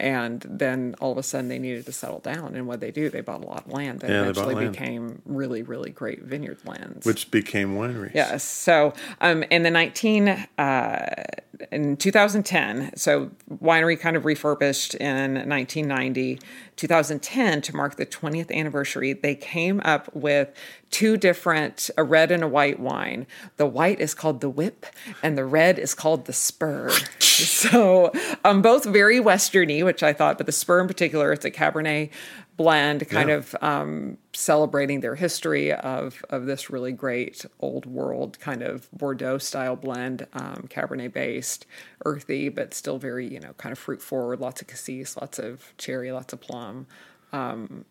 And 0.00 0.42
then 0.48 0.94
all 1.00 1.12
of 1.12 1.18
a 1.18 1.22
sudden 1.22 1.48
they 1.48 1.58
needed 1.58 1.84
to 1.86 1.92
settle 1.92 2.20
down. 2.20 2.54
And 2.56 2.66
what 2.66 2.80
they 2.80 2.90
do, 2.90 3.10
they 3.10 3.20
bought 3.20 3.42
a 3.44 3.46
lot 3.46 3.66
of 3.66 3.72
land 3.72 4.00
that 4.00 4.10
Yeah, 4.10 4.22
eventually 4.22 4.54
land. 4.54 4.72
became 4.72 5.22
really, 5.26 5.62
really 5.62 5.90
great 5.90 6.22
vineyard 6.22 6.58
lands. 6.64 7.04
which 7.06 7.30
became 7.30 7.74
wineries. 7.76 8.14
Yes. 8.14 8.42
So 8.42 8.94
um, 9.20 9.42
in 9.44 9.62
the 9.64 9.70
19, 9.70 10.28
uh, 10.28 11.24
in 11.70 11.96
2010, 11.98 12.96
so 12.96 13.30
winery 13.62 14.00
kind 14.00 14.16
of 14.16 14.24
refurbished 14.24 14.94
in 14.94 15.34
1990. 15.34 16.40
2010, 16.76 17.62
to 17.62 17.76
mark 17.76 17.96
the 17.96 18.06
20th 18.06 18.50
anniversary, 18.50 19.12
they 19.12 19.34
came 19.34 19.80
up 19.84 20.14
with 20.14 20.48
two 20.90 21.16
different, 21.16 21.90
a 21.96 22.02
red 22.04 22.30
and 22.30 22.42
a 22.42 22.48
white 22.48 22.80
wine. 22.80 23.26
the 23.56 23.66
white 23.66 24.00
is 24.00 24.14
called 24.14 24.40
the 24.40 24.48
whip, 24.50 24.86
and 25.22 25.36
the 25.38 25.44
red 25.44 25.78
is 25.78 25.94
called 25.94 26.24
the 26.26 26.32
spur. 26.32 26.90
so, 27.18 28.10
um, 28.44 28.62
both 28.62 28.84
very 28.84 29.18
westerny, 29.20 29.84
which 29.84 30.02
I 30.02 30.12
thought, 30.12 30.36
but 30.38 30.46
the 30.46 30.52
spur 30.52 30.80
in 30.80 30.88
particular, 30.88 31.32
it's 31.32 31.44
a 31.44 31.50
Cabernet 31.50 32.10
blend, 32.56 33.08
kind 33.08 33.28
Yeah. 33.28 33.36
of 33.36 33.56
um, 33.62 34.18
celebrating 34.34 35.00
their 35.00 35.14
history 35.14 35.72
of 35.72 36.24
of 36.30 36.46
this 36.46 36.70
really 36.70 36.92
great 36.92 37.44
old 37.60 37.86
world 37.86 38.38
kind 38.40 38.62
of 38.62 38.90
Bordeaux 38.92 39.38
style 39.38 39.76
blend, 39.76 40.26
um, 40.32 40.68
Cabernet 40.68 41.12
based, 41.12 41.66
earthy, 42.04 42.48
but 42.48 42.74
still 42.74 42.98
very 42.98 43.26
you 43.26 43.40
know 43.40 43.52
kind 43.54 43.72
of 43.72 43.78
fruit 43.78 44.02
forward. 44.02 44.40
Lots 44.40 44.60
of 44.60 44.68
cassis, 44.68 45.16
lots 45.16 45.38
of 45.38 45.72
cherry, 45.78 46.12
lots 46.12 46.32
of 46.32 46.40
plum, 46.40 46.86
um, 47.32 47.84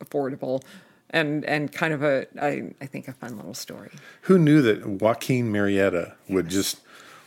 affordable. 0.00 0.62
And, 1.14 1.44
and 1.44 1.70
kind 1.70 1.92
of 1.92 2.02
a 2.02 2.26
I, 2.40 2.70
I 2.80 2.86
think 2.86 3.06
a 3.06 3.12
fun 3.12 3.36
little 3.36 3.52
story. 3.52 3.90
Who 4.22 4.38
knew 4.38 4.62
that 4.62 4.86
Joaquin 4.86 5.52
Murrieta 5.52 6.14
would 6.26 6.48
just 6.48 6.80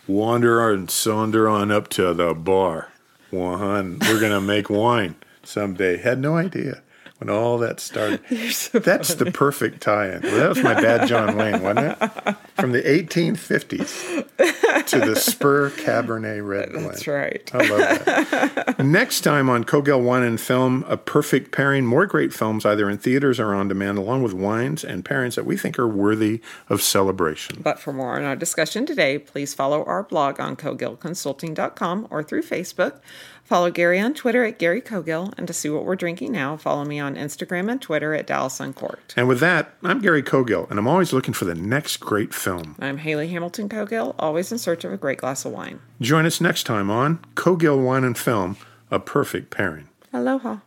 wander 0.07 0.71
and 0.71 0.89
saunter 0.89 1.47
on 1.47 1.71
up 1.71 1.87
to 1.89 2.11
the 2.15 2.33
bar? 2.33 2.91
Juan, 3.29 3.99
we're 3.99 4.19
going 4.19 4.31
to 4.31 4.41
make 4.41 4.71
wine 4.71 5.15
someday. 5.43 5.97
Had 5.97 6.19
no 6.19 6.35
idea 6.35 6.81
when 7.19 7.29
all 7.29 7.57
that 7.59 7.79
started. 7.79 8.19
That's 8.29 9.15
the 9.15 9.31
perfect 9.33 9.81
tie 9.81 10.13
in. 10.13 10.21
Well, 10.21 10.37
that 10.37 10.49
was 10.49 10.63
my 10.63 10.73
dad, 10.73 11.07
John 11.07 11.37
Wayne, 11.37 11.61
wasn't 11.61 11.97
it? 12.01 12.35
From 12.55 12.73
the 12.73 12.81
1850s 12.81 14.87
to 14.87 14.99
the 14.99 15.15
Spur 15.15 15.69
Cabernet 15.71 16.45
Red 16.45 16.71
Blend. 16.71 16.87
That's 16.87 17.07
right. 17.07 17.49
I 17.53 17.57
love 17.57 18.05
that. 18.05 18.79
Next 18.79 19.21
time 19.21 19.49
on 19.49 19.63
Cogill 19.63 20.03
Wine 20.03 20.23
and 20.23 20.39
Film, 20.39 20.83
a 20.87 20.97
perfect 20.97 21.51
pairing. 21.51 21.85
More 21.85 22.05
great 22.05 22.33
films 22.33 22.65
either 22.65 22.89
in 22.89 22.97
theaters 22.97 23.39
or 23.39 23.53
on 23.53 23.67
demand, 23.67 23.97
along 23.97 24.23
with 24.23 24.33
wines 24.33 24.83
and 24.83 25.05
pairings 25.05 25.35
that 25.35 25.45
we 25.45 25.55
think 25.55 25.79
are 25.79 25.87
worthy 25.87 26.41
of 26.69 26.81
celebration. 26.81 27.61
But 27.61 27.79
for 27.79 27.93
more 27.93 28.17
on 28.17 28.23
our 28.23 28.35
discussion 28.35 28.85
today, 28.85 29.19
please 29.19 29.53
follow 29.53 29.83
our 29.85 30.03
blog 30.03 30.39
on 30.39 30.55
cogillconsulting.com 30.55 32.07
or 32.09 32.23
through 32.23 32.43
Facebook. 32.43 32.99
Follow 33.45 33.69
Gary 33.69 33.99
on 33.99 34.15
Twitter 34.15 34.43
at 34.43 34.57
Gary 34.57 34.81
Cogill, 34.81 35.31
and 35.37 35.45
to 35.45 35.53
see 35.53 35.69
what 35.69 35.85
we're 35.85 35.95
drinking 35.95 36.31
now, 36.31 36.57
follow 36.57 36.83
me 36.83 36.99
on 36.99 37.15
Instagram 37.15 37.71
and 37.71 37.79
Twitter 37.79 38.15
at 38.15 38.25
Dallas 38.25 38.59
Uncorked. 38.59 39.13
And 39.15 39.27
with 39.27 39.39
that, 39.39 39.75
I'm 39.83 40.01
Gary 40.01 40.23
Cogill, 40.23 40.67
and 40.71 40.79
I'm 40.79 40.87
always 40.87 41.13
looking 41.13 41.35
for 41.35 41.45
the 41.45 41.53
next 41.53 41.97
great 41.97 42.33
film. 42.33 42.75
I'm 42.79 42.97
Hayley 42.97 43.27
Hamilton 43.27 43.69
Cogill, 43.69 44.15
always 44.17 44.51
in 44.51 44.57
search 44.57 44.83
of 44.83 44.91
a 44.91 44.97
great 44.97 45.19
glass 45.19 45.45
of 45.45 45.51
wine. 45.51 45.79
Join 46.01 46.25
us 46.25 46.41
next 46.41 46.63
time 46.63 46.89
on 46.89 47.19
Cogill 47.35 47.85
Wine 47.85 48.03
and 48.03 48.17
Film, 48.17 48.57
a 48.89 48.97
perfect 48.97 49.51
pairing. 49.51 49.89
Aloha. 50.11 50.57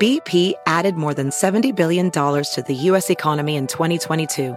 BP 0.00 0.52
added 0.66 0.94
more 0.94 1.14
than 1.14 1.30
$70 1.30 1.74
billion 1.74 2.12
to 2.12 2.64
the 2.64 2.74
U.S. 2.74 3.10
economy 3.10 3.56
in 3.56 3.66
2022. 3.66 4.56